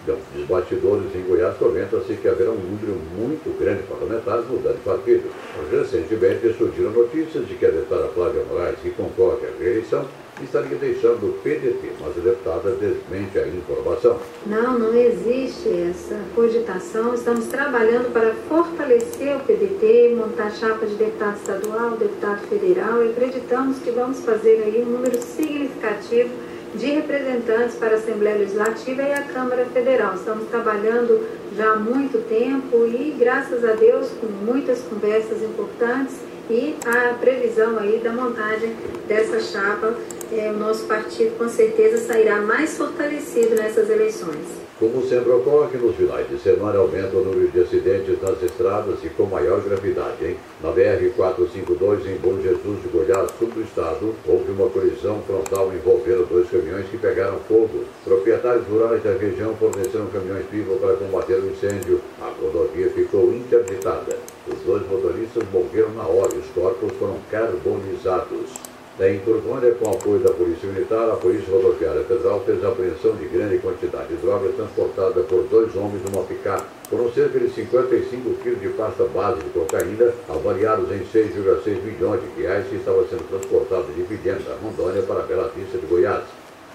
Dos 0.08 0.48
bastidores 0.48 1.14
em 1.14 1.22
Goiás 1.22 1.56
comenta-se 1.58 2.16
que 2.16 2.28
haverá 2.28 2.50
um 2.50 2.56
número 2.56 3.00
muito 3.16 3.56
grande 3.60 3.84
de 3.84 3.90
parlamentares 3.90 4.46
mudando 4.48 4.78
de 4.78 4.84
partido. 4.84 5.30
Recentemente 5.72 6.52
surgiram 6.58 6.92
notícias 6.92 7.48
de 7.48 7.54
que 7.54 7.66
a 7.68 7.70
deputada 7.70 8.08
Flávia 8.08 8.44
Moraes, 8.50 8.80
que 8.82 8.90
concorre 8.90 9.46
à 9.46 9.64
reeleição, 9.64 10.06
estaria 10.44 10.78
deixando 10.78 11.28
o 11.28 11.34
PDT, 11.42 11.94
mas 12.02 12.18
a 12.18 12.22
deputada 12.22 12.72
desmente 12.72 13.40
a 13.40 13.48
informação. 13.48 14.20
Não, 14.46 14.78
não 14.78 14.94
existe 14.94 15.70
essa 15.90 16.20
cogitação. 16.34 17.14
Estamos 17.14 17.46
trabalhando 17.46 18.12
para 18.12 18.34
fortalecer 18.50 19.36
o 19.38 19.40
PDT, 19.42 20.16
montar 20.16 20.52
chapa 20.52 20.86
de 20.86 20.96
deputado 20.96 21.38
estadual, 21.38 21.92
deputado 21.92 22.48
federal 22.48 23.04
e 23.04 23.12
acreditamos 23.12 23.80
que 23.80 23.92
vamos 23.92 24.20
fazer 24.22 24.64
aí 24.66 24.84
um 24.86 24.92
número 24.92 25.22
significativo 25.22 26.30
de 26.76 26.88
representantes 26.88 27.76
para 27.76 27.92
a 27.92 27.96
Assembleia 27.96 28.38
Legislativa 28.38 29.02
e 29.02 29.14
a 29.14 29.24
Câmara 29.24 29.66
Federal. 29.66 30.16
Estamos 30.16 30.50
trabalhando 30.50 31.26
já 31.56 31.72
há 31.72 31.76
muito 31.78 32.28
tempo 32.28 32.86
e, 32.86 33.16
graças 33.18 33.64
a 33.64 33.74
Deus, 33.74 34.10
com 34.20 34.28
muitas 34.28 34.82
conversas 34.82 35.42
importantes 35.42 36.18
e 36.50 36.76
a 36.86 37.14
previsão 37.14 37.80
aí 37.80 38.00
da 38.04 38.12
montagem 38.12 38.76
dessa 39.08 39.40
chapa, 39.40 39.96
é, 40.32 40.52
o 40.52 40.58
nosso 40.58 40.86
partido 40.86 41.38
com 41.38 41.48
certeza 41.48 41.98
sairá 41.98 42.42
mais 42.42 42.78
fortalecido 42.78 43.56
nessas 43.56 43.90
eleições. 43.90 44.66
Como 44.78 45.02
sempre 45.08 45.32
ocorre, 45.32 45.78
nos 45.78 45.96
finais 45.96 46.30
de 46.30 46.38
semana 46.38 46.78
aumenta 46.78 47.16
o 47.16 47.24
número 47.24 47.48
de 47.48 47.62
acidentes 47.62 48.22
nas 48.22 48.44
estradas 48.44 49.02
e 49.06 49.10
com 49.10 49.24
maior 49.24 49.62
gravidade. 49.62 50.26
Hein? 50.26 50.38
Na 50.62 50.70
BR-452, 50.70 52.06
em 52.06 52.18
Bom 52.18 52.38
Jesus 52.42 52.82
de 52.82 52.90
Goiás, 52.90 53.32
sul 53.40 53.48
do 53.48 53.62
estado, 53.62 54.14
houve 54.28 54.52
uma 54.52 54.70
colisão 54.70 55.22
frontal 55.22 55.72
envolvendo 55.74 56.28
dois 56.30 56.50
caminhões 56.50 56.90
que 56.90 56.98
pegaram 56.98 57.40
fogo. 57.48 57.86
Proprietários 58.04 58.68
rurais 58.68 59.02
da 59.02 59.14
região 59.14 59.56
forneceram 59.56 60.08
caminhões-pipa 60.08 60.76
para 60.76 60.98
combater 60.98 61.36
o 61.36 61.50
incêndio. 61.52 62.02
A 62.22 62.34
rodovia 62.42 62.90
ficou 62.90 63.32
interditada. 63.32 64.18
Os 64.46 64.60
dois 64.66 64.86
motoristas 64.90 65.44
morreram 65.54 65.92
na 65.92 66.04
hora 66.04 66.36
e 66.36 66.40
os 66.40 66.48
corpos 66.48 66.92
foram 67.00 67.18
carbonizados. 67.32 68.75
Em 68.98 69.20
Turvânia, 69.20 69.74
com 69.74 69.92
apoio 69.92 70.20
da 70.20 70.32
Polícia 70.32 70.70
Militar, 70.70 71.10
a 71.10 71.18
Polícia 71.18 71.54
Rodoviária 71.54 72.06
Federal 72.06 72.42
fez 72.46 72.64
a 72.64 72.70
apreensão 72.70 73.14
de 73.18 73.26
grande 73.26 73.58
quantidade 73.58 74.08
de 74.08 74.16
drogas 74.22 74.56
transportada 74.56 75.22
por 75.24 75.44
dois 75.50 75.76
homens 75.76 76.02
numa 76.10 76.24
picape. 76.24 76.64
Foram 76.90 77.12
cerca 77.12 77.38
de 77.38 77.50
55 77.50 78.36
quilos 78.36 78.62
de 78.62 78.70
pasta 78.70 79.04
base 79.14 79.42
de 79.42 79.50
cocaína, 79.50 80.14
avaliados 80.30 80.90
em 80.94 81.00
6,6 81.00 81.84
milhões 81.84 82.22
de 82.22 82.42
reais, 82.42 82.68
que 82.70 82.78
estava 82.78 83.06
sendo 83.10 83.28
transportado 83.28 83.88
de 83.92 84.04
da 84.04 84.56
Rondônia 84.64 85.02
para 85.02 85.24
Bela 85.24 85.52
Vista 85.54 85.78
de 85.78 85.86
Goiás. 85.88 86.24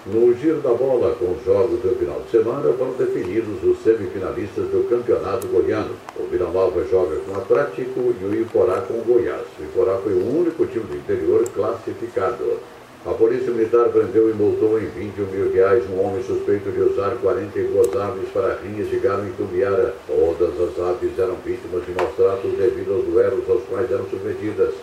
No 0.03 0.33
giro 0.33 0.59
da 0.61 0.73
bola, 0.73 1.13
com 1.13 1.29
os 1.29 1.45
jogos 1.45 1.79
do 1.79 1.95
final 1.95 2.19
de 2.21 2.31
semana, 2.31 2.73
foram 2.73 2.93
definidos 2.93 3.63
os 3.63 3.83
semifinalistas 3.83 4.65
do 4.65 4.89
Campeonato 4.89 5.45
Goiano. 5.45 5.93
O 6.17 6.23
Vila 6.23 6.49
Nova 6.49 6.83
joga 6.89 7.17
com 7.17 7.31
o 7.31 7.37
Atlético 7.37 8.11
e 8.19 8.25
o 8.25 8.33
Iporá 8.33 8.81
com 8.81 8.95
o 8.95 9.03
Goiás. 9.03 9.45
O 9.59 9.63
Iporá 9.63 9.99
foi 9.99 10.13
o 10.13 10.39
único 10.39 10.65
time 10.65 10.85
do 10.85 10.97
interior 10.97 11.47
classificado. 11.53 12.57
A 13.05 13.11
Polícia 13.11 13.51
Militar 13.51 13.89
prendeu 13.89 14.27
e 14.31 14.33
multou 14.33 14.81
em 14.81 14.87
21 14.87 15.25
mil 15.27 15.53
reais 15.53 15.83
um 15.91 16.03
homem 16.03 16.23
suspeito 16.23 16.71
de 16.71 16.81
usar 16.81 17.15
42 17.21 17.95
aves 17.95 18.29
para 18.33 18.57
rinhas 18.57 18.89
de 18.89 18.97
galo 18.97 19.27
em 19.27 19.31
Tumbiara. 19.33 19.93
Todas 20.07 20.59
as 20.59 20.79
aves 20.79 21.11
eram 21.19 21.35
vítimas 21.45 21.85
de 21.85 21.91
maus 21.91 22.15
tratos 22.15 22.51
devido 22.57 22.95
aos 22.95 23.05
duelos 23.05 23.47
aos 23.47 23.61
quais 23.69 23.91
eram 23.91 24.05
submetidas. 24.09 24.73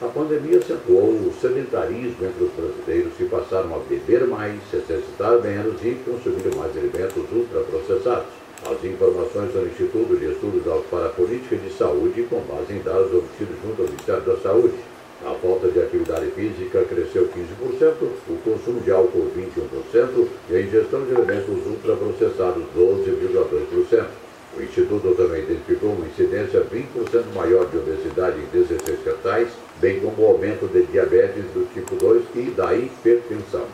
A 0.00 0.06
pandemia 0.06 0.58
acentuou 0.58 1.10
o 1.10 1.34
sedentarismo 1.40 2.26
entre 2.26 2.44
os 2.44 2.52
brasileiros 2.52 3.14
que 3.16 3.24
passaram 3.24 3.74
a 3.74 3.78
beber 3.78 4.26
mais, 4.28 4.54
se 4.70 4.76
exercitar 4.76 5.40
menos 5.40 5.80
e 5.82 5.96
consumir 6.04 6.54
mais 6.54 6.76
alimentos 6.76 7.24
ultraprocessados. 7.32 8.28
As 8.62 8.84
informações 8.84 9.52
do 9.52 9.66
Instituto 9.66 10.16
de 10.16 10.32
Estudos 10.32 10.62
para 10.90 11.06
a 11.06 11.08
Política 11.08 11.56
de 11.56 11.72
Saúde 11.72 12.22
com 12.30 12.40
base 12.40 12.74
em 12.74 12.82
dados 12.82 13.12
obtidos 13.14 13.56
junto 13.64 13.82
ao 13.82 13.88
Ministério 13.88 14.22
da 14.22 14.36
Saúde. 14.36 14.74
A 15.26 15.34
falta 15.34 15.68
de 15.68 15.80
atividade 15.80 16.30
física 16.30 16.84
cresceu 16.84 17.28
15%, 17.28 17.94
o 18.28 18.36
consumo 18.44 18.80
de 18.80 18.92
álcool 18.92 19.32
21% 19.36 20.28
e 20.50 20.56
a 20.56 20.60
ingestão 20.60 21.04
de 21.04 21.16
alimentos 21.16 21.66
ultraprocessados 21.66 22.62
12,2%. 22.76 24.27
O 24.56 24.62
Instituto 24.62 25.14
também 25.14 25.42
identificou 25.42 25.90
uma 25.90 26.06
incidência 26.06 26.60
20% 26.60 27.34
maior 27.34 27.66
de 27.66 27.76
obesidade 27.76 28.38
em 28.40 28.46
16 28.46 29.00
capitais, 29.04 29.48
bem 29.80 30.00
como 30.00 30.22
o 30.22 30.26
aumento 30.32 30.66
de 30.66 30.82
diabetes 30.86 31.44
do 31.54 31.68
tipo 31.72 31.94
2 31.96 32.24
e 32.34 32.50
da 32.50 32.74
hipertensão. 32.74 33.66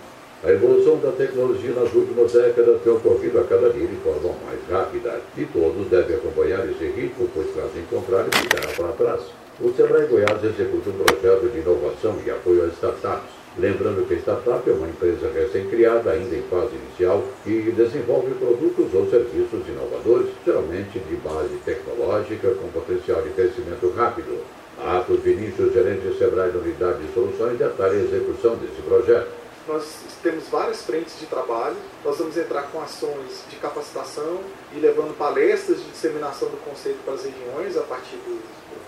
A 0.43 0.51
evolução 0.51 0.99
da 0.99 1.11
tecnologia 1.13 1.73
nas 1.73 1.91
últimas 1.95 2.33
décadas 2.33 2.83
tem 2.83 2.93
ocorrido 2.93 3.41
a 3.41 3.45
cada 3.45 3.71
dia 3.71 3.87
de 3.87 3.97
forma 3.97 4.35
mais 4.45 4.61
rápida 4.69 5.23
e 5.39 5.45
todos 5.47 5.87
devem 5.89 6.17
acompanhar 6.17 6.69
esse 6.69 6.85
ritmo, 6.85 7.31
pois 7.33 7.47
caso 7.55 7.71
contrário 7.89 8.31
ficará 8.35 8.69
para 8.77 8.93
trás. 8.93 9.23
O 9.61 9.73
Sebrae 9.73 10.07
Goiás 10.07 10.45
executa 10.45 10.91
um 10.91 11.05
projeto 11.05 11.51
de 11.51 11.61
inovação 11.61 12.19
e 12.27 12.31
apoio 12.31 12.65
às 12.65 12.75
startups. 12.75 13.44
Lembrando 13.57 14.05
que 14.09 14.15
a 14.15 14.19
startup 14.19 14.69
é 14.69 14.73
uma 14.73 14.89
empresa 14.89 15.31
recém-criada, 15.33 16.11
ainda 16.11 16.35
em 16.35 16.43
fase 16.43 16.75
inicial, 16.75 17.23
que 17.45 17.71
desenvolve 17.71 18.35
produtos 18.35 18.93
ou 18.93 19.09
serviços 19.09 19.69
inovadores, 19.69 20.31
geralmente 20.45 20.99
de 20.99 21.15
base 21.17 21.55
tecnológica, 21.65 22.51
com 22.55 22.69
potencial 22.69 23.23
de 23.23 23.31
crescimento 23.31 23.93
rápido. 23.97 24.43
Atos 24.85 25.21
Vinícius, 25.21 25.73
gerente 25.73 26.01
de 26.01 26.19
Sebrae 26.19 26.51
da 26.51 26.59
Unidade 26.59 27.07
de 27.07 27.15
Soluções, 27.15 27.57
detalha 27.57 27.93
a 27.93 28.03
execução 28.03 28.57
desse 28.57 28.83
projeto. 28.83 29.29
Nós 29.69 30.01
temos 30.21 30.49
várias 30.49 30.83
frentes 30.83 31.19
de 31.21 31.27
trabalho, 31.27 31.77
nós 32.05 32.19
vamos 32.19 32.37
entrar 32.37 32.65
com 32.65 32.83
ações 32.83 33.45
de 33.49 33.57
capacitação 33.57 34.41
e 34.75 34.81
levando 34.81 35.17
palestras 35.17 35.79
de 35.79 35.91
disseminação 35.91 36.49
do 36.49 36.57
conceito 36.69 36.99
para 37.05 37.15
as 37.15 37.25
regiões 37.25 37.77
a 37.77 37.83
partir 37.83 38.17
do, 38.17 38.43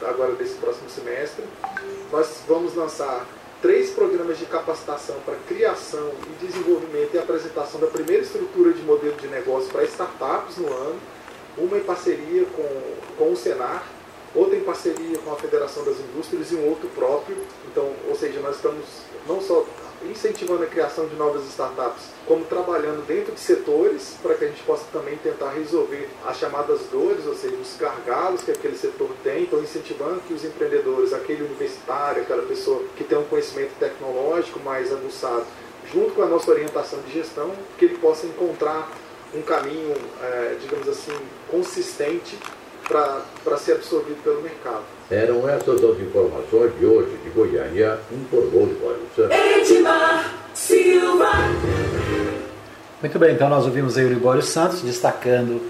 agora 0.04 0.32
desse 0.32 0.54
próximo 0.56 0.90
semestre. 0.90 1.44
Nós 2.10 2.42
vamos 2.48 2.74
lançar 2.74 3.26
três 3.60 3.90
programas 3.90 4.38
de 4.38 4.46
capacitação 4.46 5.16
para 5.24 5.34
criação 5.48 6.10
e 6.26 6.46
desenvolvimento 6.46 7.14
e 7.14 7.18
apresentação 7.18 7.80
da 7.80 7.86
primeira 7.86 8.22
estrutura 8.22 8.72
de 8.72 8.82
modelo 8.82 9.16
de 9.16 9.28
negócio 9.28 9.70
para 9.70 9.84
startups 9.84 10.58
no 10.58 10.72
ano, 10.72 11.00
uma 11.56 11.78
em 11.78 11.82
parceria 11.82 12.44
com, 12.44 12.82
com 13.16 13.32
o 13.32 13.36
Senar, 13.36 13.84
outra 14.34 14.56
em 14.56 14.60
parceria 14.60 15.18
com 15.18 15.32
a 15.32 15.36
Federação 15.36 15.84
das 15.84 15.98
Indústrias 15.98 16.52
e 16.52 16.56
um 16.56 16.68
outro 16.68 16.88
próprio. 16.88 17.36
Então, 17.70 17.90
ou 18.08 18.14
seja, 18.14 18.40
nós 18.40 18.56
estamos 18.56 18.84
não 19.26 19.40
só 19.40 19.64
incentivando 20.04 20.62
a 20.62 20.66
criação 20.66 21.06
de 21.06 21.16
novas 21.16 21.46
startups, 21.46 22.04
como 22.26 22.44
trabalhando 22.44 23.06
dentro 23.06 23.32
de 23.32 23.40
setores 23.40 24.16
para 24.22 24.34
que 24.34 24.44
a 24.44 24.48
gente 24.48 24.62
possa 24.62 24.84
também 24.92 25.16
tentar 25.16 25.50
resolver 25.50 26.08
as 26.26 26.38
chamadas 26.38 26.80
dores, 26.90 27.26
ou 27.26 27.34
seja, 27.34 27.56
os 27.56 27.76
gargalos 27.76 28.42
que 28.42 28.50
aquele 28.50 28.76
setor 28.76 29.10
tem, 29.22 29.44
então 29.44 29.60
incentivando 29.60 30.20
que 30.20 30.34
os 30.34 30.44
empreendedores, 30.44 31.12
aquele 31.12 31.44
universitário, 31.44 32.22
aquela 32.22 32.42
pessoa 32.42 32.82
que 32.96 33.04
tem 33.04 33.16
um 33.16 33.24
conhecimento 33.24 33.72
tecnológico 33.78 34.60
mais 34.60 34.92
aguçado, 34.92 35.44
junto 35.92 36.14
com 36.14 36.22
a 36.22 36.26
nossa 36.26 36.50
orientação 36.50 37.00
de 37.00 37.12
gestão, 37.12 37.52
que 37.78 37.84
ele 37.84 37.98
possa 37.98 38.26
encontrar 38.26 38.90
um 39.34 39.42
caminho, 39.42 39.94
é, 40.22 40.56
digamos 40.60 40.88
assim, 40.88 41.12
consistente 41.50 42.38
para 42.88 43.56
ser 43.58 43.72
absorvido 43.72 44.22
pelo 44.22 44.42
mercado. 44.42 44.82
Eram 45.10 45.48
essas 45.48 45.82
as 45.82 46.00
informações 46.00 46.78
de 46.78 46.86
hoje 46.86 47.16
de 47.22 47.30
Goiânia, 47.30 47.98
informou 48.12 48.66
Libório 48.66 49.02
Santos. 49.14 49.36
Edmar 49.36 50.34
Silva. 50.54 51.30
Muito 53.00 53.18
bem, 53.18 53.34
então 53.34 53.48
nós 53.48 53.64
ouvimos 53.64 53.98
aí 53.98 54.04
o 54.04 54.08
Libório 54.08 54.42
Santos 54.42 54.82
destacando 54.82 55.60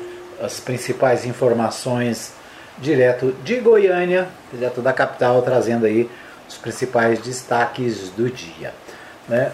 as 0.40 0.60
principais 0.60 1.24
informações 1.26 2.32
direto 2.78 3.32
de 3.42 3.56
Goiânia, 3.56 4.28
direto 4.52 4.80
da 4.80 4.92
capital, 4.92 5.42
trazendo 5.42 5.86
aí 5.86 6.08
os 6.48 6.56
principais 6.56 7.18
destaques 7.20 8.10
do 8.10 8.30
dia. 8.30 8.72
Né? 9.28 9.52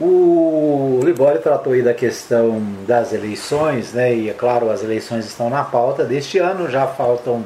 O 0.00 1.00
Libório 1.04 1.40
tratou 1.40 1.74
aí 1.74 1.82
da 1.82 1.94
questão 1.94 2.62
das 2.86 3.12
eleições, 3.12 3.92
né? 3.92 4.14
e 4.14 4.30
é 4.30 4.32
claro, 4.32 4.70
as 4.70 4.82
eleições 4.82 5.26
estão 5.26 5.48
na 5.48 5.62
pauta 5.62 6.04
deste 6.04 6.38
ano, 6.38 6.70
já 6.70 6.86
faltam, 6.86 7.44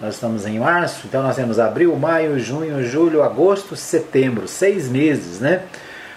nós 0.00 0.14
estamos 0.14 0.46
em 0.46 0.58
março, 0.58 1.06
então 1.06 1.22
nós 1.22 1.36
temos 1.36 1.58
abril, 1.58 1.96
maio, 1.96 2.38
junho, 2.38 2.82
julho, 2.84 3.22
agosto, 3.22 3.74
setembro, 3.74 4.46
seis 4.46 4.88
meses. 4.88 5.40
Né? 5.40 5.62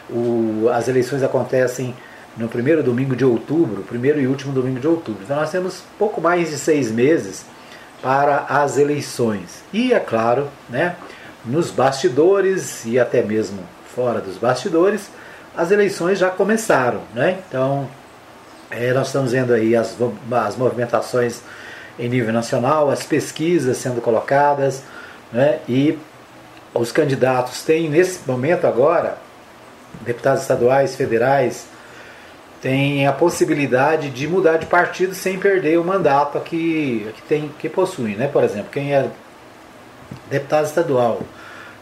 O, 0.10 0.70
as 0.72 0.88
eleições 0.88 1.24
acontecem 1.24 1.96
no 2.38 2.48
primeiro 2.48 2.84
domingo 2.84 3.16
de 3.16 3.26
outubro, 3.26 3.84
primeiro 3.84 4.20
e 4.20 4.28
último 4.28 4.54
domingo 4.54 4.80
de 4.80 4.88
outubro. 4.88 5.24
Então 5.24 5.38
nós 5.38 5.52
temos 5.52 5.84
pouco 5.98 6.20
mais 6.20 6.50
de 6.50 6.58
seis 6.58 6.92
meses 6.92 7.46
para 8.02 8.46
as 8.50 8.78
eleições. 8.78 9.64
E 9.72 9.94
é 9.94 10.00
claro, 10.00 10.50
né, 10.70 10.96
nos 11.46 11.72
bastidores 11.72 12.86
e 12.86 13.00
até 13.00 13.22
mesmo 13.22 13.60
fora 13.96 14.20
dos 14.20 14.38
bastidores, 14.38 15.10
as 15.56 15.72
eleições 15.72 16.20
já 16.20 16.30
começaram. 16.30 17.02
Né? 17.14 17.40
Então 17.48 17.88
é, 18.70 18.92
nós 18.94 19.08
estamos 19.08 19.32
vendo 19.32 19.54
aí 19.54 19.76
as, 19.76 19.96
as 20.32 20.56
movimentações 20.56 21.42
em 21.98 22.10
nível 22.10 22.34
nacional, 22.34 22.90
as 22.90 23.04
pesquisas 23.04 23.78
sendo 23.78 24.02
colocadas, 24.02 24.84
né? 25.32 25.60
e 25.70 25.98
os 26.74 26.92
candidatos 26.92 27.62
têm 27.62 27.88
nesse 27.88 28.28
momento 28.28 28.66
agora, 28.66 29.18
deputados 30.02 30.42
estaduais, 30.42 30.96
federais, 30.96 31.68
tem 32.60 33.06
a 33.06 33.12
possibilidade 33.12 34.10
de 34.10 34.28
mudar 34.28 34.58
de 34.58 34.66
partido 34.66 35.14
sem 35.14 35.38
perder 35.38 35.78
o 35.78 35.84
mandato 35.84 36.40
que, 36.40 37.12
que, 37.16 37.22
tem, 37.24 37.52
que 37.60 37.70
possui. 37.70 38.16
Né? 38.16 38.28
Por 38.28 38.44
exemplo, 38.44 38.72
quem 38.72 38.96
é 38.96 39.08
deputado 40.30 40.66
estadual 40.66 41.22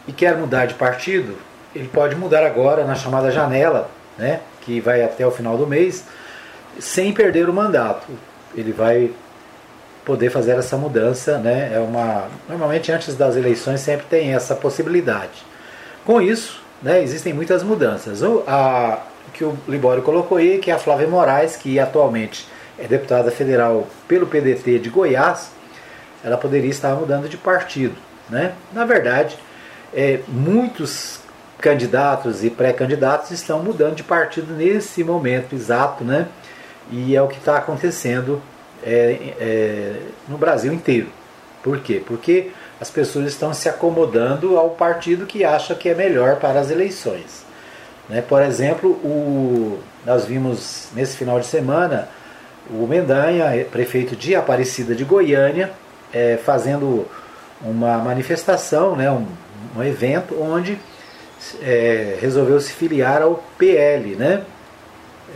e 0.06 0.12
quer 0.12 0.36
mudar 0.36 0.66
de 0.66 0.74
partido, 0.74 1.38
ele 1.74 1.88
pode 1.88 2.14
mudar 2.16 2.44
agora 2.44 2.84
na 2.84 2.94
chamada 2.94 3.30
janela, 3.30 3.90
né? 4.18 4.40
que 4.62 4.80
vai 4.80 5.02
até 5.02 5.26
o 5.26 5.30
final 5.30 5.56
do 5.56 5.66
mês, 5.66 6.04
sem 6.78 7.12
perder 7.12 7.48
o 7.48 7.52
mandato. 7.52 8.06
Ele 8.54 8.72
vai 8.72 9.10
poder 10.04 10.30
fazer 10.30 10.52
essa 10.52 10.76
mudança, 10.76 11.38
né? 11.38 11.72
É 11.74 11.78
uma 11.78 12.28
normalmente 12.48 12.90
antes 12.90 13.14
das 13.16 13.36
eleições 13.36 13.80
sempre 13.80 14.06
tem 14.06 14.34
essa 14.34 14.54
possibilidade. 14.54 15.44
Com 16.04 16.20
isso, 16.20 16.60
né, 16.82 17.02
existem 17.02 17.32
muitas 17.32 17.62
mudanças. 17.62 18.22
A, 18.46 19.00
que 19.32 19.44
o 19.44 19.56
Libório 19.68 20.02
colocou 20.02 20.38
aí, 20.38 20.58
que 20.58 20.70
é 20.70 20.74
a 20.74 20.78
Flávia 20.78 21.06
Moraes, 21.06 21.56
que 21.56 21.78
atualmente 21.78 22.46
é 22.78 22.86
deputada 22.86 23.30
federal 23.30 23.86
pelo 24.08 24.26
PDT 24.26 24.80
de 24.80 24.90
Goiás, 24.90 25.50
ela 26.24 26.36
poderia 26.36 26.70
estar 26.70 26.94
mudando 26.94 27.28
de 27.28 27.36
partido. 27.36 27.94
Né? 28.28 28.52
Na 28.72 28.84
verdade, 28.84 29.36
é, 29.94 30.20
muitos 30.28 31.20
candidatos 31.62 32.44
e 32.44 32.50
pré-candidatos 32.50 33.30
estão 33.30 33.62
mudando 33.62 33.94
de 33.94 34.02
partido 34.02 34.52
nesse 34.52 35.04
momento 35.04 35.54
exato, 35.54 36.04
né? 36.04 36.26
e 36.90 37.14
é 37.14 37.22
o 37.22 37.28
que 37.28 37.38
está 37.38 37.56
acontecendo 37.56 38.42
é, 38.84 39.34
é, 39.38 39.96
no 40.28 40.36
Brasil 40.36 40.72
inteiro. 40.72 41.08
Por 41.62 41.78
quê? 41.78 42.02
Porque 42.04 42.50
as 42.80 42.90
pessoas 42.90 43.26
estão 43.26 43.54
se 43.54 43.68
acomodando 43.68 44.58
ao 44.58 44.70
partido 44.70 45.24
que 45.24 45.44
acha 45.44 45.74
que 45.74 45.88
é 45.88 45.94
melhor 45.94 46.36
para 46.36 46.58
as 46.58 46.70
eleições. 46.70 47.46
Né? 48.08 48.20
Por 48.20 48.42
exemplo, 48.42 48.90
o, 48.90 49.78
nós 50.04 50.24
vimos 50.24 50.88
nesse 50.92 51.16
final 51.16 51.38
de 51.38 51.46
semana 51.46 52.08
o 52.68 52.86
Mendanha, 52.86 53.64
prefeito 53.70 54.16
de 54.16 54.34
Aparecida 54.34 54.94
de 54.94 55.04
Goiânia, 55.04 55.70
é, 56.12 56.36
fazendo 56.44 57.06
uma 57.60 57.98
manifestação, 57.98 58.96
né, 58.96 59.08
um, 59.10 59.26
um 59.76 59.82
evento 59.82 60.40
onde 60.42 60.76
é, 61.60 62.18
resolveu 62.20 62.60
se 62.60 62.72
filiar 62.72 63.22
ao 63.22 63.42
PL. 63.58 64.16
Né? 64.16 64.44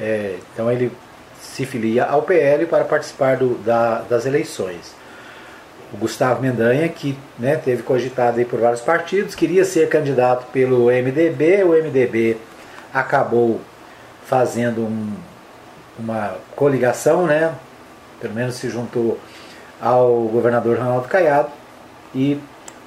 É, 0.01 0.37
então 0.53 0.71
ele 0.71 0.93
se 1.41 1.65
filia 1.65 2.05
ao 2.05 2.23
PL 2.23 2.67
para 2.67 2.85
participar 2.85 3.37
do, 3.37 3.55
da, 3.59 4.01
das 4.03 4.27
eleições. 4.27 4.95
O 5.93 5.97
Gustavo 5.97 6.43
Mendanha, 6.43 6.89
que 6.89 7.17
né, 7.39 7.57
teve 7.57 7.83
cogitado 7.83 8.39
aí 8.39 8.45
por 8.45 8.61
vários 8.61 8.81
partidos, 8.81 9.35
queria 9.35 9.65
ser 9.65 9.89
candidato 9.89 10.47
pelo 10.51 10.87
MDB, 10.87 11.63
o 11.63 11.69
MDB 11.71 12.37
acabou 12.93 13.61
fazendo 14.27 14.83
um, 14.83 15.13
uma 15.99 16.35
coligação, 16.57 17.27
né? 17.27 17.55
pelo 18.21 18.35
menos 18.35 18.57
se 18.57 18.69
juntou 18.69 19.19
ao 19.81 20.23
governador 20.23 20.79
Ronaldo 20.79 21.09
Caiado 21.09 21.51
e 22.15 22.41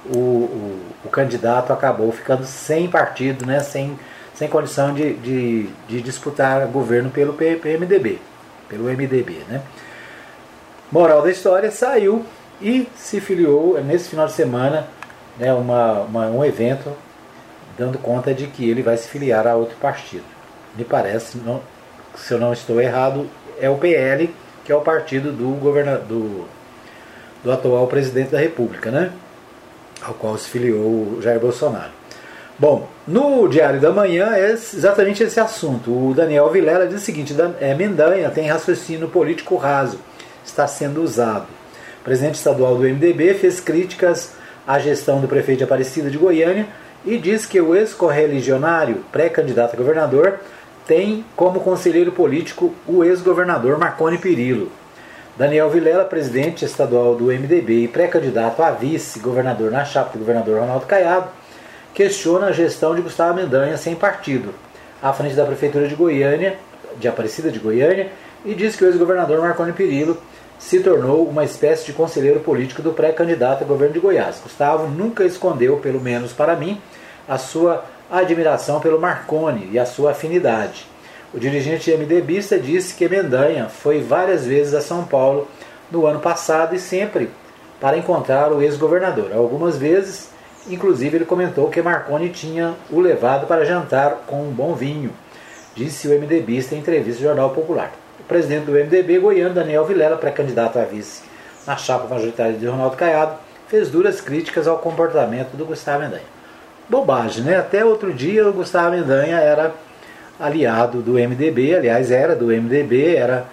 o, 0.06 0.18
o, 0.18 0.80
o, 1.04 1.08
candidato 1.08 1.72
acabou 1.72 2.10
ficando 2.12 2.44
sem 2.44 2.88
partido, 2.88 3.44
né? 3.46 3.60
sem, 3.60 3.98
sem 4.34 4.48
condição 4.48 4.94
de, 4.94 5.14
de, 5.14 5.70
de 5.88 6.00
disputar 6.00 6.66
governo 6.66 7.10
pelo 7.10 7.34
PMDB, 7.34 8.18
pelo 8.68 8.84
MDB. 8.84 9.42
Né? 9.48 9.62
Moral 10.90 11.22
da 11.22 11.30
história, 11.30 11.70
saiu 11.70 12.24
e 12.60 12.88
se 12.96 13.20
filiou 13.20 13.82
nesse 13.82 14.10
final 14.10 14.26
de 14.26 14.32
semana 14.32 14.86
né, 15.38 15.52
uma, 15.52 16.00
uma 16.00 16.26
um 16.26 16.44
evento 16.44 16.92
dando 17.78 17.98
conta 17.98 18.34
de 18.34 18.46
que 18.46 18.68
ele 18.68 18.82
vai 18.82 18.96
se 18.96 19.08
filiar 19.08 19.46
a 19.46 19.54
outro 19.54 19.76
partido. 19.76 20.24
Me 20.76 20.84
parece, 20.84 21.38
não, 21.38 21.60
se 22.14 22.32
eu 22.32 22.38
não 22.38 22.52
estou 22.52 22.80
errado, 22.80 23.28
é 23.58 23.70
o 23.70 23.76
PL, 23.76 24.34
que 24.64 24.72
é 24.72 24.76
o 24.76 24.80
partido 24.80 25.32
do, 25.32 25.48
governador, 25.58 26.06
do, 26.06 26.48
do 27.42 27.52
atual 27.52 27.86
presidente 27.86 28.30
da 28.30 28.38
República, 28.38 28.90
né? 28.90 29.10
Ao 30.02 30.14
qual 30.14 30.36
se 30.38 30.48
filiou 30.48 31.20
Jair 31.20 31.40
Bolsonaro. 31.40 31.90
Bom, 32.58 32.88
no 33.08 33.48
Diário 33.48 33.80
da 33.80 33.90
Manhã 33.90 34.34
é 34.34 34.50
exatamente 34.50 35.22
esse 35.22 35.40
assunto. 35.40 35.90
O 35.90 36.12
Daniel 36.14 36.50
Vilela 36.50 36.86
diz 36.86 37.00
o 37.00 37.04
seguinte: 37.04 37.34
é, 37.58 37.74
Mendanha 37.74 38.28
tem 38.30 38.48
raciocínio 38.48 39.08
político 39.08 39.56
raso, 39.56 39.98
está 40.44 40.66
sendo 40.66 41.02
usado. 41.02 41.46
O 42.00 42.04
presidente 42.04 42.34
estadual 42.34 42.76
do 42.76 42.82
MDB 42.82 43.34
fez 43.34 43.60
críticas 43.60 44.32
à 44.66 44.78
gestão 44.78 45.20
do 45.20 45.28
prefeito 45.28 45.58
de 45.58 45.64
Aparecida 45.64 46.10
de 46.10 46.18
Goiânia 46.18 46.66
e 47.04 47.16
diz 47.16 47.46
que 47.46 47.60
o 47.60 47.74
ex-correligionário, 47.74 49.04
pré-candidato 49.10 49.74
a 49.74 49.76
governador, 49.76 50.40
tem 50.86 51.24
como 51.34 51.60
conselheiro 51.60 52.12
político 52.12 52.74
o 52.86 53.04
ex-governador 53.04 53.78
Marconi 53.78 54.18
Perillo. 54.18 54.70
Daniel 55.40 55.70
Vilela, 55.70 56.04
presidente 56.04 56.66
estadual 56.66 57.14
do 57.14 57.28
MDB 57.28 57.84
e 57.84 57.88
pré-candidato 57.88 58.62
a 58.62 58.72
vice-governador 58.72 59.70
na 59.70 59.86
chapa 59.86 60.12
do 60.12 60.18
governador 60.18 60.60
Ronaldo 60.60 60.84
Caiado, 60.84 61.30
questiona 61.94 62.48
a 62.48 62.52
gestão 62.52 62.94
de 62.94 63.00
Gustavo 63.00 63.36
Mendanha 63.36 63.78
sem 63.78 63.94
partido, 63.94 64.52
à 65.02 65.14
frente 65.14 65.34
da 65.34 65.46
prefeitura 65.46 65.88
de 65.88 65.94
Goiânia, 65.94 66.58
de 66.98 67.08
Aparecida 67.08 67.50
de 67.50 67.58
Goiânia, 67.58 68.12
e 68.44 68.54
diz 68.54 68.76
que 68.76 68.84
o 68.84 68.86
ex-governador 68.86 69.40
Marconi 69.40 69.72
Perillo 69.72 70.18
se 70.58 70.80
tornou 70.80 71.26
uma 71.26 71.42
espécie 71.42 71.86
de 71.86 71.94
conselheiro 71.94 72.40
político 72.40 72.82
do 72.82 72.92
pré-candidato 72.92 73.64
a 73.64 73.66
governo 73.66 73.94
de 73.94 74.00
Goiás. 74.00 74.42
Gustavo 74.42 74.88
nunca 74.88 75.24
escondeu, 75.24 75.78
pelo 75.78 76.02
menos 76.02 76.34
para 76.34 76.54
mim, 76.54 76.78
a 77.26 77.38
sua 77.38 77.86
admiração 78.10 78.78
pelo 78.78 79.00
Marconi 79.00 79.70
e 79.72 79.78
a 79.78 79.86
sua 79.86 80.10
afinidade. 80.10 80.86
O 81.32 81.38
dirigente 81.38 81.90
MDBista 81.94 82.58
disse 82.58 82.94
que 82.94 83.08
Mendanha 83.08 83.68
foi 83.68 84.02
várias 84.02 84.46
vezes 84.46 84.74
a 84.74 84.80
São 84.80 85.04
Paulo 85.04 85.48
no 85.90 86.06
ano 86.06 86.20
passado 86.20 86.74
e 86.74 86.78
sempre 86.78 87.30
para 87.80 87.96
encontrar 87.96 88.52
o 88.52 88.60
ex-governador. 88.60 89.32
Algumas 89.32 89.76
vezes, 89.76 90.30
inclusive, 90.68 91.16
ele 91.16 91.24
comentou 91.24 91.68
que 91.68 91.80
Marconi 91.80 92.30
tinha 92.30 92.74
o 92.90 93.00
levado 93.00 93.46
para 93.46 93.64
jantar 93.64 94.24
com 94.26 94.42
um 94.42 94.50
bom 94.50 94.74
vinho, 94.74 95.12
disse 95.74 96.08
o 96.08 96.10
MDBista 96.10 96.74
em 96.74 96.78
entrevista 96.78 97.22
ao 97.22 97.28
Jornal 97.28 97.50
Popular 97.50 97.92
presidente 98.30 98.66
do 98.66 98.72
MDB 98.72 99.18
goiano, 99.18 99.52
Daniel 99.52 99.84
Vilela, 99.84 100.16
pré-candidato 100.16 100.78
a 100.78 100.84
vice 100.84 101.22
na 101.66 101.76
chapa 101.76 102.06
majoritária 102.06 102.52
de 102.52 102.64
Ronaldo 102.64 102.96
Caiado, 102.96 103.34
fez 103.66 103.90
duras 103.90 104.20
críticas 104.20 104.68
ao 104.68 104.78
comportamento 104.78 105.56
do 105.56 105.66
Gustavo 105.66 106.04
Mendanha. 106.04 106.22
Bobagem, 106.88 107.42
né? 107.42 107.56
Até 107.56 107.84
outro 107.84 108.14
dia 108.14 108.48
o 108.48 108.52
Gustavo 108.52 108.92
Mendanha 108.92 109.36
era 109.38 109.74
aliado 110.40 111.02
do 111.02 111.12
MDB, 111.12 111.76
aliás, 111.76 112.10
era 112.10 112.34
do 112.34 112.46
MDB, 112.46 113.14
era 113.14 113.46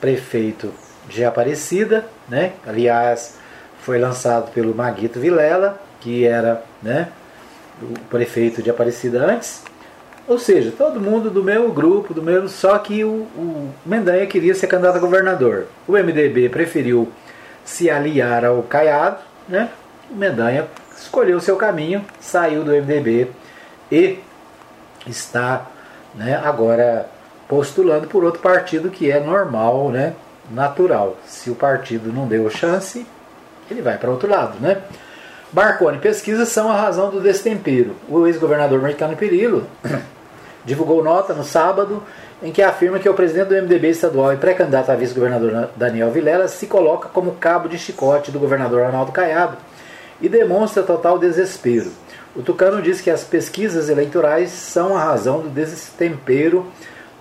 prefeito 0.00 0.72
de 1.08 1.24
Aparecida, 1.24 2.04
né? 2.28 2.52
Aliás, 2.66 3.38
foi 3.80 3.98
lançado 3.98 4.50
pelo 4.52 4.74
Maguito 4.74 5.20
Vilela, 5.20 5.80
que 6.00 6.26
era 6.26 6.62
né, 6.82 7.08
o 7.80 7.98
prefeito 8.10 8.62
de 8.62 8.70
Aparecida 8.70 9.24
antes, 9.24 9.62
ou 10.26 10.38
seja, 10.38 10.72
todo 10.76 11.00
mundo 11.00 11.30
do 11.30 11.42
mesmo 11.42 11.72
grupo, 11.72 12.14
do 12.14 12.22
mesmo. 12.22 12.48
Só 12.48 12.78
que 12.78 13.04
o, 13.04 13.26
o 13.36 13.70
Mendanha 13.84 14.26
queria 14.26 14.54
ser 14.54 14.66
candidato 14.66 14.96
a 14.96 15.00
governador. 15.00 15.66
O 15.86 15.92
MDB 15.92 16.48
preferiu 16.48 17.10
se 17.64 17.90
aliar 17.90 18.44
ao 18.44 18.62
Caiado, 18.62 19.18
né? 19.48 19.68
o 20.10 20.14
Mendanha 20.14 20.66
escolheu 20.96 21.38
o 21.38 21.40
seu 21.40 21.56
caminho, 21.56 22.04
saiu 22.20 22.62
do 22.62 22.70
MDB 22.70 23.28
e 23.90 24.18
está 25.06 25.66
né, 26.14 26.40
agora 26.42 27.08
postulando 27.48 28.06
por 28.06 28.24
outro 28.24 28.40
partido 28.40 28.90
que 28.90 29.10
é 29.10 29.20
normal, 29.20 29.90
né, 29.90 30.14
natural. 30.50 31.16
Se 31.26 31.50
o 31.50 31.54
partido 31.54 32.12
não 32.12 32.26
deu 32.26 32.48
chance, 32.50 33.06
ele 33.70 33.82
vai 33.82 33.98
para 33.98 34.10
outro 34.10 34.28
lado. 34.28 34.58
Né? 34.60 34.78
Marconi, 35.52 35.98
pesquisas 35.98 36.48
são 36.48 36.70
a 36.70 36.80
razão 36.80 37.10
do 37.10 37.20
destempero. 37.20 37.94
O 38.08 38.26
ex-governador 38.26 38.80
Mercano 38.80 39.16
Perillo 39.16 39.66
divulgou 40.64 41.02
nota 41.02 41.34
no 41.34 41.44
sábado 41.44 42.02
em 42.42 42.50
que 42.50 42.62
afirma 42.62 42.98
que 42.98 43.08
o 43.08 43.14
presidente 43.14 43.48
do 43.48 43.54
MDB 43.54 43.90
estadual 43.90 44.32
e 44.32 44.36
pré-candidato 44.36 44.90
a 44.90 44.96
vice-governador 44.96 45.70
Daniel 45.76 46.10
Vilela 46.10 46.48
se 46.48 46.66
coloca 46.66 47.08
como 47.08 47.32
cabo 47.32 47.68
de 47.68 47.78
chicote 47.78 48.32
do 48.32 48.38
governador 48.38 48.82
Arnaldo 48.82 49.12
Caiado 49.12 49.56
e 50.20 50.28
demonstra 50.28 50.82
total 50.82 51.18
desespero. 51.18 51.90
O 52.34 52.40
Tucano 52.42 52.80
diz 52.80 53.00
que 53.00 53.10
as 53.10 53.22
pesquisas 53.24 53.90
eleitorais 53.90 54.50
são 54.50 54.96
a 54.96 55.04
razão 55.04 55.40
do 55.40 55.50
destempero 55.50 56.66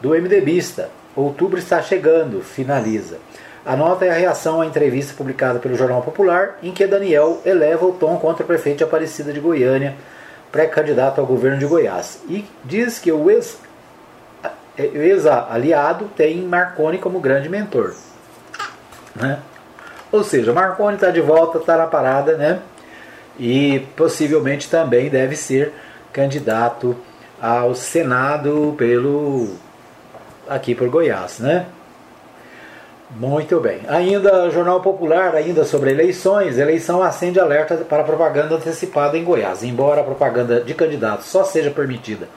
do 0.01 0.09
MDBista. 0.09 0.89
Outubro 1.15 1.59
está 1.59 1.81
chegando, 1.81 2.41
finaliza. 2.41 3.17
A 3.65 3.75
nota 3.75 4.05
é 4.05 4.09
a 4.09 4.13
reação 4.13 4.61
à 4.61 4.65
entrevista 4.65 5.13
publicada 5.13 5.59
pelo 5.59 5.75
Jornal 5.75 6.01
Popular, 6.01 6.57
em 6.63 6.71
que 6.71 6.87
Daniel 6.87 7.41
eleva 7.45 7.85
o 7.85 7.91
tom 7.91 8.17
contra 8.17 8.43
o 8.43 8.47
prefeito 8.47 8.77
de 8.77 8.83
Aparecida 8.85 9.33
de 9.33 9.39
Goiânia, 9.41 9.95
pré-candidato 10.49 11.19
ao 11.19 11.27
governo 11.27 11.59
de 11.59 11.65
Goiás, 11.65 12.21
e 12.29 12.45
diz 12.63 12.97
que 12.97 13.11
o 13.11 13.27
ex-aliado 14.77 16.09
tem 16.15 16.41
Marconi 16.41 16.97
como 16.97 17.19
grande 17.19 17.49
mentor. 17.49 17.93
Né? 19.13 19.39
Ou 20.11 20.23
seja, 20.23 20.53
Marconi 20.53 20.95
está 20.95 21.11
de 21.11 21.21
volta, 21.21 21.57
está 21.57 21.77
na 21.77 21.87
parada, 21.87 22.37
né? 22.37 22.61
E 23.41 23.79
possivelmente 23.97 24.69
também 24.69 25.09
deve 25.09 25.35
ser 25.35 25.73
candidato 26.13 26.95
ao 27.41 27.73
Senado 27.73 28.75
pelo 28.77 29.55
aqui 30.47 30.75
por 30.75 30.87
Goiás, 30.89 31.39
né? 31.39 31.65
Muito 33.09 33.59
bem. 33.59 33.81
Ainda 33.87 34.47
Jornal 34.51 34.79
Popular, 34.79 35.33
ainda 35.35 35.65
sobre 35.65 35.89
eleições, 35.89 36.59
eleição 36.59 37.01
acende 37.01 37.39
alerta 37.39 37.77
para 37.77 38.03
propaganda 38.03 38.55
antecipada 38.55 39.17
em 39.17 39.23
Goiás. 39.23 39.63
Embora 39.63 40.01
a 40.01 40.03
propaganda 40.03 40.61
de 40.61 40.75
candidatos 40.75 41.25
só 41.25 41.43
seja 41.43 41.71
permitida 41.71 42.29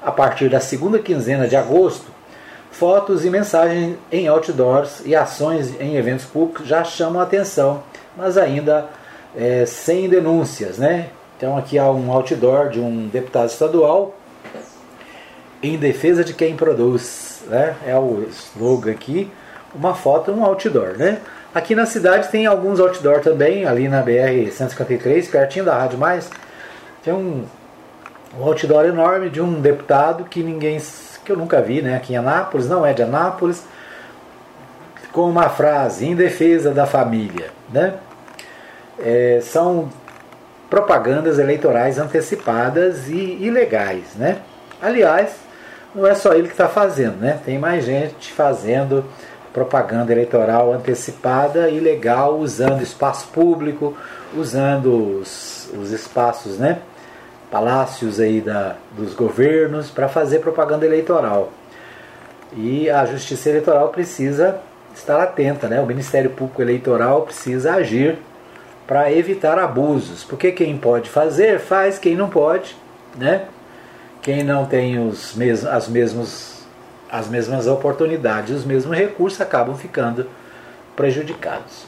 a 0.00 0.12
partir 0.12 0.48
da 0.48 0.60
segunda 0.60 1.00
quinzena 1.00 1.48
de 1.48 1.56
agosto, 1.56 2.06
fotos 2.70 3.24
e 3.24 3.30
mensagens 3.30 3.96
em 4.12 4.28
outdoors 4.28 5.02
e 5.04 5.16
ações 5.16 5.74
em 5.80 5.96
eventos 5.96 6.24
públicos 6.24 6.68
já 6.68 6.84
chamam 6.84 7.20
a 7.20 7.24
atenção, 7.24 7.82
mas 8.16 8.38
ainda 8.38 8.88
é, 9.36 9.64
sem 9.66 10.08
denúncias, 10.08 10.78
né? 10.78 11.08
Então 11.36 11.56
aqui 11.56 11.78
há 11.78 11.90
um 11.90 12.12
outdoor 12.12 12.68
de 12.68 12.80
um 12.80 13.08
deputado 13.08 13.48
estadual 13.48 14.14
em 15.62 15.76
defesa 15.76 16.24
de 16.24 16.34
quem 16.34 16.56
produz, 16.56 17.42
né? 17.48 17.74
É 17.86 17.96
o 17.96 18.26
slogan 18.30 18.92
aqui, 18.92 19.30
uma 19.74 19.94
foto, 19.94 20.32
um 20.32 20.44
outdoor, 20.44 20.96
né? 20.96 21.18
Aqui 21.54 21.74
na 21.74 21.84
cidade 21.84 22.28
tem 22.28 22.46
alguns 22.46 22.80
outdoor 22.80 23.20
também, 23.20 23.66
ali 23.66 23.88
na 23.88 24.00
BR 24.00 24.50
153, 24.50 25.28
pertinho 25.28 25.64
da 25.64 25.76
Rádio 25.76 25.98
Mais, 25.98 26.30
tem 27.04 27.12
um, 27.12 27.44
um 28.38 28.44
outdoor 28.44 28.86
enorme 28.86 29.28
de 29.28 29.40
um 29.40 29.60
deputado 29.60 30.24
que 30.24 30.42
ninguém 30.42 30.80
que 31.24 31.30
eu 31.30 31.36
nunca 31.36 31.60
vi, 31.60 31.82
né? 31.82 31.96
Aqui 31.96 32.14
em 32.14 32.16
Anápolis, 32.16 32.68
não 32.68 32.84
é 32.84 32.92
de 32.92 33.02
Anápolis, 33.02 33.64
com 35.12 35.28
uma 35.28 35.48
frase 35.48 36.06
em 36.06 36.16
defesa 36.16 36.72
da 36.72 36.86
família, 36.86 37.50
né? 37.72 37.94
É, 39.02 39.40
são 39.42 39.88
propagandas 40.70 41.38
eleitorais 41.38 41.98
antecipadas 41.98 43.08
e 43.08 43.38
ilegais, 43.40 44.14
né? 44.16 44.38
Aliás, 44.80 45.36
não 45.94 46.06
é 46.06 46.14
só 46.14 46.32
ele 46.32 46.44
que 46.44 46.54
está 46.54 46.68
fazendo, 46.68 47.18
né? 47.20 47.38
Tem 47.44 47.58
mais 47.58 47.84
gente 47.84 48.32
fazendo 48.32 49.04
propaganda 49.52 50.10
eleitoral 50.12 50.72
antecipada 50.72 51.68
e 51.68 51.76
ilegal, 51.76 52.38
usando 52.38 52.82
espaço 52.82 53.28
público, 53.28 53.94
usando 54.34 55.20
os, 55.20 55.68
os 55.78 55.90
espaços, 55.90 56.58
né? 56.58 56.78
Palácios 57.50 58.18
aí 58.18 58.40
da, 58.40 58.76
dos 58.96 59.12
governos 59.12 59.90
para 59.90 60.08
fazer 60.08 60.38
propaganda 60.38 60.86
eleitoral. 60.86 61.52
E 62.54 62.88
a 62.88 63.04
Justiça 63.04 63.50
Eleitoral 63.50 63.88
precisa 63.90 64.58
estar 64.94 65.20
atenta, 65.22 65.68
né? 65.68 65.80
O 65.80 65.86
Ministério 65.86 66.30
Público 66.30 66.62
Eleitoral 66.62 67.22
precisa 67.22 67.74
agir 67.74 68.18
para 68.86 69.12
evitar 69.12 69.58
abusos. 69.58 70.24
Porque 70.24 70.52
quem 70.52 70.76
pode 70.76 71.08
fazer, 71.08 71.58
faz, 71.60 71.98
quem 71.98 72.16
não 72.16 72.28
pode, 72.28 72.76
né? 73.16 73.46
Quem 74.20 74.44
não 74.44 74.66
tem 74.66 75.04
os 75.04 75.34
mes 75.34 75.64
as, 75.64 75.88
mesmos, 75.88 76.62
as 77.10 77.28
mesmas 77.28 77.66
oportunidades, 77.66 78.54
os 78.54 78.64
mesmos 78.64 78.96
recursos, 78.96 79.40
acabam 79.40 79.76
ficando 79.76 80.28
prejudicados. 80.94 81.84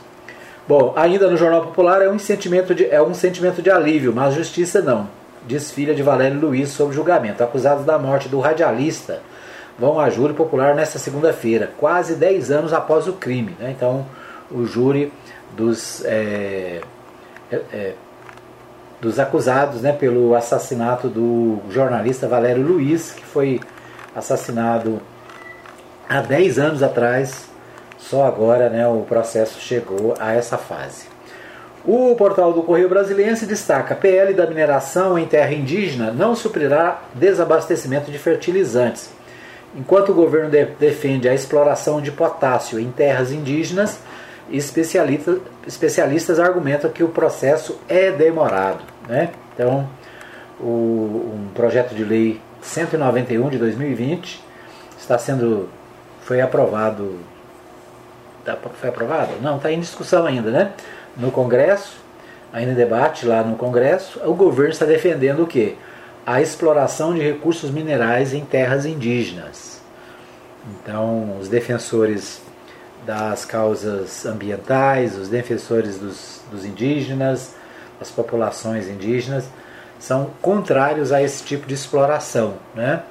Bom, 0.66 0.94
ainda 0.96 1.30
no 1.30 1.36
Jornal 1.36 1.62
Popular 1.62 2.02
é 2.02 2.08
um 2.08 2.18
sentimento 2.18 2.74
de, 2.74 2.86
é 2.86 3.00
um 3.00 3.14
sentimento 3.14 3.60
de 3.60 3.70
alívio, 3.70 4.12
mas 4.14 4.34
justiça 4.34 4.80
não. 4.80 5.08
Diz 5.46 5.70
filha 5.70 5.94
de 5.94 6.02
Valério 6.02 6.40
Luiz 6.40 6.70
sobre 6.70 6.96
julgamento. 6.96 7.44
Acusados 7.44 7.84
da 7.84 7.98
morte 7.98 8.30
do 8.30 8.40
radialista 8.40 9.20
vão 9.78 10.00
a 10.00 10.08
júri 10.08 10.32
popular 10.32 10.74
nesta 10.74 10.98
segunda-feira, 10.98 11.70
quase 11.78 12.14
10 12.14 12.50
anos 12.50 12.72
após 12.72 13.06
o 13.06 13.12
crime. 13.12 13.54
Né? 13.60 13.74
Então, 13.76 14.06
o 14.50 14.64
júri 14.64 15.12
dos 15.56 16.04
é, 16.04 16.80
é, 17.50 17.60
é, 17.72 17.94
dos 19.00 19.18
acusados 19.18 19.82
né, 19.82 19.92
pelo 19.92 20.34
assassinato 20.34 21.08
do 21.08 21.58
jornalista 21.70 22.26
Valério 22.26 22.62
Luiz, 22.62 23.12
que 23.12 23.24
foi 23.24 23.60
assassinado 24.14 25.00
há 26.08 26.20
10 26.20 26.58
anos 26.58 26.82
atrás, 26.82 27.48
só 27.98 28.24
agora 28.24 28.68
né, 28.68 28.86
o 28.86 29.02
processo 29.02 29.60
chegou 29.60 30.14
a 30.18 30.32
essa 30.32 30.56
fase. 30.56 31.06
O 31.84 32.14
portal 32.16 32.54
do 32.54 32.62
Correio 32.62 32.88
Brasiliense 32.88 33.44
destaca: 33.44 33.94
PL 33.94 34.32
da 34.32 34.46
mineração 34.46 35.18
em 35.18 35.26
terra 35.26 35.52
indígena 35.52 36.10
não 36.10 36.34
suprirá 36.34 37.02
desabastecimento 37.12 38.10
de 38.10 38.18
fertilizantes. 38.18 39.10
Enquanto 39.76 40.10
o 40.10 40.14
governo 40.14 40.48
de 40.48 40.64
defende 40.64 41.28
a 41.28 41.34
exploração 41.34 42.00
de 42.00 42.10
potássio 42.10 42.78
em 42.80 42.90
terras 42.90 43.32
indígenas, 43.32 43.98
especialistas, 44.50 45.38
especialistas 45.66 46.38
argumentam 46.38 46.90
que 46.90 47.02
o 47.02 47.08
processo 47.08 47.78
é 47.88 48.10
demorado. 48.10 48.82
Né? 49.08 49.30
Então, 49.54 49.88
o, 50.60 51.34
um 51.34 51.48
projeto 51.54 51.94
de 51.94 52.04
lei 52.04 52.40
191 52.62 53.50
de 53.50 53.58
2020 53.58 54.42
está 54.98 55.18
sendo 55.18 55.68
foi 56.22 56.40
aprovado 56.40 57.18
tá, 58.44 58.56
foi 58.80 58.88
aprovado? 58.88 59.32
Não, 59.40 59.56
está 59.56 59.72
em 59.72 59.80
discussão 59.80 60.26
ainda, 60.26 60.50
né? 60.50 60.72
No 61.16 61.30
Congresso, 61.30 61.96
ainda 62.52 62.72
em 62.72 62.74
debate 62.74 63.26
lá 63.26 63.42
no 63.42 63.56
Congresso, 63.56 64.20
o 64.24 64.34
governo 64.34 64.72
está 64.72 64.84
defendendo 64.84 65.42
o 65.42 65.46
quê? 65.46 65.74
A 66.26 66.40
exploração 66.40 67.14
de 67.14 67.20
recursos 67.20 67.70
minerais 67.70 68.32
em 68.32 68.44
terras 68.44 68.86
indígenas. 68.86 69.80
Então, 70.70 71.36
os 71.38 71.48
defensores 71.48 72.40
das 73.04 73.44
causas 73.44 74.24
ambientais, 74.24 75.16
os 75.16 75.28
defensores 75.28 75.98
dos, 75.98 76.40
dos 76.50 76.64
indígenas, 76.64 77.54
das 77.98 78.10
populações 78.10 78.88
indígenas, 78.88 79.44
são 79.98 80.30
contrários 80.40 81.12
a 81.12 81.22
esse 81.22 81.42
tipo 81.44 81.66
de 81.66 81.74
exploração, 81.74 82.54
né? 82.74 83.02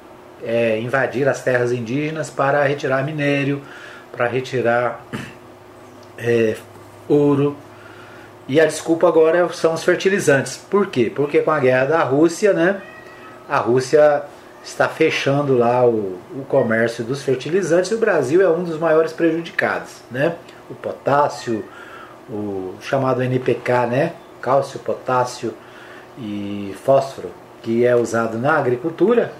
É 0.42 0.78
invadir 0.78 1.28
as 1.28 1.42
terras 1.42 1.72
indígenas 1.72 2.28
para 2.28 2.62
retirar 2.64 3.02
minério, 3.04 3.62
para 4.12 4.26
retirar 4.26 5.04
é, 6.18 6.56
ouro. 7.08 7.56
E 8.46 8.60
a 8.60 8.66
desculpa 8.66 9.08
agora 9.08 9.48
são 9.52 9.72
os 9.72 9.82
fertilizantes. 9.82 10.56
Por 10.56 10.88
quê? 10.88 11.10
Porque 11.14 11.40
com 11.40 11.50
a 11.50 11.58
guerra 11.58 11.86
da 11.86 12.02
Rússia, 12.02 12.52
né? 12.52 12.80
A 13.48 13.58
Rússia 13.58 14.24
está 14.64 14.88
fechando 14.88 15.56
lá 15.56 15.86
o, 15.86 16.18
o 16.34 16.44
comércio 16.48 17.04
dos 17.04 17.22
fertilizantes 17.22 17.90
e 17.90 17.94
o 17.94 17.98
Brasil 17.98 18.40
é 18.40 18.48
um 18.48 18.64
dos 18.64 18.78
maiores 18.78 19.12
prejudicados. 19.12 20.02
Né? 20.10 20.34
O 20.70 20.74
potássio, 20.74 21.62
o 22.28 22.74
chamado 22.80 23.22
NPK, 23.22 23.86
né? 23.86 24.12
cálcio, 24.40 24.80
potássio 24.80 25.52
e 26.18 26.74
fósforo, 26.82 27.30
que 27.62 27.84
é 27.84 27.94
usado 27.94 28.38
na 28.38 28.56
agricultura. 28.56 29.32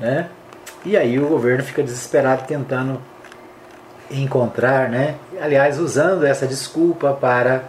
Né? 0.00 0.28
E 0.84 0.96
aí 0.96 1.18
o 1.20 1.28
governo 1.28 1.62
fica 1.62 1.82
desesperado 1.82 2.42
tentando 2.46 3.00
encontrar, 4.10 4.88
né? 4.88 5.14
aliás, 5.40 5.78
usando 5.78 6.26
essa 6.26 6.46
desculpa 6.46 7.12
para 7.12 7.62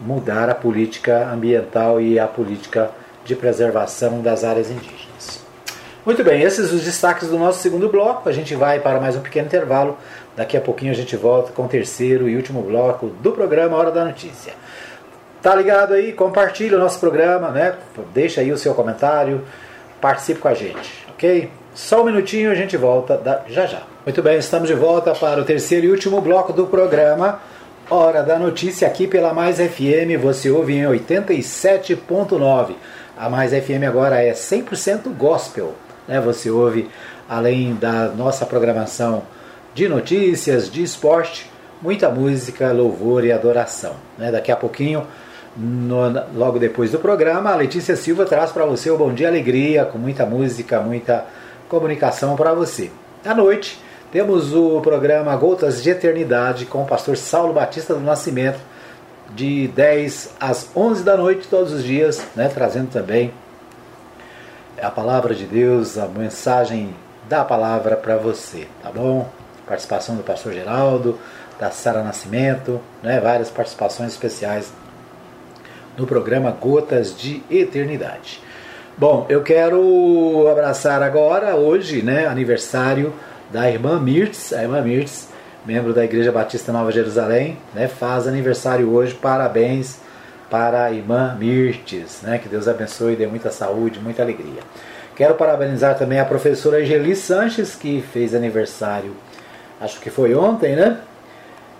mudar 0.00 0.48
a 0.48 0.54
política 0.54 1.28
ambiental 1.30 2.00
e 2.00 2.18
a 2.18 2.28
política 2.28 2.90
de 3.24 3.34
preservação 3.34 4.20
das 4.20 4.44
áreas 4.44 4.70
indígenas. 4.70 5.13
Muito 6.04 6.22
bem, 6.22 6.42
esses 6.42 6.70
os 6.70 6.82
destaques 6.82 7.28
do 7.28 7.38
nosso 7.38 7.62
segundo 7.62 7.88
bloco. 7.88 8.28
A 8.28 8.32
gente 8.32 8.54
vai 8.54 8.78
para 8.78 9.00
mais 9.00 9.16
um 9.16 9.20
pequeno 9.20 9.46
intervalo. 9.46 9.96
Daqui 10.36 10.54
a 10.54 10.60
pouquinho 10.60 10.92
a 10.92 10.94
gente 10.94 11.16
volta 11.16 11.50
com 11.50 11.64
o 11.64 11.68
terceiro 11.68 12.28
e 12.28 12.36
último 12.36 12.60
bloco 12.60 13.06
do 13.06 13.32
programa 13.32 13.74
Hora 13.74 13.90
da 13.90 14.04
Notícia. 14.04 14.52
Tá 15.40 15.54
ligado 15.54 15.94
aí? 15.94 16.12
Compartilhe 16.12 16.74
o 16.74 16.78
nosso 16.78 17.00
programa, 17.00 17.48
né? 17.48 17.76
Deixa 18.12 18.42
aí 18.42 18.52
o 18.52 18.58
seu 18.58 18.74
comentário, 18.74 19.46
participe 19.98 20.40
com 20.40 20.48
a 20.48 20.52
gente, 20.52 21.06
ok? 21.08 21.50
Só 21.74 22.02
um 22.02 22.04
minutinho 22.04 22.50
a 22.50 22.54
gente 22.54 22.76
volta 22.76 23.16
da... 23.16 23.40
já 23.48 23.64
já. 23.64 23.80
Muito 24.04 24.22
bem, 24.22 24.36
estamos 24.36 24.68
de 24.68 24.74
volta 24.74 25.14
para 25.14 25.40
o 25.40 25.44
terceiro 25.44 25.86
e 25.86 25.90
último 25.90 26.20
bloco 26.20 26.52
do 26.52 26.66
programa 26.66 27.40
Hora 27.88 28.22
da 28.22 28.38
Notícia 28.38 28.86
aqui 28.86 29.06
pela 29.06 29.32
Mais 29.32 29.56
FM. 29.56 30.20
Você 30.20 30.50
ouve 30.50 30.74
em 30.74 30.82
87.9. 30.82 32.74
A 33.16 33.30
Mais 33.30 33.52
FM 33.52 33.84
agora 33.88 34.22
é 34.22 34.32
100% 34.32 35.08
gospel. 35.16 35.74
Né? 36.06 36.20
Você 36.20 36.50
ouve, 36.50 36.88
além 37.28 37.74
da 37.74 38.08
nossa 38.08 38.46
programação 38.46 39.22
de 39.74 39.88
notícias, 39.88 40.70
de 40.70 40.82
esporte, 40.82 41.50
muita 41.82 42.08
música, 42.08 42.72
louvor 42.72 43.24
e 43.24 43.32
adoração. 43.32 43.94
Né? 44.16 44.30
Daqui 44.30 44.52
a 44.52 44.56
pouquinho, 44.56 45.06
no, 45.56 46.10
logo 46.34 46.58
depois 46.58 46.90
do 46.90 46.98
programa, 46.98 47.50
a 47.50 47.56
Letícia 47.56 47.96
Silva 47.96 48.24
traz 48.24 48.52
para 48.52 48.64
você 48.64 48.90
o 48.90 48.96
Bom 48.96 49.12
Dia 49.12 49.28
Alegria, 49.28 49.84
com 49.84 49.98
muita 49.98 50.24
música, 50.24 50.80
muita 50.80 51.26
comunicação 51.68 52.36
para 52.36 52.54
você. 52.54 52.90
À 53.24 53.34
noite, 53.34 53.80
temos 54.12 54.54
o 54.54 54.80
programa 54.80 55.34
Gotas 55.36 55.82
de 55.82 55.90
Eternidade 55.90 56.66
com 56.66 56.82
o 56.82 56.86
pastor 56.86 57.16
Saulo 57.16 57.52
Batista 57.52 57.94
do 57.94 58.00
Nascimento, 58.00 58.60
de 59.34 59.66
10 59.68 60.34
às 60.38 60.68
11 60.76 61.02
da 61.02 61.16
noite, 61.16 61.48
todos 61.48 61.72
os 61.72 61.82
dias, 61.82 62.24
né? 62.36 62.48
trazendo 62.48 62.90
também 62.90 63.32
a 64.84 64.90
palavra 64.90 65.34
de 65.34 65.46
Deus, 65.46 65.96
a 65.96 66.06
mensagem 66.06 66.94
da 67.26 67.42
palavra 67.42 67.96
para 67.96 68.18
você, 68.18 68.68
tá 68.82 68.90
bom? 68.90 69.26
Participação 69.66 70.14
do 70.14 70.22
pastor 70.22 70.52
Geraldo, 70.52 71.18
da 71.58 71.70
Sara 71.70 72.02
Nascimento, 72.02 72.78
né? 73.02 73.18
várias 73.18 73.48
participações 73.48 74.12
especiais 74.12 74.70
no 75.96 76.06
programa 76.06 76.50
Gotas 76.50 77.16
de 77.16 77.42
Eternidade. 77.50 78.42
Bom, 78.98 79.24
eu 79.30 79.42
quero 79.42 80.46
abraçar 80.52 81.02
agora, 81.02 81.56
hoje, 81.56 82.02
né, 82.02 82.26
aniversário 82.26 83.12
da 83.50 83.68
irmã 83.68 83.98
Mirtz, 83.98 84.52
a 84.52 84.62
irmã 84.62 84.82
Mirtz, 84.82 85.28
membro 85.64 85.94
da 85.94 86.04
Igreja 86.04 86.30
Batista 86.30 86.70
Nova 86.72 86.92
Jerusalém, 86.92 87.56
né, 87.74 87.88
faz 87.88 88.28
aniversário 88.28 88.92
hoje, 88.92 89.14
parabéns 89.14 90.03
para 90.50 90.84
a 90.84 90.92
irmã 90.92 91.36
Mirtes, 91.38 92.20
né? 92.22 92.38
Que 92.38 92.48
Deus 92.48 92.68
abençoe 92.68 93.14
e 93.14 93.16
dê 93.16 93.26
muita 93.26 93.50
saúde, 93.50 93.98
muita 93.98 94.22
alegria. 94.22 94.62
Quero 95.16 95.34
parabenizar 95.34 95.96
também 95.96 96.18
a 96.18 96.24
professora 96.24 96.78
Angeli 96.78 97.14
Sanches, 97.14 97.74
que 97.74 98.02
fez 98.12 98.34
aniversário, 98.34 99.14
acho 99.80 100.00
que 100.00 100.10
foi 100.10 100.34
ontem, 100.34 100.74
né? 100.74 100.98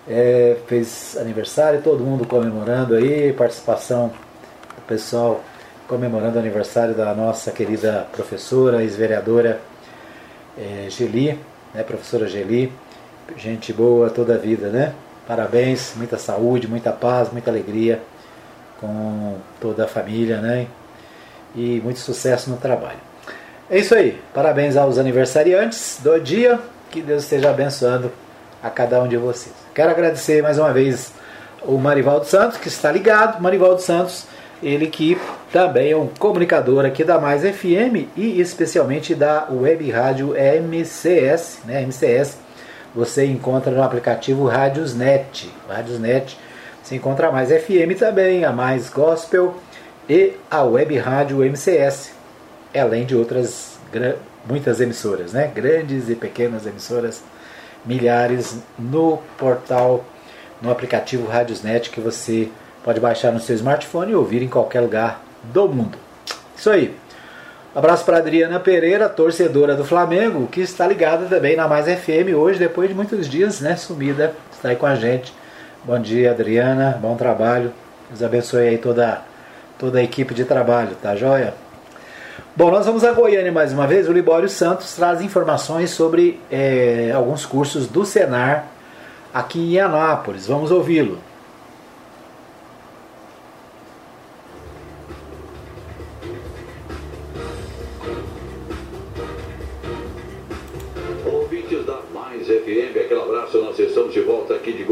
É, 0.09 0.57
fez 0.67 1.17
aniversário, 1.19 1.83
todo 1.83 2.05
mundo 2.05 2.27
comemorando 2.27 2.95
aí, 2.95 3.33
participação 3.33 4.09
do 4.09 4.83
pessoal 4.87 5.43
comemorando 5.89 6.37
o 6.37 6.39
aniversário 6.39 6.95
da 6.95 7.15
nossa 7.15 7.51
querida 7.51 8.07
professora, 8.13 8.83
ex-vereadora 8.83 9.61
é, 10.57 10.87
Geli, 10.89 11.39
né? 11.75 11.83
Professora 11.83 12.27
Geli, 12.29 12.73
gente 13.37 13.73
boa 13.73 14.11
toda 14.11 14.35
a 14.35 14.39
vida, 14.39 14.69
né? 14.69 14.95
Parabéns, 15.27 15.95
muita 15.97 16.19
saúde, 16.19 16.69
muita 16.69 16.93
paz, 16.93 17.31
muita 17.33 17.51
alegria 17.51 18.01
com 18.85 19.37
toda 19.59 19.85
a 19.85 19.89
família, 19.89 20.41
né? 20.41 20.67
E 21.57 21.81
muito 21.83 22.01
sucesso 22.01 22.51
no 22.51 22.59
trabalho. 22.59 22.99
É 23.71 23.79
isso 23.79 23.95
aí. 23.95 24.21
Parabéns 24.35 24.77
aos 24.77 24.99
aniversariantes 24.99 26.01
do 26.03 26.21
dia. 26.21 26.61
Que 26.91 27.01
Deus 27.01 27.23
esteja 27.23 27.51
abençoando 27.51 28.13
a 28.63 28.69
cada 28.69 29.03
um 29.03 29.09
de 29.09 29.17
vocês. 29.17 29.55
Quero 29.75 29.91
agradecer 29.91 30.43
mais 30.43 30.59
uma 30.59 30.73
vez 30.73 31.13
o 31.63 31.79
Marivaldo 31.79 32.27
Santos, 32.27 32.59
que 32.59 32.69
está 32.69 32.93
ligado. 32.93 33.41
Marivaldo 33.41 33.81
Santos, 33.81 34.27
ele 34.63 34.89
que 34.89 35.19
também 35.51 35.93
é 35.93 35.97
um 35.97 36.09
comunicador 36.09 36.85
aqui 36.85 37.03
da 37.03 37.19
Mais 37.19 37.43
FM 37.43 38.09
e 38.17 38.41
especialmente 38.41 39.15
da 39.15 39.49
Web 39.51 39.91
Rádio 39.91 40.35
MCS, 40.35 41.61
né? 41.65 41.81
MCS. 41.83 42.39
Você 42.95 43.25
encontra 43.25 43.73
no 43.73 43.83
aplicativo 43.83 44.47
Rádiosnet. 44.47 45.51
Rádiosnet 45.69 46.39
se 46.85 46.95
encontra 46.95 47.29
a 47.29 47.33
Mais 47.33 47.49
FM 47.49 47.99
também, 47.99 48.45
a 48.45 48.53
Mais 48.53 48.91
Gospel 48.91 49.57
e 50.09 50.35
a 50.51 50.63
Web 50.63 50.99
Rádio 50.99 51.39
MCS, 51.39 52.13
além 52.77 53.07
de 53.07 53.17
outras 53.17 53.79
muitas 54.47 54.81
emissoras, 54.81 55.33
né? 55.33 55.51
grandes 55.53 56.11
e 56.11 56.15
pequenas 56.15 56.67
emissoras, 56.67 57.23
milhares 57.87 58.59
no 58.79 59.19
portal, 59.39 60.05
no 60.61 60.71
aplicativo 60.71 61.27
Radiosnet 61.27 61.89
que 61.89 62.01
você 62.01 62.51
pode 62.83 63.01
baixar 63.01 63.33
no 63.33 63.41
seu 63.41 63.55
smartphone 63.55 64.13
e 64.13 64.15
ouvir 64.15 64.43
em 64.43 64.49
qualquer 64.49 64.81
lugar 64.81 65.23
do 65.43 65.67
mundo. 65.67 65.97
Isso 66.55 66.69
aí. 66.69 66.95
abraço 67.75 68.05
para 68.05 68.19
Adriana 68.19 68.61
Pereira, 68.61 69.09
torcedora 69.09 69.75
do 69.75 69.87
Flamengo, 69.87 70.47
que 70.49 70.61
está 70.61 70.87
ligada 70.87 71.25
também 71.27 71.57
na 71.57 71.67
Mais 71.67 71.87
FM 71.87 72.35
hoje, 72.37 72.59
depois 72.59 72.91
de 72.91 72.95
muitos 72.95 73.27
dias, 73.27 73.61
né, 73.61 73.75
sumida, 73.75 74.35
está 74.53 74.69
aí 74.69 74.77
com 74.77 74.87
a 74.87 74.95
gente 74.95 75.33
Bom 75.87 76.01
dia, 76.01 76.31
Adriana. 76.31 76.99
Bom 76.99 77.15
trabalho. 77.15 77.71
Deus 78.09 78.23
abençoe 78.23 78.69
aí 78.69 78.79
toda, 78.79 79.21
toda 79.79 79.99
a 79.99 80.03
equipe 80.03 80.33
de 80.33 80.43
trabalho, 80.43 80.97
tá 81.03 81.15
joia? 81.15 81.53
Bom, 82.57 82.71
nós 82.71 82.87
vamos 82.87 83.05
a 83.05 83.13
Goiânia 83.13 83.53
mais 83.53 83.71
uma 83.71 83.87
vez. 83.87 84.09
O 84.09 84.13
Libório 84.13 84.49
Santos 84.49 84.95
traz 84.97 85.21
informações 85.21 85.91
sobre 85.91 86.41
é, 86.51 87.13
alguns 87.15 87.45
cursos 87.45 87.87
do 87.87 88.03
Senar 88.07 88.65
aqui 89.33 89.75
em 89.75 89.79
Anápolis. 89.79 90.47
Vamos 90.47 90.71
ouvi-lo. 90.71 91.19
FM, 102.45 102.97
aquele 102.97 103.21
abraço, 103.21 103.59
nós 103.59 103.79
estamos 103.79 104.13
de 104.13 104.21
volta 104.21 104.55
aqui 104.55 104.73
de 104.73 104.84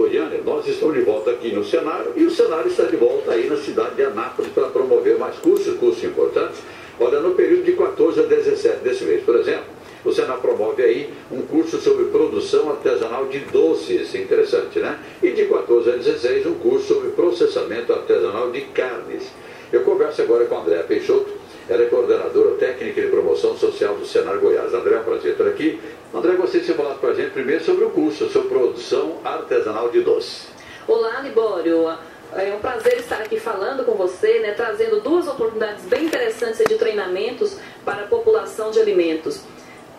Estamos 0.82 0.98
de 0.98 1.04
volta 1.04 1.30
aqui 1.30 1.52
no 1.52 1.64
cenário 1.64 2.12
e 2.16 2.24
o 2.24 2.30
cenário 2.32 2.66
está 2.66 2.82
de 2.82 2.96
volta 2.96 3.30
aí 3.30 3.48
na 3.48 3.56
cidade 3.56 3.94
de 3.94 4.02
Anápolis 4.02 4.50
para 4.50 4.66
promover 4.66 5.16
mais 5.16 5.36
cursos, 5.36 5.78
cursos 5.78 6.02
importantes. 6.02 6.58
Olha, 6.98 7.20
no 7.20 7.36
período 7.36 7.62
de 7.62 7.74
14 7.74 8.18
a 8.18 8.22
17 8.24 8.78
desse 8.78 9.04
mês, 9.04 9.22
por 9.22 9.36
exemplo, 9.36 9.66
o 10.04 10.12
Senado 10.12 10.40
promove 10.40 10.82
aí 10.82 11.14
um 11.30 11.42
curso 11.42 11.80
sobre 11.80 12.06
produção 12.06 12.68
artesanal 12.68 13.26
de 13.26 13.38
doces, 13.38 14.12
interessante, 14.16 14.80
né? 14.80 14.98
E 15.22 15.30
de 15.30 15.44
14 15.44 15.88
a 15.88 15.92
16, 15.92 16.46
um 16.46 16.54
curso 16.54 16.94
sobre 16.94 17.10
processamento 17.10 17.92
artesanal 17.92 18.50
de 18.50 18.62
carnes. 18.62 19.30
Eu 19.72 19.82
converso 19.82 20.22
agora 20.22 20.46
com 20.46 20.56
a 20.56 20.62
Andréa 20.62 20.82
Peixoto, 20.82 21.30
ela 21.68 21.84
é 21.84 21.86
coordenadora 21.86 22.56
técnica 22.56 23.00
de 23.00 23.06
promoção 23.06 23.56
social 23.56 23.94
do 23.94 24.04
Senar 24.04 24.36
Goiás. 24.38 24.74
André, 24.74 24.96
é 24.96 24.98
um 24.98 25.04
prazer 25.04 25.30
estar 25.30 25.46
aqui. 25.46 25.78
André, 26.12 26.32
gostaria 26.32 26.60
que 26.60 26.66
você 26.66 26.74
falasse 26.74 26.98
para 26.98 27.10
a 27.10 27.14
gente 27.14 27.30
primeiro 27.30 27.62
sobre 27.62 27.84
o 27.84 27.90
curso, 27.90 28.28
sobre 28.30 28.48
produção 28.48 29.18
artesanal 29.22 29.88
de 29.88 30.00
doce. 30.00 30.50
Olá, 30.88 31.20
Libório. 31.20 31.96
É 32.34 32.52
um 32.52 32.58
prazer 32.58 32.98
estar 32.98 33.20
aqui 33.20 33.38
falando 33.38 33.84
com 33.84 33.92
você, 33.92 34.40
né, 34.40 34.50
trazendo 34.50 35.00
duas 35.00 35.28
oportunidades 35.28 35.84
bem 35.84 36.06
interessantes 36.06 36.58
de 36.66 36.74
treinamentos 36.74 37.56
para 37.84 38.02
a 38.02 38.06
população 38.08 38.72
de 38.72 38.80
alimentos, 38.80 39.42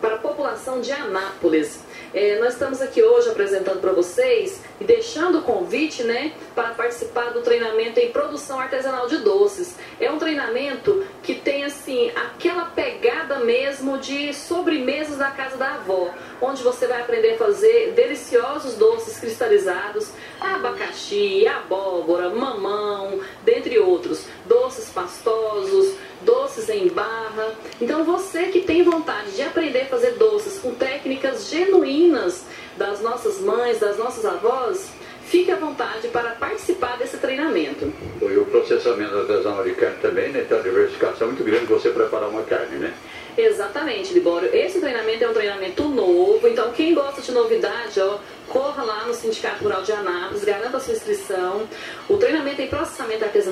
para 0.01 0.15
a 0.15 0.17
população 0.17 0.81
de 0.81 0.91
Anápolis. 0.91 1.79
É, 2.13 2.37
nós 2.37 2.53
estamos 2.53 2.81
aqui 2.81 3.01
hoje 3.01 3.29
apresentando 3.29 3.79
para 3.79 3.93
vocês 3.93 4.61
e 4.81 4.83
deixando 4.83 5.39
o 5.39 5.41
convite 5.43 6.03
né, 6.03 6.33
para 6.53 6.71
participar 6.71 7.31
do 7.31 7.41
treinamento 7.41 8.01
em 8.01 8.11
produção 8.43 8.59
artesanal 8.59 9.07
de 9.07 9.17
doces. 9.17 9.75
É 9.99 10.11
um 10.11 10.17
treinamento 10.17 11.05
que 11.21 11.35
tem 11.35 11.63
assim 11.63 12.11
aquela 12.11 12.65
pegada 12.65 13.39
mesmo 13.39 13.97
de 13.97 14.33
sobremesas 14.33 15.17
da 15.17 15.31
casa 15.31 15.55
da 15.55 15.75
avó, 15.75 16.13
onde 16.41 16.61
você 16.61 16.85
vai 16.85 17.01
aprender 17.01 17.35
a 17.35 17.37
fazer 17.37 17.93
deliciosos 17.95 18.75
doces 18.75 19.19
cristalizados, 19.19 20.11
abacaxi, 20.39 21.47
abóbora, 21.47 22.29
mamão, 22.29 23.21
dentre 23.43 23.79
outros, 23.79 24.25
doces 24.45 24.89
pastosos, 24.89 25.95
doces 26.21 26.69
em 26.69 26.87
barra. 26.89 27.53
Então 27.79 28.03
você 28.03 28.47
que 28.47 28.61
tem 28.61 28.83
vontade 28.83 29.31
de 29.31 29.41
aprender 29.41 29.83
a 29.83 29.85
fazer 29.85 30.11
doces 30.11 30.59
com 30.59 30.73
técnicas 30.75 31.49
genuínas 31.49 32.45
das 32.77 33.01
nossas 33.01 33.39
mães, 33.39 33.79
das 33.79 33.97
nossas 33.97 34.25
avós, 34.25 34.91
fique 35.25 35.51
à 35.51 35.55
vontade 35.55 36.07
para 36.09 36.31
participar 36.31 36.97
desse 36.97 37.17
treinamento. 37.17 37.91
E 38.21 38.37
o 38.37 38.45
processamento 38.45 39.17
artesanal 39.17 39.63
de 39.63 39.73
carne 39.73 39.97
também, 40.01 40.29
né? 40.31 40.45
Tem 40.47 40.57
uma 40.57 40.63
diversificação 40.63 41.27
muito 41.27 41.43
grande 41.43 41.65
você 41.65 41.89
preparar 41.89 42.29
uma 42.29 42.43
carne, 42.43 42.77
né? 42.77 42.93
Exatamente, 43.35 44.13
Libório. 44.13 44.53
Esse 44.53 44.79
treinamento 44.79 45.23
é 45.23 45.29
um 45.29 45.33
treinamento 45.33 45.83
novo, 45.85 46.47
então 46.47 46.71
quem 46.71 46.93
gosta 46.93 47.19
de 47.19 47.31
novidade, 47.31 47.99
ó, 47.99 48.19
corra 48.47 48.83
lá 48.83 49.05
no 49.05 49.13
Sindicato 49.15 49.63
Rural 49.63 49.81
de 49.81 49.91
Anápolis, 49.91 50.43
garanta 50.43 50.77
a 50.77 50.79
sua 50.79 50.93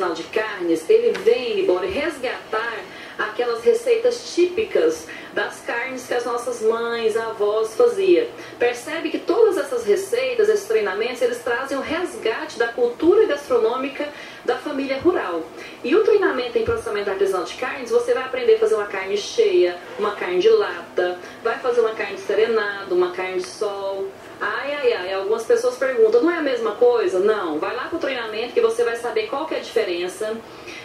artesanal 0.01 0.13
de 0.13 0.23
carnes, 0.23 0.89
ele 0.89 1.11
vem, 1.19 1.53
Libório, 1.53 1.89
resgatar 1.89 2.79
aquelas 3.17 3.63
receitas 3.63 4.33
típicas 4.33 5.05
das 5.33 5.59
carnes 5.59 6.07
que 6.07 6.13
as 6.13 6.25
nossas 6.25 6.61
mães, 6.61 7.15
avós 7.15 7.75
faziam. 7.75 8.25
Percebe 8.57 9.09
que 9.09 9.19
todas 9.19 9.57
essas 9.57 9.85
receitas, 9.85 10.49
esses 10.49 10.67
treinamentos, 10.67 11.21
eles 11.21 11.37
trazem 11.39 11.77
o 11.77 11.81
resgate 11.81 12.57
da 12.57 12.69
cultura 12.69 13.27
gastronômica 13.27 14.09
da 14.43 14.57
família 14.57 14.97
rural. 14.99 15.43
E 15.83 15.95
o 15.95 16.03
treinamento 16.03 16.57
em 16.57 16.65
processamento 16.65 17.11
artesanal 17.11 17.45
de 17.45 17.53
carnes, 17.53 17.91
você 17.91 18.13
vai 18.13 18.23
aprender 18.23 18.55
a 18.55 18.59
fazer 18.59 18.75
uma 18.75 18.87
carne 18.87 19.17
cheia, 19.17 19.77
uma 19.99 20.15
carne 20.15 20.39
de 20.39 20.49
lata, 20.49 21.19
vai 21.43 21.59
fazer 21.59 21.81
uma 21.81 21.93
carne 21.93 22.15
de 22.15 22.21
serenado, 22.21 22.95
uma 22.95 23.11
carne 23.11 23.37
de 23.37 23.47
sol. 23.47 24.07
Ai, 24.43 24.73
ai, 24.73 24.93
ai, 24.93 25.13
algumas 25.13 25.43
pessoas 25.43 25.75
perguntam, 25.75 26.23
não 26.23 26.31
é 26.31 26.37
a 26.37 26.41
mesma 26.41 26.71
coisa? 26.71 27.19
Não, 27.19 27.59
vai 27.59 27.75
lá 27.75 27.83
para 27.83 27.97
o 27.97 27.99
treinamento 27.99 28.55
que 28.55 28.59
você 28.59 28.83
vai 28.83 28.95
saber 28.95 29.27
qual 29.27 29.45
que 29.45 29.53
é 29.53 29.59
a 29.59 29.61
diferença. 29.61 30.35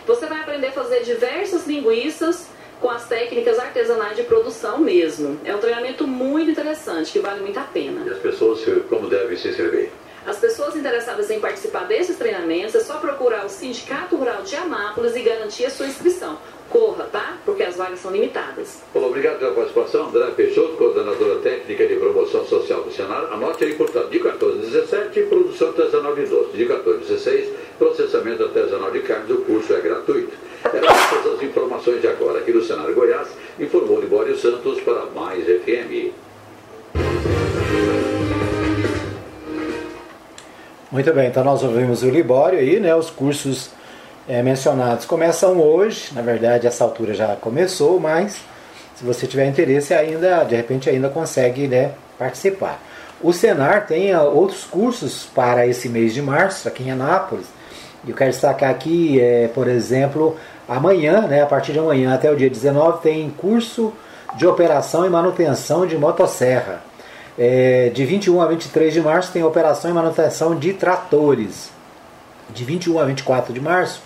Você 0.06 0.26
vai 0.26 0.40
aprender 0.40 0.66
a 0.66 0.72
fazer 0.72 1.02
diversas 1.04 1.66
linguiças 1.66 2.48
com 2.82 2.90
as 2.90 3.08
técnicas 3.08 3.58
artesanais 3.58 4.14
de 4.14 4.24
produção 4.24 4.76
mesmo. 4.76 5.40
É 5.42 5.56
um 5.56 5.58
treinamento 5.58 6.06
muito 6.06 6.50
interessante, 6.50 7.12
que 7.12 7.18
vale 7.18 7.40
muito 7.40 7.58
a 7.58 7.62
pena. 7.62 8.04
E 8.06 8.10
as 8.10 8.18
pessoas, 8.18 8.60
como 8.90 9.08
devem 9.08 9.34
se 9.38 9.48
inscrever? 9.48 9.90
As 10.26 10.38
pessoas 10.38 10.76
interessadas 10.76 11.30
em 11.30 11.40
participar 11.40 11.86
desses 11.86 12.16
treinamentos 12.16 12.74
é 12.74 12.80
só 12.80 12.98
procurar 12.98 13.46
o 13.46 13.48
Sindicato 13.48 14.16
Rural 14.16 14.42
de 14.42 14.54
Anápolis 14.56 15.16
e 15.16 15.22
garantir 15.22 15.64
a 15.64 15.70
sua 15.70 15.86
inscrição. 15.86 16.36
Corra, 16.70 17.04
tá? 17.04 17.38
Porque 17.44 17.62
as 17.62 17.76
vagas 17.76 18.00
são 18.00 18.10
limitadas. 18.10 18.82
Bom, 18.92 19.06
obrigado 19.06 19.38
pela 19.38 19.52
participação. 19.52 20.08
André 20.08 20.26
Peixoto, 20.36 20.76
coordenadora 20.76 21.36
técnica 21.36 21.86
de 21.86 21.94
promoção 21.96 22.44
social 22.44 22.82
do 22.82 22.92
Senado. 22.92 23.32
Anote 23.32 23.64
aí, 23.64 23.74
portanto, 23.74 24.10
de 24.10 24.18
1417, 24.18 25.22
produção 25.22 25.68
artesanal 25.68 26.14
de 26.14 26.26
doce. 26.26 26.56
De 26.56 26.64
1416, 26.64 27.50
processamento 27.78 28.42
artesanal 28.42 28.90
de 28.90 29.00
carnes. 29.00 29.30
O 29.30 29.42
curso 29.42 29.74
é 29.74 29.80
gratuito. 29.80 30.32
Essas 30.64 31.34
as 31.34 31.42
informações 31.42 32.00
de 32.00 32.08
agora. 32.08 32.40
Aqui 32.40 32.52
no 32.52 32.62
Senado 32.62 32.92
Goiás, 32.92 33.28
informou 33.58 34.00
Libório 34.00 34.36
Santos 34.36 34.80
para 34.80 35.06
Mais 35.14 35.44
FM. 35.44 36.12
Muito 40.90 41.12
bem, 41.12 41.28
então 41.28 41.44
nós 41.44 41.62
ouvimos 41.62 42.02
o 42.02 42.08
Libório 42.08 42.58
aí, 42.58 42.80
né? 42.80 42.94
Os 42.94 43.10
cursos 43.10 43.70
é, 44.28 44.42
mencionados 44.42 45.04
começam 45.04 45.60
hoje, 45.60 46.08
na 46.12 46.22
verdade 46.22 46.66
essa 46.66 46.82
altura 46.82 47.14
já 47.14 47.36
começou, 47.36 48.00
mas 48.00 48.40
se 48.96 49.04
você 49.04 49.26
tiver 49.26 49.46
interesse 49.46 49.94
ainda, 49.94 50.42
de 50.42 50.56
repente 50.56 50.90
ainda 50.90 51.08
consegue 51.08 51.68
né, 51.68 51.92
participar. 52.18 52.80
O 53.20 53.32
Senar 53.32 53.86
tem 53.86 54.12
ah, 54.12 54.22
outros 54.22 54.64
cursos 54.64 55.28
para 55.34 55.66
esse 55.66 55.88
mês 55.88 56.12
de 56.12 56.20
março 56.20 56.66
aqui 56.66 56.82
em 56.82 56.90
Anápolis. 56.90 57.46
Eu 58.06 58.14
quero 58.14 58.30
destacar 58.30 58.70
aqui, 58.70 59.20
é, 59.20 59.48
por 59.48 59.68
exemplo, 59.68 60.36
amanhã, 60.68 61.22
né, 61.22 61.42
a 61.42 61.46
partir 61.46 61.72
de 61.72 61.78
amanhã 61.78 62.14
até 62.14 62.30
o 62.30 62.36
dia 62.36 62.50
19, 62.50 63.02
tem 63.02 63.30
curso 63.30 63.92
de 64.36 64.46
operação 64.46 65.06
e 65.06 65.10
manutenção 65.10 65.86
de 65.86 65.96
motosserra. 65.96 66.82
É, 67.38 67.90
de 67.94 68.04
21 68.04 68.40
a 68.40 68.46
23 68.46 68.92
de 68.92 69.00
março 69.00 69.32
tem 69.32 69.42
operação 69.42 69.90
e 69.90 69.94
manutenção 69.94 70.58
de 70.58 70.72
tratores. 70.72 71.70
De 72.50 72.64
21 72.64 72.98
a 72.98 73.04
24 73.04 73.52
de 73.52 73.60
março 73.60 74.00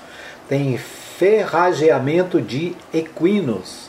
tem 0.51 0.77
ferrageamento 0.77 2.43
de 2.43 2.75
equinos. 2.93 3.89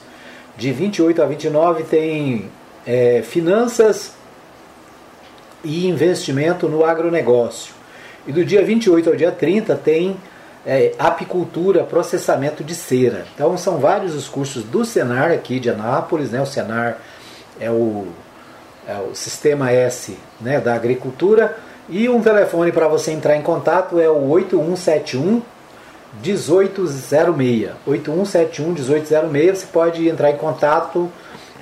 De 0.55 0.71
28 0.71 1.19
a 1.23 1.25
29 1.25 1.83
tem 1.85 2.51
é, 2.85 3.23
finanças 3.23 4.13
e 5.63 5.87
investimento 5.87 6.69
no 6.69 6.85
agronegócio. 6.85 7.73
E 8.27 8.31
do 8.31 8.45
dia 8.45 8.63
28 8.63 9.09
ao 9.09 9.15
dia 9.15 9.31
30 9.31 9.75
tem 9.75 10.15
é, 10.63 10.93
apicultura, 10.99 11.83
processamento 11.83 12.63
de 12.63 12.75
cera. 12.75 13.25
Então 13.33 13.57
são 13.57 13.79
vários 13.79 14.13
os 14.13 14.29
cursos 14.29 14.63
do 14.63 14.85
Senar 14.85 15.31
aqui 15.31 15.59
de 15.59 15.67
Anápolis, 15.67 16.29
né? 16.29 16.39
O 16.39 16.45
Senar 16.45 16.99
é 17.59 17.71
o 17.71 18.05
é 18.87 18.99
o 18.99 19.15
sistema 19.15 19.71
S 19.71 20.15
né, 20.39 20.59
da 20.59 20.75
agricultura. 20.75 21.57
E 21.89 22.07
um 22.07 22.21
telefone 22.21 22.71
para 22.71 22.87
você 22.87 23.11
entrar 23.11 23.35
em 23.35 23.41
contato 23.41 23.99
é 23.99 24.09
o 24.09 24.29
8171 24.29 25.41
1806. 26.23 27.71
8171 27.85 28.73
1806. 28.73 29.57
Você 29.57 29.65
pode 29.67 30.07
entrar 30.07 30.31
em 30.31 30.37
contato 30.37 31.09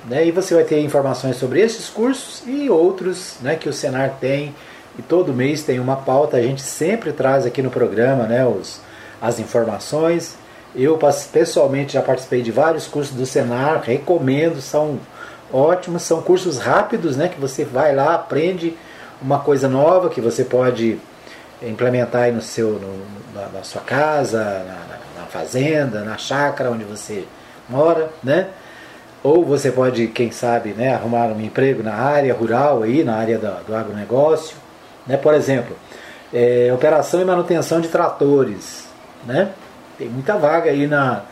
né, 0.06 0.26
e 0.26 0.30
você 0.30 0.54
vai 0.54 0.64
ter 0.64 0.80
informações 0.80 1.36
sobre 1.36 1.60
esses 1.60 1.88
cursos 1.88 2.42
e 2.46 2.68
outros 2.68 3.36
né, 3.40 3.56
que 3.56 3.68
o 3.68 3.72
Senar 3.72 4.16
tem. 4.20 4.54
E 4.98 5.02
todo 5.02 5.32
mês 5.32 5.62
tem 5.62 5.78
uma 5.78 5.96
pauta, 5.96 6.36
a 6.36 6.42
gente 6.42 6.62
sempre 6.62 7.12
traz 7.12 7.46
aqui 7.46 7.62
no 7.62 7.70
programa 7.70 8.24
né, 8.24 8.44
os, 8.46 8.80
as 9.20 9.38
informações. 9.38 10.36
Eu 10.74 10.98
pessoalmente 11.32 11.94
já 11.94 12.02
participei 12.02 12.42
de 12.42 12.50
vários 12.50 12.86
cursos 12.86 13.14
do 13.14 13.24
Senar, 13.24 13.82
recomendo, 13.82 14.60
são 14.60 14.98
ótimos, 15.52 16.02
são 16.02 16.22
cursos 16.22 16.58
rápidos, 16.58 17.16
né, 17.16 17.28
que 17.28 17.40
você 17.40 17.64
vai 17.64 17.94
lá, 17.94 18.14
aprende 18.14 18.76
uma 19.22 19.38
coisa 19.38 19.68
nova 19.68 20.08
que 20.08 20.20
você 20.20 20.44
pode 20.44 20.98
implementar 21.62 22.22
aí 22.22 22.32
no 22.32 22.40
seu, 22.40 22.72
no, 22.72 23.00
na, 23.34 23.48
na, 23.48 23.62
sua 23.62 23.82
casa, 23.82 24.42
na, 24.42 25.20
na, 25.20 25.26
fazenda, 25.26 26.02
na 26.02 26.16
chácara 26.16 26.70
onde 26.70 26.84
você 26.84 27.24
mora, 27.68 28.10
né? 28.22 28.48
Ou 29.22 29.44
você 29.44 29.70
pode, 29.70 30.08
quem 30.08 30.32
sabe, 30.32 30.70
né, 30.70 30.94
arrumar 30.94 31.26
um 31.26 31.40
emprego 31.40 31.82
na 31.82 31.94
área 31.94 32.34
rural 32.34 32.82
aí, 32.82 33.04
na 33.04 33.16
área 33.16 33.38
do, 33.38 33.64
do 33.64 33.76
agronegócio, 33.76 34.56
né? 35.06 35.16
Por 35.16 35.34
exemplo, 35.34 35.76
é, 36.32 36.70
operação 36.74 37.20
e 37.20 37.24
manutenção 37.24 37.80
de 37.80 37.88
tratores, 37.88 38.88
né? 39.26 39.50
Tem 39.98 40.08
muita 40.08 40.36
vaga 40.36 40.70
aí 40.70 40.86
na, 40.86 41.22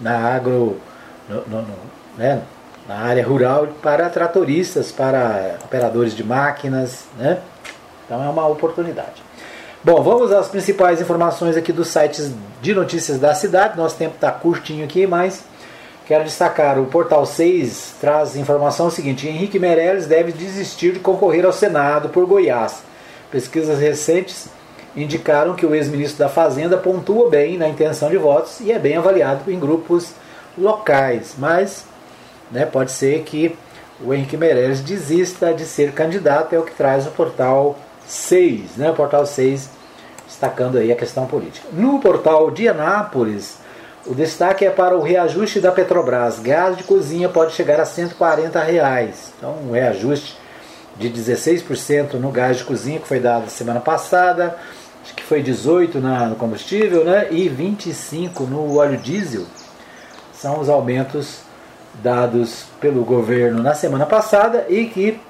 na 0.00 0.16
agro, 0.16 0.80
no, 1.28 1.42
no, 1.46 1.62
no, 1.62 1.74
né? 2.16 2.42
na 2.88 2.96
área 2.96 3.24
rural 3.26 3.68
para 3.80 4.08
tratoristas, 4.08 4.90
para 4.90 5.56
operadores 5.64 6.14
de 6.14 6.24
máquinas, 6.24 7.06
né? 7.16 7.38
Então 8.04 8.22
é 8.22 8.28
uma 8.28 8.46
oportunidade. 8.46 9.22
Bom, 9.84 10.00
vamos 10.00 10.30
às 10.30 10.46
principais 10.46 11.00
informações 11.00 11.56
aqui 11.56 11.72
dos 11.72 11.88
sites 11.88 12.30
de 12.60 12.72
notícias 12.72 13.18
da 13.18 13.34
cidade. 13.34 13.76
Nosso 13.76 13.96
tempo 13.96 14.14
está 14.14 14.30
curtinho 14.30 14.84
aqui, 14.84 15.08
mas 15.08 15.42
quero 16.06 16.22
destacar: 16.22 16.78
o 16.78 16.86
Portal 16.86 17.26
6 17.26 17.96
traz 18.00 18.36
informação 18.36 18.88
seguinte: 18.90 19.26
Henrique 19.26 19.58
Meirelles 19.58 20.06
deve 20.06 20.30
desistir 20.30 20.92
de 20.92 21.00
concorrer 21.00 21.44
ao 21.44 21.52
Senado 21.52 22.10
por 22.10 22.24
Goiás. 22.26 22.84
Pesquisas 23.28 23.80
recentes 23.80 24.46
indicaram 24.94 25.56
que 25.56 25.66
o 25.66 25.74
ex-ministro 25.74 26.20
da 26.20 26.28
Fazenda 26.28 26.76
pontua 26.76 27.28
bem 27.28 27.58
na 27.58 27.68
intenção 27.68 28.08
de 28.08 28.16
votos 28.16 28.60
e 28.60 28.70
é 28.70 28.78
bem 28.78 28.96
avaliado 28.96 29.50
em 29.50 29.58
grupos 29.58 30.12
locais, 30.56 31.34
mas 31.36 31.86
né, 32.52 32.64
pode 32.64 32.92
ser 32.92 33.24
que 33.24 33.56
o 34.00 34.14
Henrique 34.14 34.36
Meirelles 34.36 34.80
desista 34.80 35.52
de 35.52 35.64
ser 35.64 35.90
candidato, 35.90 36.54
é 36.54 36.58
o 36.60 36.62
que 36.62 36.72
traz 36.72 37.04
o 37.04 37.10
portal 37.10 37.76
6, 37.76 37.91
né, 38.76 38.90
o 38.90 38.94
portal 38.94 39.24
6 39.24 39.70
destacando 40.26 40.78
aí 40.78 40.90
a 40.90 40.96
questão 40.96 41.26
política. 41.26 41.68
No 41.72 42.00
portal 42.00 42.50
de 42.50 42.68
Anápolis, 42.68 43.58
o 44.06 44.14
destaque 44.14 44.64
é 44.64 44.70
para 44.70 44.96
o 44.96 45.02
reajuste 45.02 45.60
da 45.60 45.70
Petrobras. 45.70 46.38
Gás 46.40 46.76
de 46.76 46.84
cozinha 46.84 47.28
pode 47.28 47.52
chegar 47.52 47.80
a 47.80 47.84
140 47.84 48.60
reais. 48.60 49.32
Então, 49.36 49.54
um 49.68 49.72
reajuste 49.72 50.36
de 50.96 51.10
16% 51.10 52.14
no 52.14 52.30
gás 52.30 52.58
de 52.58 52.64
cozinha 52.64 52.98
que 52.98 53.06
foi 53.06 53.20
dado 53.20 53.48
semana 53.48 53.80
passada, 53.80 54.56
acho 55.02 55.14
que 55.14 55.22
foi 55.22 55.42
18 55.42 55.98
no 56.00 56.36
combustível, 56.36 57.04
né? 57.04 57.28
E 57.30 57.48
25 57.48 58.44
no 58.44 58.76
óleo 58.76 58.98
diesel. 58.98 59.46
São 60.34 60.60
os 60.60 60.68
aumentos 60.68 61.40
dados 62.02 62.64
pelo 62.80 63.04
governo 63.04 63.62
na 63.62 63.74
semana 63.74 64.06
passada 64.06 64.66
e 64.68 64.86
que 64.86 65.20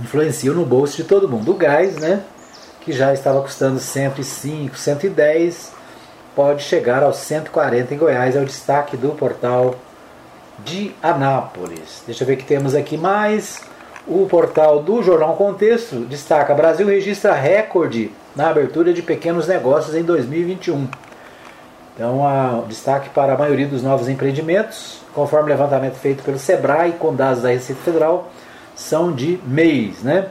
influenciam 0.00 0.54
no 0.54 0.64
bolso 0.64 0.96
de 0.96 1.04
todo 1.04 1.28
mundo. 1.28 1.52
O 1.52 1.54
gás, 1.54 1.96
né, 1.96 2.22
que 2.80 2.92
já 2.92 3.12
estava 3.12 3.40
custando 3.42 3.78
105, 3.78 4.76
110, 4.76 5.72
pode 6.34 6.62
chegar 6.62 7.02
aos 7.02 7.16
140 7.16 7.94
em 7.94 7.98
Goiás, 7.98 8.36
é 8.36 8.40
o 8.40 8.44
destaque 8.44 8.96
do 8.96 9.10
portal 9.10 9.74
de 10.64 10.94
Anápolis. 11.02 12.02
Deixa 12.06 12.24
eu 12.24 12.28
ver 12.28 12.36
que 12.36 12.44
temos 12.44 12.74
aqui 12.74 12.96
mais. 12.96 13.62
O 14.06 14.26
portal 14.26 14.82
do 14.82 15.02
Jornal 15.02 15.36
Contexto 15.36 15.96
destaca: 16.00 16.54
Brasil 16.54 16.86
registra 16.86 17.34
recorde 17.34 18.10
na 18.34 18.48
abertura 18.48 18.92
de 18.92 19.02
pequenos 19.02 19.46
negócios 19.46 19.94
em 19.94 20.02
2021. 20.02 20.88
Então, 21.94 22.64
destaque 22.68 23.10
para 23.10 23.34
a 23.34 23.36
maioria 23.36 23.66
dos 23.66 23.82
novos 23.82 24.08
empreendimentos, 24.08 25.00
conforme 25.12 25.50
levantamento 25.50 25.96
feito 25.96 26.22
pelo 26.22 26.38
SEBRAE 26.38 26.92
com 26.92 27.12
dados 27.12 27.42
da 27.42 27.48
Receita 27.48 27.82
Federal, 27.82 28.30
são 28.78 29.12
de 29.12 29.40
mês. 29.44 30.02
Né? 30.02 30.28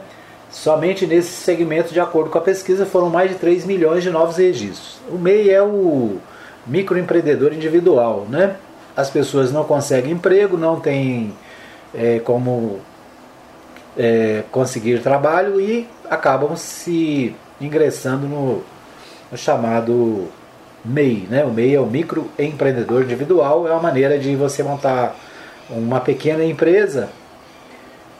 Somente 0.50 1.06
nesse 1.06 1.30
segmento, 1.30 1.92
de 1.92 2.00
acordo 2.00 2.30
com 2.30 2.38
a 2.38 2.40
pesquisa, 2.40 2.86
foram 2.86 3.10
mais 3.10 3.30
de 3.30 3.36
3 3.36 3.66
milhões 3.66 4.02
de 4.02 4.10
novos 4.10 4.38
registros. 4.38 4.98
O 5.10 5.18
MEI 5.18 5.50
é 5.50 5.62
o 5.62 6.16
microempreendedor 6.66 7.52
individual. 7.52 8.26
Né? 8.28 8.56
As 8.96 9.10
pessoas 9.10 9.52
não 9.52 9.64
conseguem 9.64 10.12
emprego, 10.12 10.56
não 10.56 10.80
têm 10.80 11.34
é, 11.94 12.18
como 12.20 12.80
é, 13.96 14.42
conseguir 14.50 15.02
trabalho 15.02 15.60
e 15.60 15.86
acabam 16.08 16.56
se 16.56 17.36
ingressando 17.60 18.26
no, 18.26 18.62
no 19.30 19.36
chamado 19.36 20.28
MEI. 20.82 21.26
Né? 21.28 21.44
O 21.44 21.50
MEI 21.50 21.74
é 21.74 21.80
o 21.80 21.86
microempreendedor 21.86 23.02
individual, 23.02 23.68
é 23.68 23.72
uma 23.72 23.82
maneira 23.82 24.18
de 24.18 24.34
você 24.34 24.62
montar 24.62 25.14
uma 25.68 26.00
pequena 26.00 26.42
empresa 26.42 27.10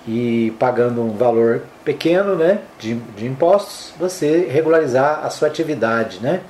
e 0.09 0.53
pagando 0.59 1.03
um 1.03 1.11
valor 1.11 1.65
pequeno 1.85 2.35
né, 2.35 2.61
de, 2.79 2.95
de 2.95 3.27
impostos, 3.27 3.93
você 4.01 4.49
regularizar 4.51 5.21
a 5.23 5.29
sua 5.29 5.49
atividade. 5.49 6.19
Né? 6.21 6.41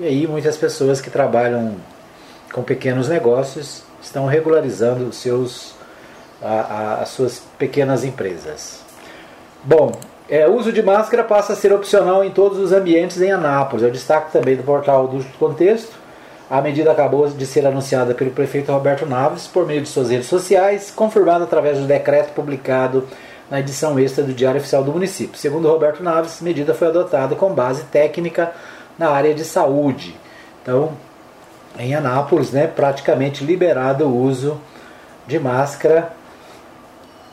E 0.00 0.06
aí 0.06 0.26
muitas 0.26 0.56
pessoas 0.56 1.00
que 1.00 1.08
trabalham 1.08 1.76
com 2.52 2.64
pequenos 2.64 3.08
negócios 3.08 3.84
estão 4.02 4.26
regularizando 4.26 5.04
os 5.04 5.16
seus, 5.18 5.76
a, 6.42 6.48
a, 6.48 6.94
as 7.02 7.10
suas 7.10 7.40
pequenas 7.56 8.02
empresas. 8.02 8.80
Bom, 9.62 9.92
é, 10.28 10.48
uso 10.48 10.72
de 10.72 10.82
máscara 10.82 11.22
passa 11.22 11.52
a 11.52 11.56
ser 11.56 11.72
opcional 11.72 12.24
em 12.24 12.30
todos 12.32 12.58
os 12.58 12.72
ambientes 12.72 13.20
em 13.20 13.30
Anápolis. 13.30 13.84
É 13.84 13.88
o 13.88 13.92
destaque 13.92 14.32
também 14.32 14.56
do 14.56 14.64
portal 14.64 15.06
do 15.06 15.24
Contexto. 15.38 15.95
A 16.48 16.60
medida 16.60 16.92
acabou 16.92 17.28
de 17.28 17.44
ser 17.44 17.66
anunciada 17.66 18.14
pelo 18.14 18.30
prefeito 18.30 18.70
Roberto 18.70 19.04
Naves 19.04 19.48
por 19.48 19.66
meio 19.66 19.82
de 19.82 19.88
suas 19.88 20.10
redes 20.10 20.28
sociais, 20.28 20.92
confirmada 20.94 21.42
através 21.42 21.78
do 21.78 21.86
decreto 21.86 22.32
publicado 22.34 23.06
na 23.50 23.58
edição 23.58 23.98
extra 23.98 24.22
do 24.22 24.32
Diário 24.32 24.60
Oficial 24.60 24.84
do 24.84 24.92
município. 24.92 25.36
Segundo 25.36 25.68
Roberto 25.68 26.04
Naves, 26.04 26.40
a 26.40 26.44
medida 26.44 26.72
foi 26.72 26.86
adotada 26.86 27.34
com 27.34 27.52
base 27.52 27.82
técnica 27.86 28.52
na 28.96 29.10
área 29.10 29.34
de 29.34 29.44
saúde. 29.44 30.16
Então, 30.62 30.92
em 31.76 31.96
Anápolis, 31.96 32.52
né, 32.52 32.68
praticamente 32.68 33.44
liberado 33.44 34.06
o 34.06 34.16
uso 34.16 34.60
de 35.26 35.40
máscara. 35.40 36.12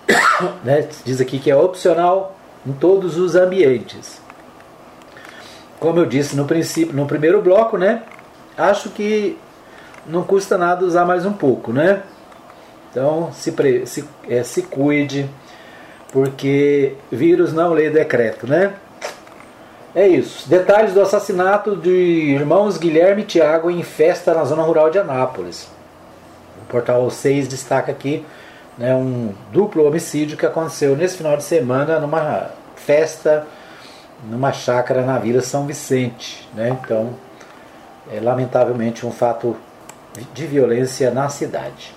né, 0.63 0.87
diz 1.05 1.21
aqui 1.21 1.37
que 1.37 1.51
é 1.51 1.55
opcional 1.55 2.35
em 2.65 2.71
todos 2.71 3.15
os 3.17 3.35
ambientes. 3.35 4.19
Como 5.79 5.99
eu 5.99 6.05
disse 6.07 6.35
no 6.35 6.45
princípio, 6.45 6.95
no 6.95 7.05
primeiro 7.05 7.43
bloco, 7.43 7.77
né? 7.77 8.01
Acho 8.57 8.89
que 8.89 9.37
não 10.05 10.23
custa 10.23 10.57
nada 10.57 10.85
usar 10.85 11.05
mais 11.05 11.25
um 11.25 11.33
pouco, 11.33 11.71
né? 11.71 12.03
Então 12.91 13.31
se, 13.33 13.53
se, 13.85 14.07
é, 14.29 14.43
se 14.43 14.63
cuide, 14.63 15.29
porque 16.11 16.95
vírus 17.11 17.53
não 17.53 17.73
lê 17.73 17.89
decreto, 17.89 18.45
né? 18.47 18.73
É 19.95 20.07
isso. 20.07 20.49
Detalhes 20.49 20.93
do 20.93 21.01
assassinato 21.01 21.75
de 21.75 21.89
irmãos 21.91 22.77
Guilherme 22.77 23.21
e 23.21 23.25
Tiago 23.25 23.69
em 23.69 23.83
festa 23.83 24.33
na 24.33 24.43
zona 24.43 24.63
rural 24.63 24.89
de 24.89 24.97
Anápolis. 24.97 25.67
O 26.61 26.65
portal 26.65 27.09
6 27.09 27.47
destaca 27.47 27.91
aqui 27.91 28.25
né, 28.77 28.95
um 28.95 29.33
duplo 29.51 29.85
homicídio 29.85 30.35
que 30.37 30.45
aconteceu 30.45 30.95
nesse 30.95 31.17
final 31.17 31.37
de 31.37 31.43
semana 31.43 31.99
numa 31.99 32.49
festa 32.75 33.45
numa 34.29 34.51
chácara 34.51 35.03
na 35.03 35.17
Vila 35.19 35.41
São 35.41 35.65
Vicente. 35.67 36.47
Né? 36.53 36.77
Então, 36.83 37.13
é 38.11 38.19
lamentavelmente 38.19 39.05
um 39.05 39.11
fato 39.11 39.55
de 40.33 40.45
violência 40.45 41.11
na 41.11 41.29
cidade. 41.29 41.95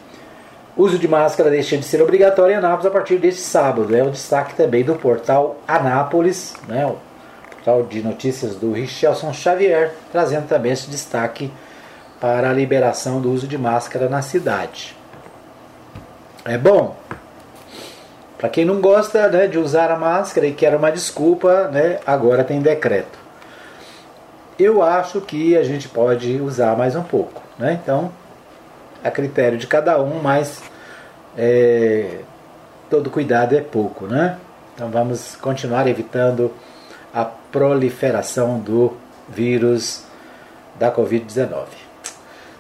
Uso 0.77 0.99
de 0.99 1.09
máscara 1.09 1.49
deixa 1.49 1.77
de 1.77 1.85
ser 1.85 2.03
obrigatório 2.03 2.53
em 2.53 2.57
Anápolis 2.57 2.87
a 2.87 2.91
partir 2.91 3.17
deste 3.17 3.41
sábado. 3.41 3.95
É 3.97 4.03
o 4.03 4.11
destaque 4.11 4.55
também 4.55 4.85
do 4.85 4.95
portal 4.95 5.57
Anápolis, 5.67 6.55
né? 6.69 6.85
o 6.85 6.99
portal 7.51 7.83
de 7.83 8.03
notícias 8.03 8.57
do 8.57 8.73
Richelson 8.73 9.33
Xavier, 9.33 9.95
trazendo 10.13 10.47
também 10.47 10.73
esse 10.73 10.91
destaque 10.91 11.51
para 12.21 12.51
a 12.51 12.53
liberação 12.53 13.21
do 13.21 13.31
uso 13.31 13.49
de 13.49 13.57
máscara 13.57 14.09
na 14.09 14.21
cidade. 14.21 14.95
É 16.45 16.59
bom. 16.59 16.95
Para 18.37 18.51
quem 18.51 18.67
não 18.67 18.81
gosta 18.81 19.29
né, 19.29 19.47
de 19.47 19.59
usar 19.59 19.91
a 19.91 19.97
máscara 19.97 20.47
e 20.47 20.53
quer 20.53 20.77
uma 20.77 20.93
desculpa, 20.93 21.69
né, 21.69 22.01
agora 22.07 22.45
tem 22.45 22.61
decreto. 22.61 23.26
Eu 24.59 24.83
acho 24.83 25.21
que 25.21 25.57
a 25.57 25.63
gente 25.63 25.87
pode 25.89 26.41
usar 26.41 26.77
mais 26.77 26.97
um 26.97 27.03
pouco. 27.03 27.43
Né? 27.59 27.79
Então, 27.83 28.11
a 29.05 29.11
critério 29.11 29.59
de 29.59 29.67
cada 29.67 30.01
um, 30.01 30.21
mas 30.23 30.63
é, 31.37 32.21
todo 32.89 33.11
cuidado 33.11 33.55
é 33.55 33.61
pouco. 33.61 34.07
Né? 34.07 34.39
Então 34.75 34.89
vamos 34.89 35.37
continuar 35.37 35.87
evitando 35.87 36.53
a 37.13 37.25
proliferação 37.25 38.59
do 38.59 38.97
vírus 39.29 40.05
da 40.79 40.91
Covid-19. 40.91 41.67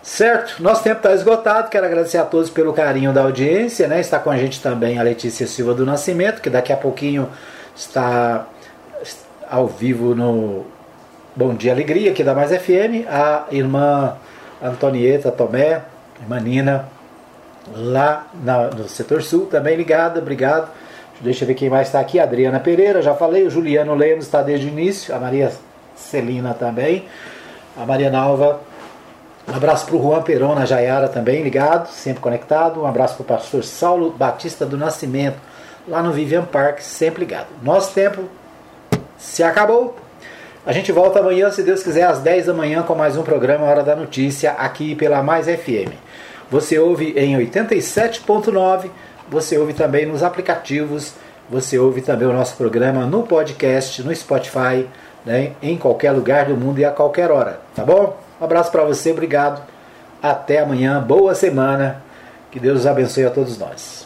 Certo, 0.03 0.63
nosso 0.63 0.85
tempo 0.85 0.99
está 0.99 1.13
esgotado. 1.15 1.71
Quero 1.71 1.87
agradecer 1.87 2.19
a 2.19 2.25
todos 2.25 2.51
pelo 2.51 2.73
carinho 2.75 3.13
da 3.13 3.23
audiência. 3.23 3.89
Né? 3.89 4.01
Está 4.01 4.19
com 4.19 4.31
a 4.31 4.37
gente 4.37 4.61
também 4.61 4.99
a 4.99 5.03
Letícia 5.03 5.47
Silva 5.47 5.73
do 5.73 5.87
Nascimento, 5.87 6.43
que 6.43 6.51
daqui 6.51 6.73
a 6.73 6.77
pouquinho 6.77 7.29
está 7.75 8.47
ao 9.49 9.67
vivo 9.67 10.15
no 10.15 10.76
Bom 11.37 11.55
Dia 11.55 11.73
Alegria, 11.73 12.13
aqui 12.13 12.25
da 12.25 12.35
Mais 12.35 12.51
FM. 12.51 13.07
A 13.07 13.45
irmã 13.51 14.17
Antonieta 14.63 15.31
Tomé, 15.31 15.83
irmã 16.19 16.41
Nina, 16.41 16.89
lá 17.75 18.27
na, 18.43 18.69
no 18.69 18.89
setor 18.89 19.23
sul, 19.23 19.45
também 19.45 19.77
ligada. 19.77 20.19
Obrigado. 20.19 20.71
Deixa 21.21 21.45
eu 21.45 21.49
ver 21.49 21.53
quem 21.53 21.69
mais 21.69 21.89
está 21.89 22.01
aqui. 22.01 22.19
A 22.19 22.23
Adriana 22.23 22.59
Pereira, 22.59 23.03
já 23.03 23.15
falei. 23.15 23.47
O 23.47 23.51
Juliano 23.51 23.95
Lemos 23.95 24.25
está 24.25 24.41
desde 24.41 24.65
o 24.65 24.71
início. 24.71 25.15
A 25.15 25.19
Maria 25.19 25.53
Celina 25.95 26.55
também. 26.55 27.05
A 27.77 27.85
Maria 27.85 28.09
Nalva 28.09 28.59
um 29.47 29.55
abraço 29.55 29.85
para 29.85 29.95
o 29.95 30.03
Juan 30.03 30.55
na 30.55 30.65
Jaiara 30.65 31.07
também, 31.07 31.43
ligado, 31.43 31.89
sempre 31.89 32.21
conectado. 32.21 32.81
Um 32.81 32.87
abraço 32.87 33.15
para 33.15 33.23
o 33.23 33.27
pastor 33.27 33.63
Saulo 33.63 34.11
Batista 34.11 34.65
do 34.65 34.77
Nascimento, 34.77 35.37
lá 35.87 36.03
no 36.03 36.13
Vivian 36.13 36.45
Park, 36.45 36.81
sempre 36.81 37.21
ligado. 37.21 37.49
Nosso 37.63 37.93
tempo 37.93 38.25
se 39.19 39.43
acabou. 39.45 40.06
A 40.67 40.73
gente 40.73 40.91
volta 40.91 41.21
amanhã, 41.21 41.49
se 41.49 41.63
Deus 41.63 41.81
quiser, 41.81 42.03
às 42.03 42.19
10 42.19 42.47
da 42.47 42.53
manhã 42.53 42.83
com 42.83 42.93
mais 42.93 43.17
um 43.17 43.23
programa 43.23 43.65
Hora 43.65 43.85
da 43.85 43.95
Notícia, 43.95 44.51
aqui 44.51 44.97
pela 44.97 45.23
Mais 45.23 45.47
FM. 45.47 45.95
Você 46.51 46.77
ouve 46.77 47.13
em 47.17 47.39
87.9, 47.39 48.91
você 49.31 49.57
ouve 49.57 49.75
também 49.75 50.07
nos 50.07 50.25
aplicativos, 50.25 51.13
você 51.49 51.79
ouve 51.79 52.03
também 52.03 52.27
o 52.27 52.33
nosso 52.33 52.57
programa 52.57 53.07
no 53.07 53.23
podcast, 53.23 54.03
no 54.03 54.13
Spotify, 54.13 54.89
né, 55.25 55.53
em 55.63 55.77
qualquer 55.79 56.11
lugar 56.11 56.47
do 56.47 56.57
mundo 56.57 56.81
e 56.81 56.85
a 56.85 56.91
qualquer 56.91 57.31
hora, 57.31 57.61
tá 57.73 57.85
bom? 57.85 58.19
Um 58.41 58.45
abraço 58.45 58.73
para 58.73 58.83
você, 58.83 59.13
obrigado. 59.13 59.63
Até 60.21 60.59
amanhã, 60.59 61.01
boa 61.01 61.33
semana. 61.37 62.03
Que 62.51 62.59
Deus 62.59 62.87
abençoe 62.87 63.25
a 63.25 63.31
todos 63.31 63.57
nós. 63.57 64.06